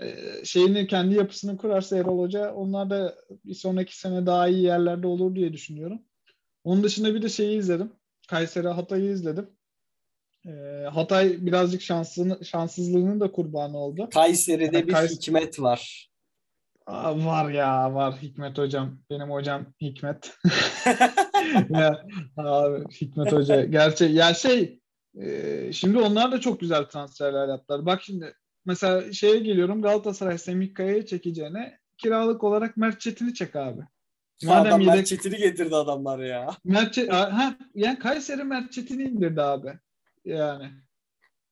e, 0.00 0.16
şeyini 0.44 0.86
kendi 0.86 1.14
yapısını 1.14 1.56
kurarsa 1.56 1.96
Erol 1.96 2.18
Hoca 2.18 2.52
onlar 2.52 2.90
da 2.90 3.14
bir 3.44 3.54
sonraki 3.54 3.98
sene 3.98 4.26
daha 4.26 4.48
iyi 4.48 4.62
yerlerde 4.62 5.06
olur 5.06 5.34
diye 5.34 5.52
düşünüyorum. 5.52 6.02
Onun 6.64 6.84
dışında 6.84 7.14
bir 7.14 7.22
de 7.22 7.28
şeyi 7.28 7.58
izledim. 7.58 7.92
Kayseri 8.28 8.68
Hatay'ı 8.68 9.12
izledim. 9.12 9.50
Ee, 10.46 10.86
Hatay 10.92 11.46
birazcık 11.46 11.82
şansını, 11.82 12.44
şanssızlığının 12.44 13.20
da 13.20 13.32
kurbanı 13.32 13.78
oldu. 13.78 14.08
Kayseri'de 14.14 14.76
yani 14.76 14.88
bir 14.88 14.92
Kays- 14.92 15.16
hikmet 15.16 15.60
var. 15.60 16.08
Aa, 16.86 17.24
var 17.24 17.50
ya 17.50 17.94
var 17.94 18.14
Hikmet 18.22 18.58
hocam. 18.58 18.98
Benim 19.10 19.30
hocam 19.30 19.66
Hikmet. 19.80 20.38
ya, 21.70 22.06
abi, 22.36 22.84
Hikmet 23.00 23.32
hoca. 23.32 23.64
Gerçi 23.64 24.04
ya 24.04 24.34
şey 24.34 24.80
e, 25.20 25.72
şimdi 25.72 25.98
onlar 25.98 26.32
da 26.32 26.40
çok 26.40 26.60
güzel 26.60 26.84
transferler 26.84 27.48
yaptılar. 27.48 27.86
Bak 27.86 28.02
şimdi 28.02 28.34
mesela 28.64 29.12
şeye 29.12 29.38
geliyorum 29.38 29.82
Galatasaray 29.82 30.38
Semih 30.38 30.74
Kaya'yı 30.74 31.06
çekeceğine 31.06 31.78
kiralık 31.98 32.44
olarak 32.44 32.76
Mert 32.76 33.00
Çetin'i 33.00 33.34
çek 33.34 33.56
abi. 33.56 33.80
Madem 34.44 34.66
Adam 34.66 34.80
yedek... 34.80 34.94
Mert 34.94 35.06
Çetin'i 35.06 35.36
getirdi 35.36 35.76
adamlar 35.76 36.18
ya. 36.18 36.48
Mert 36.64 36.94
Çet... 36.94 37.12
ha, 37.12 37.56
yani 37.74 37.98
Kayseri 37.98 38.44
Mert 38.44 38.72
Çetin'i 38.72 39.02
indirdi 39.02 39.42
abi. 39.42 39.72
Yani 40.24 40.70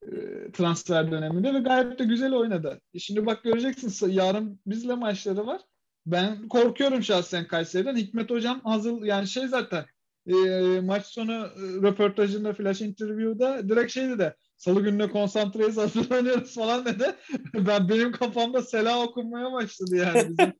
e, 0.02 0.10
transfer 0.52 1.10
döneminde 1.10 1.54
ve 1.54 1.58
gayet 1.58 1.98
de 1.98 2.04
güzel 2.04 2.32
oynadı. 2.32 2.80
E 2.94 2.98
şimdi 2.98 3.26
bak 3.26 3.44
göreceksin 3.44 4.10
yarın 4.10 4.60
bizle 4.66 4.94
maçları 4.94 5.46
var. 5.46 5.60
Ben 6.06 6.48
korkuyorum 6.48 7.02
şahsen 7.02 7.46
Kayseri'den. 7.46 7.96
Hikmet 7.96 8.30
Hocam 8.30 8.60
hazır 8.60 9.02
yani 9.02 9.26
şey 9.26 9.48
zaten 9.48 9.84
e, 10.26 10.34
maç 10.80 11.06
sonu 11.06 11.32
e, 11.32 11.60
röportajında 11.82 12.52
flash 12.52 12.80
interview'da 12.80 13.68
direkt 13.68 13.92
şey 13.92 14.08
dedi 14.08 14.34
salı 14.60 14.82
gününe 14.82 15.10
konsantreyiz 15.10 15.76
hazırlanıyoruz 15.76 16.54
falan 16.54 16.84
dedi. 16.84 17.14
Ben 17.54 17.88
benim 17.88 18.12
kafamda 18.12 18.62
sela 18.62 19.02
okunmaya 19.04 19.52
başladı 19.52 19.96
yani 19.96 20.28
bizim 20.28 20.52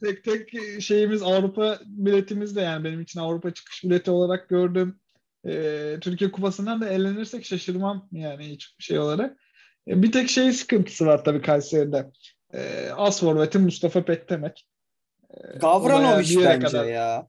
tek 0.04 0.24
tek 0.24 0.50
şeyimiz 0.82 1.22
Avrupa 1.22 1.78
biletimiz 1.86 2.56
de 2.56 2.60
yani 2.60 2.84
benim 2.84 3.00
için 3.00 3.20
Avrupa 3.20 3.50
çıkış 3.50 3.84
bileti 3.84 4.10
olarak 4.10 4.48
gördüm. 4.48 5.00
E, 5.46 5.96
Türkiye 6.00 6.30
Kupası'ndan 6.30 6.80
da 6.80 6.88
eğlenirsek 6.88 7.44
şaşırmam 7.44 8.08
yani 8.12 8.48
hiç 8.48 8.74
şey 8.78 8.98
olarak. 8.98 9.36
E, 9.88 10.02
bir 10.02 10.12
tek 10.12 10.30
şey 10.30 10.52
sıkıntısı 10.52 11.06
var 11.06 11.24
tabii 11.24 11.42
Kayseri'de. 11.42 12.10
E, 12.52 12.90
As 12.96 13.20
forvetin 13.20 13.62
Mustafa 13.62 14.04
Pektemek. 14.04 14.66
E, 15.30 15.58
Gavranovic 15.58 16.36
bence 16.44 16.66
kadar... 16.66 16.84
ya. 16.84 17.28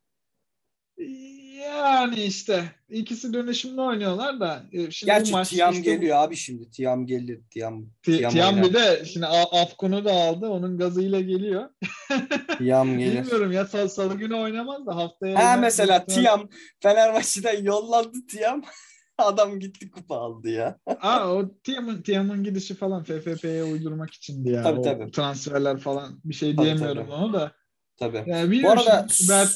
Yani 1.77 2.23
işte 2.23 2.63
ikisi 2.89 3.33
dönüşümlü 3.33 3.81
oynuyorlar 3.81 4.39
da. 4.39 4.63
E, 4.71 4.91
şimdi 4.91 5.11
Gerçi 5.11 5.31
maç 5.31 5.49
Tiam 5.49 5.73
işte 5.73 5.93
geliyor 5.93 6.17
abi 6.17 6.35
şimdi. 6.35 6.71
Tiam 6.71 7.05
gelir. 7.05 7.41
Tiam, 7.49 7.85
Tiam, 8.03 8.33
Tiam 8.33 8.61
bir 8.61 8.73
de 8.73 9.05
şimdi 9.05 9.25
Afkon'u 9.25 10.05
da 10.05 10.13
aldı. 10.13 10.47
Onun 10.47 10.77
gazıyla 10.77 11.21
geliyor. 11.21 11.69
Tiam 12.57 12.97
gelir. 12.97 13.23
Bilmiyorum 13.23 13.51
ya 13.51 13.65
sal 13.65 13.87
salı 13.87 14.17
günü 14.17 14.35
oynamaz 14.35 14.85
da 14.85 14.95
haftaya. 14.95 15.39
Ha 15.39 15.57
mesela 15.57 16.05
Tiam 16.05 16.49
Fenerbahçe'den 16.79 17.63
yollandı 17.63 18.17
Tiam. 18.27 18.63
Adam 19.17 19.59
gitti 19.59 19.91
kupa 19.91 20.15
aldı 20.15 20.49
ya. 20.49 20.77
Aa 21.01 21.33
o 21.33 21.51
Tiam'ın 21.63 22.01
Tiam'ın 22.01 22.43
gidişi 22.43 22.75
falan 22.75 23.03
FFP'ye 23.03 23.63
uydurmak 23.63 24.13
içindi 24.13 24.49
ya. 24.49 24.63
Tabii 24.63 24.79
o 24.79 24.83
tabii. 24.83 25.11
Transferler 25.11 25.77
falan 25.77 26.19
bir 26.23 26.33
şey 26.33 26.55
tabii, 26.55 26.65
diyemiyorum 26.65 27.03
tabii. 27.03 27.11
onu 27.11 27.33
da. 27.33 27.51
Tabii. 27.97 28.23
Yani 28.27 28.63
Bu 28.63 28.69
arada 28.69 29.07
ben... 29.29 29.47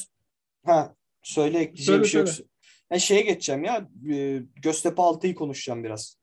ha 0.66 0.95
Söyle 1.26 1.58
ekleyeceğim 1.58 2.02
bir 2.02 2.08
şey 2.08 2.20
yok. 2.20 2.28
Ben 2.90 2.98
şeye 2.98 3.20
geçeceğim 3.20 3.64
ya. 3.64 3.88
E, 4.12 4.42
Göztepe 4.62 5.02
Altay'ı 5.02 5.34
konuşacağım 5.34 5.84
biraz. 5.84 6.18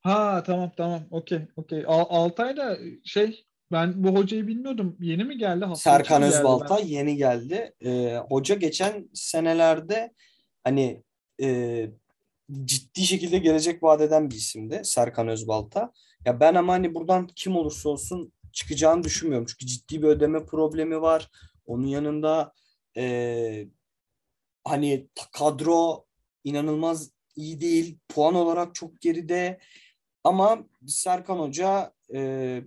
Ha 0.00 0.42
tamam 0.46 0.72
tamam. 0.76 1.02
Okey 1.10 1.40
okey. 1.56 1.84
Altay 1.86 2.56
da 2.56 2.78
şey 3.04 3.44
ben 3.72 4.04
bu 4.04 4.08
hocayı 4.08 4.46
bilmiyordum. 4.46 4.96
Yeni 5.00 5.24
mi 5.24 5.38
geldi? 5.38 5.64
Hafta 5.64 5.90
Serkan 5.90 6.22
Özbaltay 6.22 6.82
ben. 6.82 6.88
yeni 6.88 7.16
geldi. 7.16 7.72
Ee, 7.84 8.16
hoca 8.28 8.54
geçen 8.54 9.08
senelerde 9.14 10.14
hani 10.64 11.02
e, 11.42 11.88
ciddi 12.64 13.00
şekilde 13.00 13.38
gelecek 13.38 13.82
vaat 13.82 14.00
eden 14.00 14.30
bir 14.30 14.34
isimdi 14.34 14.80
Serkan 14.84 15.28
Özbalta. 15.28 15.92
Ya 16.24 16.40
ben 16.40 16.54
ama 16.54 16.72
hani 16.72 16.94
buradan 16.94 17.26
kim 17.36 17.56
olursa 17.56 17.88
olsun 17.88 18.32
çıkacağını 18.52 19.04
düşünmüyorum. 19.04 19.46
Çünkü 19.46 19.66
ciddi 19.66 20.02
bir 20.02 20.08
ödeme 20.08 20.44
problemi 20.46 21.00
var. 21.00 21.30
Onun 21.66 21.86
yanında 21.86 22.52
e, 22.96 23.66
hani 24.68 25.08
kadro 25.32 26.04
inanılmaz 26.44 27.10
iyi 27.36 27.60
değil. 27.60 27.98
Puan 28.08 28.34
olarak 28.34 28.74
çok 28.74 29.00
geride. 29.00 29.60
Ama 30.24 30.66
Serkan 30.86 31.38
Hoca 31.38 31.92
e, 32.14 32.62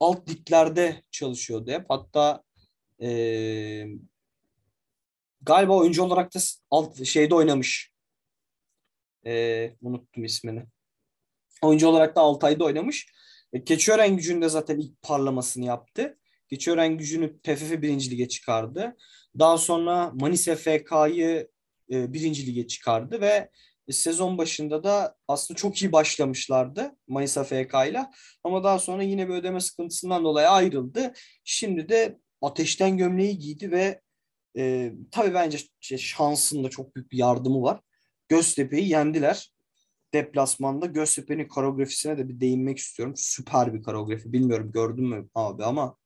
alt 0.00 0.30
liglerde 0.30 1.02
çalışıyordu 1.10 1.70
hep. 1.70 1.84
Hatta 1.88 2.42
e, 3.02 3.08
galiba 5.42 5.76
oyuncu 5.76 6.02
olarak 6.02 6.34
da 6.34 6.38
alt 6.70 7.04
şeyde 7.04 7.34
oynamış. 7.34 7.92
E, 9.26 9.74
unuttum 9.82 10.24
ismini. 10.24 10.64
Oyuncu 11.62 11.88
olarak 11.88 12.16
da 12.16 12.20
Altay'da 12.20 12.64
oynamış. 12.64 13.12
E, 13.52 13.64
Keçiören 13.64 14.16
gücünde 14.16 14.48
zaten 14.48 14.78
ilk 14.78 15.02
parlamasını 15.02 15.64
yaptı. 15.64 16.18
Keçiören 16.50 16.98
gücünü 16.98 17.38
PFF 17.38 17.82
birinci 17.82 18.10
lige 18.10 18.28
çıkardı. 18.28 18.96
Daha 19.38 19.58
sonra 19.58 20.10
Manisa 20.14 20.56
FK'yı 20.56 21.48
e, 21.90 22.12
birinci 22.12 22.46
lige 22.46 22.66
çıkardı 22.66 23.20
ve 23.20 23.50
sezon 23.92 24.38
başında 24.38 24.84
da 24.84 25.16
aslında 25.28 25.58
çok 25.58 25.82
iyi 25.82 25.92
başlamışlardı 25.92 26.96
Manisa 27.08 27.44
FK 27.44 27.74
ile 27.88 28.06
ama 28.44 28.64
daha 28.64 28.78
sonra 28.78 29.02
yine 29.02 29.28
bir 29.28 29.34
ödeme 29.34 29.60
sıkıntısından 29.60 30.24
dolayı 30.24 30.48
ayrıldı. 30.48 31.12
Şimdi 31.44 31.88
de 31.88 32.18
ateşten 32.42 32.96
gömleği 32.96 33.38
giydi 33.38 33.70
ve 33.70 34.00
e, 34.58 34.92
tabii 35.10 35.34
bence 35.34 35.58
şey, 35.80 35.98
şansın 35.98 36.64
da 36.64 36.70
çok 36.70 36.96
büyük 36.96 37.12
bir 37.12 37.18
yardımı 37.18 37.62
var. 37.62 37.80
Göztepe'yi 38.28 38.88
yendiler. 38.88 39.52
Deplasmanda 40.14 40.86
Göztepe'nin 40.86 41.48
koreografisine 41.48 42.18
de 42.18 42.28
bir 42.28 42.40
değinmek 42.40 42.78
istiyorum. 42.78 43.14
Süper 43.16 43.74
bir 43.74 43.82
koreografi. 43.82 44.32
Bilmiyorum 44.32 44.72
gördün 44.72 45.04
mü 45.04 45.28
abi 45.34 45.64
ama 45.64 45.96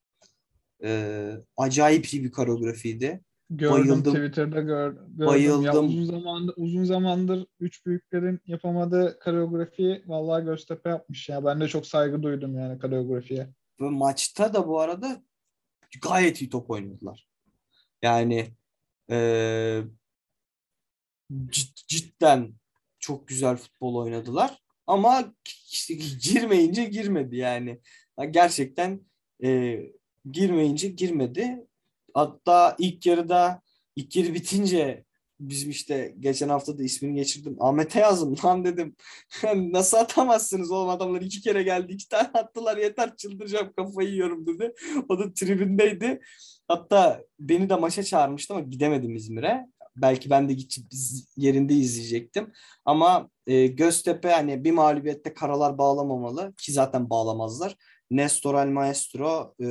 e, 0.84 1.30
acayip 1.56 2.06
iyi 2.06 2.24
bir 2.24 2.30
koreografiydi. 2.30 3.20
Gördüm 3.50 3.74
Bayıldım. 3.74 4.14
Twitter'da 4.14 4.60
gör, 4.60 4.92
gördüm. 4.92 5.26
Bayıldım. 5.26 5.64
Ya 5.64 5.80
uzun 5.80 6.04
zamandır 6.04 6.54
uzun 6.56 6.84
zamandır 6.84 7.46
üç 7.60 7.86
büyüklerin 7.86 8.40
yapamadığı 8.46 9.18
koreografiyi 9.18 10.02
vallahi 10.06 10.44
Göztepe 10.44 10.88
yapmış 10.88 11.28
ya. 11.28 11.44
Ben 11.44 11.60
de 11.60 11.68
çok 11.68 11.86
saygı 11.86 12.22
duydum 12.22 12.58
yani 12.58 12.78
koreografiye. 12.78 13.48
Ve 13.80 13.90
maçta 13.90 14.54
da 14.54 14.68
bu 14.68 14.80
arada 14.80 15.22
gayet 16.02 16.42
iyi 16.42 16.50
top 16.50 16.70
oynadılar. 16.70 17.28
Yani 18.02 18.48
e, 19.10 19.16
cid- 21.32 21.86
cidden 21.88 22.54
çok 22.98 23.28
güzel 23.28 23.56
futbol 23.56 23.94
oynadılar. 23.94 24.58
Ama 24.86 25.34
işte 25.70 25.94
girmeyince 25.94 26.84
girmedi 26.84 27.36
yani. 27.36 27.80
Gerçekten 28.30 29.00
e, 29.44 29.80
girmeyince 30.30 30.88
girmedi. 30.88 31.66
Hatta 32.14 32.76
ilk 32.78 33.06
yarıda 33.06 33.62
ilk 33.96 34.16
yarı 34.16 34.34
bitince 34.34 35.04
bizim 35.40 35.70
işte 35.70 36.14
geçen 36.20 36.48
hafta 36.48 36.78
da 36.78 36.82
ismini 36.82 37.14
geçirdim. 37.14 37.56
Ahmet'e 37.60 38.00
yazdım 38.00 38.36
lan 38.44 38.64
dedim. 38.64 38.96
Nasıl 39.54 39.96
atamazsınız 39.96 40.70
oğlum 40.70 40.88
adamlar 40.88 41.20
iki 41.20 41.40
kere 41.40 41.62
geldi. 41.62 41.92
iki 41.92 42.08
tane 42.08 42.28
attılar 42.34 42.76
yeter 42.76 43.16
çıldıracağım 43.16 43.72
kafayı 43.76 44.08
yiyorum 44.08 44.46
dedi. 44.46 44.74
O 45.08 45.18
da 45.18 45.32
tribündeydi. 45.32 46.20
Hatta 46.68 47.24
beni 47.40 47.70
de 47.70 47.76
maça 47.76 48.02
çağırmıştı 48.02 48.54
ama 48.54 48.62
gidemedim 48.62 49.16
İzmir'e. 49.16 49.66
Belki 49.96 50.30
ben 50.30 50.48
de 50.48 50.52
gidip 50.52 50.84
yerinde 51.36 51.74
izleyecektim. 51.74 52.52
Ama 52.84 53.30
e, 53.46 53.66
Göztepe 53.66 54.28
hani 54.30 54.64
bir 54.64 54.70
mağlubiyette 54.70 55.34
karalar 55.34 55.78
bağlamamalı 55.78 56.54
ki 56.58 56.72
zaten 56.72 57.10
bağlamazlar. 57.10 57.76
Nestor 58.16 58.54
El 58.54 58.68
Maestro 58.68 59.54
e, 59.60 59.66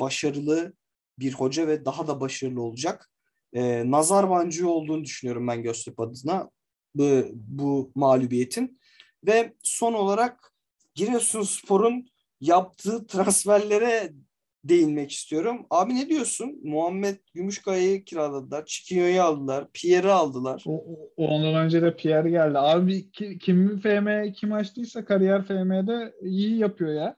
başarılı 0.00 0.72
bir 1.18 1.32
hoca 1.32 1.66
ve 1.68 1.84
daha 1.84 2.06
da 2.06 2.20
başarılı 2.20 2.62
olacak. 2.62 3.10
E, 3.52 3.90
nazar 3.90 4.28
boncuğu 4.30 4.68
olduğunu 4.68 5.04
düşünüyorum 5.04 5.48
ben 5.48 5.62
Göztepe 5.62 6.02
adına 6.02 6.50
bu, 6.94 7.22
bu 7.34 7.92
mağlubiyetin. 7.94 8.80
Ve 9.26 9.52
son 9.62 9.92
olarak 9.92 10.52
Giresunspor'un 10.94 12.06
yaptığı 12.40 13.06
transferlere 13.06 14.12
değinmek 14.64 15.12
istiyorum. 15.12 15.66
Abi 15.70 15.94
ne 15.94 16.08
diyorsun? 16.08 16.60
Muhammed 16.64 17.16
Gümüşkaya'yı 17.34 18.04
kiraladılar. 18.04 18.66
Çikinyo'yu 18.66 19.22
aldılar. 19.22 19.68
Pierre'i 19.72 20.10
aldılar. 20.10 20.64
O, 20.66 20.72
o- 20.72 21.10
ondan 21.16 21.54
önce 21.54 21.82
de 21.82 21.96
Pierre 21.96 22.30
geldi. 22.30 22.58
Abi 22.58 23.10
ki- 23.10 23.38
kim 23.38 23.80
FM 23.80 24.32
kim 24.32 24.52
açtıysa 24.52 25.04
kariyer 25.04 25.44
FM'de 25.46 26.14
iyi 26.22 26.58
yapıyor 26.58 26.94
ya. 26.94 27.16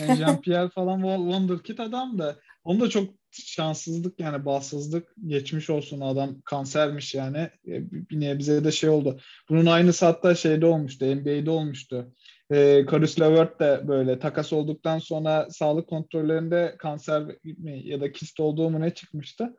Yani 0.00 0.18
Jean-Pierre 0.18 0.70
falan 0.70 1.00
wo- 1.00 1.32
wonderkid 1.32 1.78
adam 1.78 2.18
da. 2.18 2.36
Onu 2.64 2.80
da 2.80 2.88
çok 2.90 3.10
şanssızlık 3.30 4.20
yani 4.20 4.44
bahtsızlık 4.44 5.08
geçmiş 5.26 5.70
olsun 5.70 6.00
adam 6.00 6.40
kansermiş 6.44 7.14
yani. 7.14 7.38
E, 7.38 7.90
Bir 7.90 8.20
nebze 8.20 8.64
de 8.64 8.72
şey 8.72 8.90
oldu. 8.90 9.20
Bunun 9.48 9.66
aynısı 9.66 10.06
hatta 10.06 10.34
şeyde 10.34 10.66
olmuştu. 10.66 11.04
NBA'de 11.06 11.50
olmuştu. 11.50 12.12
E, 12.52 12.86
Caris 12.90 13.20
LeVert 13.20 13.60
de 13.60 13.80
böyle 13.88 14.18
takas 14.18 14.52
olduktan 14.52 14.98
sonra 14.98 15.50
sağlık 15.50 15.88
kontrollerinde 15.88 16.74
kanser 16.78 17.22
mi 17.44 17.82
ya 17.84 18.00
da 18.00 18.12
kist 18.12 18.40
olduğu 18.40 18.70
mu 18.70 18.80
ne 18.80 18.94
çıkmıştı. 18.94 19.56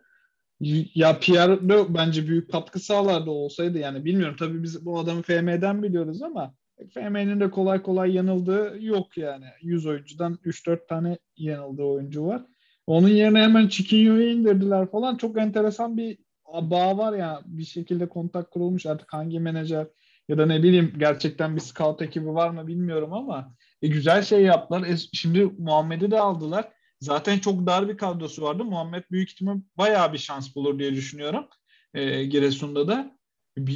Ya 0.95 1.19
Pierre 1.19 1.69
de 1.69 1.93
bence 1.93 2.27
büyük 2.27 2.51
katkı 2.51 2.79
sağlardı 2.79 3.29
olsaydı 3.29 3.77
yani 3.77 4.05
bilmiyorum 4.05 4.35
tabii 4.39 4.63
biz 4.63 4.85
bu 4.85 4.99
adamı 4.99 5.21
FM'den 5.21 5.83
biliyoruz 5.83 6.21
ama 6.21 6.53
FM'nin 6.93 7.39
de 7.39 7.49
kolay 7.51 7.81
kolay 7.81 8.11
yanıldığı 8.11 8.77
yok 8.79 9.17
yani. 9.17 9.45
100 9.61 9.85
oyuncudan 9.85 10.39
3-4 10.45 10.87
tane 10.87 11.17
yanıldığı 11.37 11.83
oyuncu 11.83 12.25
var. 12.25 12.45
Onun 12.87 13.07
yerine 13.07 13.41
hemen 13.41 13.67
Chiquinho'yu 13.67 14.29
indirdiler 14.29 14.91
falan. 14.91 15.17
Çok 15.17 15.37
enteresan 15.37 15.97
bir 15.97 16.17
bağ 16.61 16.97
var 16.97 17.13
ya 17.13 17.41
bir 17.45 17.63
şekilde 17.63 18.09
kontak 18.09 18.51
kurulmuş 18.51 18.85
artık 18.85 19.13
hangi 19.13 19.39
menajer 19.39 19.87
ya 20.27 20.37
da 20.37 20.45
ne 20.45 20.63
bileyim 20.63 20.93
gerçekten 20.97 21.55
bir 21.55 21.61
scout 21.61 22.01
ekibi 22.01 22.27
var 22.27 22.49
mı 22.49 22.67
bilmiyorum 22.67 23.13
ama 23.13 23.55
e, 23.81 23.87
güzel 23.87 24.23
şey 24.23 24.43
yaptılar. 24.43 24.87
E, 24.87 24.97
şimdi 24.97 25.45
Muhammed'i 25.45 26.11
de 26.11 26.19
aldılar. 26.19 26.71
Zaten 26.99 27.39
çok 27.39 27.67
dar 27.67 27.89
bir 27.89 27.97
kadrosu 27.97 28.41
vardı. 28.41 28.63
Muhammed 28.63 29.03
büyük 29.11 29.31
ihtimal 29.31 29.57
bayağı 29.77 30.13
bir 30.13 30.17
şans 30.17 30.55
bulur 30.55 30.79
diye 30.79 30.93
düşünüyorum. 30.93 31.45
E, 31.93 32.25
Giresun'da 32.25 32.87
da. 32.87 33.20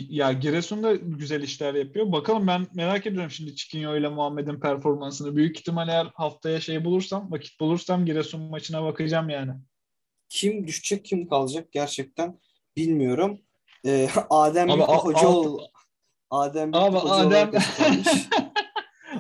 Ya 0.09 0.31
Giresun 0.33 0.83
da 0.83 0.95
güzel 0.95 1.41
işler 1.43 1.73
yapıyor. 1.73 2.11
Bakalım 2.11 2.47
ben 2.47 2.67
merak 2.73 3.05
ediyorum 3.07 3.31
şimdi 3.31 3.55
Chiquinho 3.55 3.95
ile 3.97 4.07
Muhammed'in 4.09 4.59
performansını. 4.59 5.35
Büyük 5.35 5.59
ihtimal 5.59 5.87
eğer 5.89 6.07
haftaya 6.15 6.61
şey 6.61 6.85
bulursam, 6.85 7.31
vakit 7.31 7.59
bulursam 7.59 8.05
Giresun 8.05 8.41
maçına 8.41 8.83
bakacağım 8.83 9.29
yani. 9.29 9.51
Kim 10.29 10.67
düşecek 10.67 11.05
kim 11.05 11.27
kalacak 11.29 11.71
gerçekten 11.71 12.39
bilmiyorum. 12.77 13.41
Ee, 13.85 14.09
Adem 14.29 14.69
Abi, 14.71 14.77
Büyük 14.77 14.89
a- 14.89 14.97
hoca 14.97 15.19
alt- 15.27 15.45
ol. 15.45 15.59
Adem 16.29 16.73
Büyük 16.73 16.85
Abi 16.85 16.97
Adem. 16.97 17.51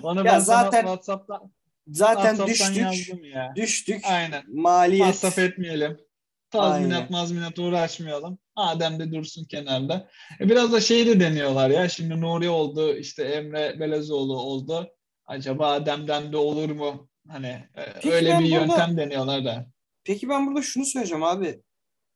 Onu 0.03 0.19
Ya 0.19 0.25
ben 0.25 0.39
zaten- 0.39 0.71
sana 0.71 0.81
WhatsApp'tan, 0.81 1.51
Zaten 1.87 2.35
WhatsApp'tan 2.35 2.91
düştük. 2.93 3.25
ya. 3.25 3.53
Düştük. 3.55 4.05
Aynen. 4.05 4.43
Maliyet. 4.47 5.05
Masraf 5.07 5.39
etmeyelim. 5.39 5.97
Tazminat 6.49 6.93
Aynen. 6.97 7.11
mazminat 7.11 7.59
uğraşmayalım. 7.59 8.37
Adem 8.55 8.99
de 8.99 9.11
dursun 9.11 9.45
kenarda. 9.45 10.09
E 10.39 10.49
biraz 10.49 10.71
da 10.73 10.81
şey 10.81 11.07
de 11.07 11.19
deniyorlar 11.19 11.69
ya. 11.69 11.89
Şimdi 11.89 12.21
Nuri 12.21 12.49
oldu, 12.49 12.93
işte 12.95 13.23
Emre 13.23 13.79
Belezoğlu 13.79 14.37
oldu. 14.39 14.87
Acaba 15.25 15.71
Adem'den 15.71 16.31
de 16.31 16.37
olur 16.37 16.69
mu? 16.69 17.09
Hani 17.27 17.47
e, 17.47 17.93
Peki 17.93 18.13
öyle 18.13 18.29
bir 18.39 18.43
burada- 18.43 18.55
yöntem 18.55 18.97
deniyorlar 18.97 19.45
da. 19.45 19.67
Peki 20.03 20.29
ben 20.29 20.47
burada 20.47 20.61
şunu 20.61 20.85
söyleyeceğim 20.85 21.23
abi. 21.23 21.61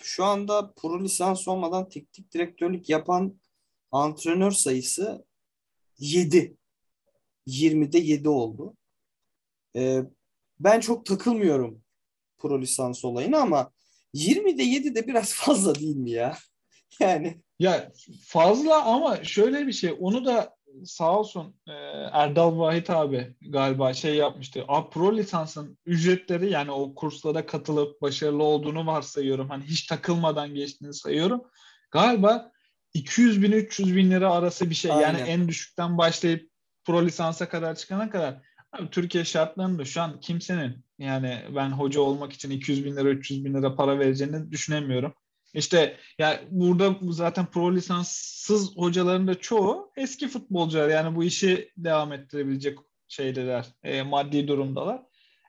Şu 0.02 0.26
anda 0.26 0.74
pro 0.74 1.04
lisans 1.04 1.48
olmadan 1.48 1.90
teknik 1.90 2.34
direktörlük 2.34 2.90
yapan 2.90 3.40
antrenör 3.92 4.52
sayısı 4.52 5.26
7. 6.00 6.58
20'de 7.48 7.98
7 7.98 8.30
oldu. 8.30 8.74
Ee, 9.76 10.04
ben 10.60 10.80
çok 10.80 11.06
takılmıyorum 11.06 11.82
pro 12.38 12.62
lisans 12.62 13.06
olayına 13.06 13.38
ama 13.40 13.72
20'de 14.14 14.64
7 14.64 14.96
de 14.96 15.08
biraz 15.08 15.34
fazla 15.36 15.76
değil 15.76 15.96
mi 15.96 16.12
ya? 16.12 16.38
Yani 17.00 17.42
Ya 17.60 17.92
fazla 18.26 18.84
ama 18.84 19.24
şöyle 19.24 19.68
bir 19.68 19.74
şey. 19.74 19.96
Onu 20.00 20.26
da 20.26 20.56
sağ 20.86 21.20
olsun 21.20 21.56
e, 21.68 21.72
Erdal 22.12 22.60
Vahit 22.60 22.90
abi 22.90 23.36
galiba 23.42 23.94
şey 23.94 24.16
yapmıştı. 24.16 24.66
A, 24.68 24.90
pro 24.90 25.18
lisansın 25.18 25.78
ücretleri 25.86 26.52
yani 26.52 26.72
o 26.72 26.96
kurslara 26.96 27.46
katılıp 27.46 28.02
başarılı 28.02 28.44
olduğunu 28.44 28.88
varsayıyorum. 28.88 29.50
Hani 29.50 29.64
hiç 29.64 29.86
takılmadan 29.86 30.56
geçtiğini 30.56 30.94
sayıyorum. 30.94 31.42
Galiba 31.92 32.52
200 32.94 33.42
bin 33.42 33.52
300 33.52 33.96
bin 33.96 34.12
lira 34.12 34.32
arası 34.32 34.70
bir 34.70 34.76
şey. 34.76 34.92
Yani 34.92 35.06
Aynen. 35.06 35.26
en 35.26 35.48
düşükten 35.48 35.98
başlayıp 35.98 36.50
pro 36.84 37.06
lisansa 37.06 37.50
kadar 37.50 37.76
çıkana 37.76 38.10
kadar. 38.10 38.42
Türkiye 38.92 39.26
şartlarında 39.26 39.86
şu 39.86 40.02
an 40.02 40.20
kimsenin 40.20 40.86
yani 41.00 41.42
ben 41.56 41.70
hoca 41.70 42.02
olmak 42.02 42.34
için 42.34 42.52
200 42.52 42.86
bin 42.86 42.96
lira 42.96 43.10
300 43.10 43.46
bin 43.46 43.54
lira 43.54 43.76
para 43.76 44.00
vereceğini 44.00 44.52
düşünemiyorum. 44.52 45.14
İşte 45.54 45.98
ya 46.18 46.42
burada 46.50 47.02
bu 47.02 47.14
zaten 47.14 47.46
pro 47.46 47.76
lisanssız 47.76 48.78
hocaların 48.78 49.28
da 49.28 49.36
çoğu 49.36 49.92
eski 49.98 50.28
futbolcular 50.28 50.90
yani 50.90 51.16
bu 51.16 51.24
işi 51.24 51.72
devam 51.78 52.14
ettirebilecek 52.14 52.78
şeydeler, 53.08 53.66
e, 53.84 54.02
maddi 54.02 54.48
durumdalar. 54.48 55.02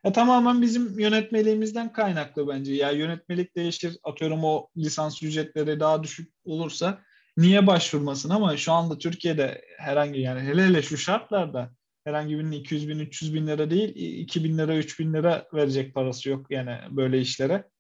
E, 0.04 0.12
tamamen 0.12 0.62
bizim 0.62 0.98
yönetmeliğimizden 0.98 1.92
kaynaklı 1.92 2.48
bence. 2.48 2.74
Ya 2.74 2.90
yönetmelik 2.90 3.56
değişir, 3.56 3.96
atıyorum 4.04 4.44
o 4.44 4.68
lisans 4.76 5.22
ücretleri 5.22 5.80
daha 5.80 6.02
düşük 6.02 6.32
olursa 6.44 7.02
niye 7.36 7.66
başvurmasın 7.66 8.30
ama 8.30 8.56
şu 8.56 8.72
anda 8.72 8.98
Türkiye'de 8.98 9.64
herhangi 9.78 10.20
yani 10.20 10.40
hele 10.40 10.64
hele 10.64 10.82
şu 10.82 10.96
şartlarda 10.96 11.70
herhangi 12.04 12.38
birinin 12.38 12.52
200 12.52 12.88
bin 12.88 12.98
300 12.98 13.34
bin 13.34 13.46
lira 13.46 13.70
değil 13.70 13.94
2 13.94 14.44
bin 14.44 14.58
lira 14.58 14.76
3 14.76 15.00
bin 15.00 15.12
lira 15.14 15.48
verecek 15.54 15.94
parası 15.94 16.30
yok 16.30 16.46
yani 16.50 16.78
böyle 16.90 17.20
işlere. 17.20 17.70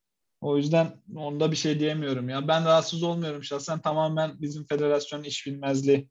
O 0.40 0.56
yüzden 0.56 1.02
onda 1.16 1.50
bir 1.50 1.56
şey 1.56 1.80
diyemiyorum 1.80 2.28
ya. 2.28 2.48
Ben 2.48 2.64
rahatsız 2.64 3.02
olmuyorum 3.02 3.44
şahsen. 3.44 3.80
Tamamen 3.80 4.40
bizim 4.40 4.66
federasyonun 4.66 5.24
iş 5.24 5.46
bilmezliği. 5.46 6.08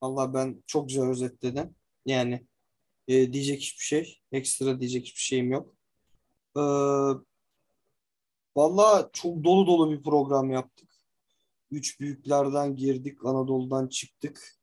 Allah 0.00 0.34
ben 0.34 0.62
çok 0.66 0.88
güzel 0.88 1.08
özetledim. 1.08 1.74
Yani 2.06 2.46
e, 3.08 3.32
diyecek 3.32 3.60
hiçbir 3.60 3.84
şey, 3.84 4.20
ekstra 4.32 4.80
diyecek 4.80 5.06
hiçbir 5.06 5.20
şeyim 5.22 5.52
yok. 5.52 5.74
Ee, 6.56 6.60
Valla 8.56 9.10
çok 9.12 9.44
dolu 9.44 9.66
dolu 9.66 9.90
bir 9.92 10.02
program 10.02 10.50
yaptık. 10.50 10.88
Üç 11.70 12.00
büyüklerden 12.00 12.76
girdik, 12.76 13.24
Anadolu'dan 13.24 13.88
çıktık. 13.88 14.53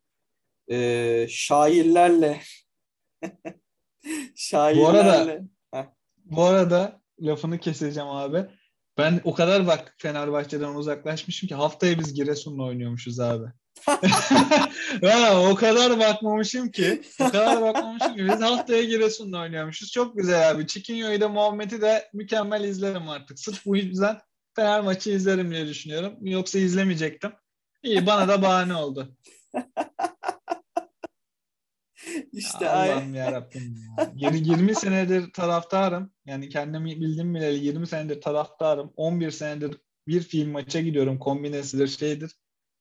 Ee, 0.72 1.28
şairlerle 1.30 2.42
şairlerle 4.36 5.42
Bu 6.26 6.44
arada 6.44 7.02
lafını 7.20 7.60
keseceğim 7.60 8.10
abi. 8.10 8.46
Ben 8.98 9.22
o 9.24 9.34
kadar 9.34 9.68
bak 9.68 9.96
Fenerbahçe'den 9.98 10.76
uzaklaşmışım 10.76 11.50
ki 11.50 11.56
haftaya 11.56 12.00
biz 12.00 12.14
Giresun'la 12.14 12.64
oynuyormuşuz 12.64 13.20
abi. 13.20 13.46
ya, 15.02 15.42
o 15.42 15.56
kadar 15.56 16.00
bakmamışım 16.00 16.72
ki. 16.72 17.02
O 17.20 17.32
kadar 17.32 17.62
bakmamışım 17.62 18.16
ki. 18.16 18.24
Biz 18.24 18.42
haftaya 18.42 18.84
Giresun'la 18.84 19.42
oynuyormuşuz. 19.42 19.92
Çok 19.92 20.18
güzel 20.18 20.52
abi. 20.52 20.68
Çikinyo'yu 20.68 21.22
da 21.22 21.30
Muhammed'i 21.30 21.82
de 21.82 22.10
mükemmel 22.14 22.64
izlerim 22.64 23.10
artık. 23.10 23.40
Sırf 23.40 23.66
bu 23.66 23.78
yüzden 23.78 24.20
Fener 24.56 24.82
maçı 24.82 25.10
izlerim 25.10 25.52
diye 25.52 25.68
düşünüyorum. 25.68 26.18
Yoksa 26.22 26.60
izlemeyecektim. 26.60 27.32
İyi 27.84 28.06
bana 28.06 28.28
da 28.28 28.42
bahane 28.42 28.76
oldu. 28.76 29.16
İşte 32.32 32.66
Ya 32.66 32.72
Allah'ım 32.74 33.16
ya. 33.16 33.50
Yirmi- 34.16 34.50
20 34.50 34.76
senedir 34.76 35.34
taraftarım. 35.34 36.12
Yani 36.26 36.50
kendimi 36.50 37.02
bildim 37.02 37.36
bileli 37.36 37.66
20 37.66 37.88
senedir 37.88 38.22
taraftarım. 38.22 38.94
11 38.96 39.32
senedir 39.32 39.78
bir 40.08 40.22
film 40.22 40.52
maça 40.52 40.82
gidiyorum. 40.82 41.20
Kombinesidir 41.20 41.88
şeydir. 41.88 42.32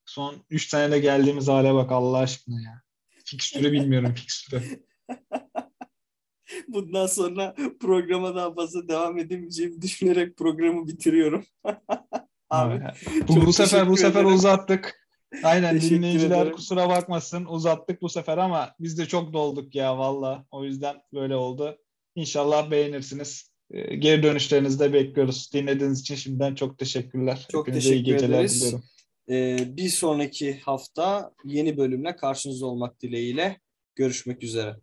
Son 0.05 0.37
3 0.51 0.69
senede 0.69 0.99
geldiğimiz 0.99 1.49
hale 1.49 1.75
bak 1.75 1.93
Allah 1.93 2.19
aşkına 2.19 2.63
ya. 2.63 2.83
Fikstürü 3.25 3.73
bilmiyorum 3.73 4.15
fikstürü. 4.15 4.63
Bundan 6.69 7.07
sonra 7.07 7.55
programa 7.81 8.35
daha 8.35 8.55
fazla 8.55 8.89
devam 8.89 9.19
edemeyeceğimi 9.19 9.83
düşünerek 9.83 10.37
programı 10.37 10.87
bitiriyorum. 10.89 11.45
Abi 12.51 12.83
bu, 13.29 13.47
bu 13.47 13.53
sefer 13.53 13.89
bu 13.89 13.97
sefer 13.97 14.21
ederim. 14.21 14.35
uzattık. 14.35 15.00
Aynen 15.43 15.75
Teşekkür 15.75 15.97
dinleyiciler 15.97 16.37
ederim. 16.43 16.53
kusura 16.57 16.89
bakmasın 16.89 17.45
uzattık 17.45 18.03
bu 18.03 18.09
sefer 18.09 18.39
ama 18.39 18.75
biz 18.81 18.99
de 18.99 19.07
çok 19.07 19.33
dolduk 19.33 19.75
ya 19.75 19.99
valla. 19.99 20.45
O 20.51 20.65
yüzden 20.65 20.97
böyle 21.15 21.37
oldu. 21.37 21.79
İnşallah 22.15 22.71
beğenirsiniz. 22.71 23.51
Ee, 23.71 23.97
Geri 23.97 24.23
dönüşlerinizi 24.23 24.79
de 24.79 24.93
bekliyoruz. 24.93 25.51
Dinlediğiniz 25.55 26.01
için 26.01 26.15
şimdiden 26.15 26.55
çok 26.55 26.79
teşekkürler. 26.79 27.47
Çok 27.53 27.69
Hepinize 27.69 27.89
iyi 27.89 27.93
teşekkür 27.93 28.13
geceler 28.13 28.39
ederiz. 28.39 28.61
diliyorum. 28.61 28.85
Ee, 29.31 29.77
bir 29.77 29.89
sonraki 29.89 30.59
hafta 30.59 31.33
yeni 31.45 31.77
bölümle 31.77 32.17
karşınızda 32.17 32.67
olmak 32.67 33.01
dileğiyle 33.03 33.61
görüşmek 33.95 34.43
üzere. 34.43 34.77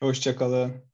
Hoşçakalın. 0.00 0.89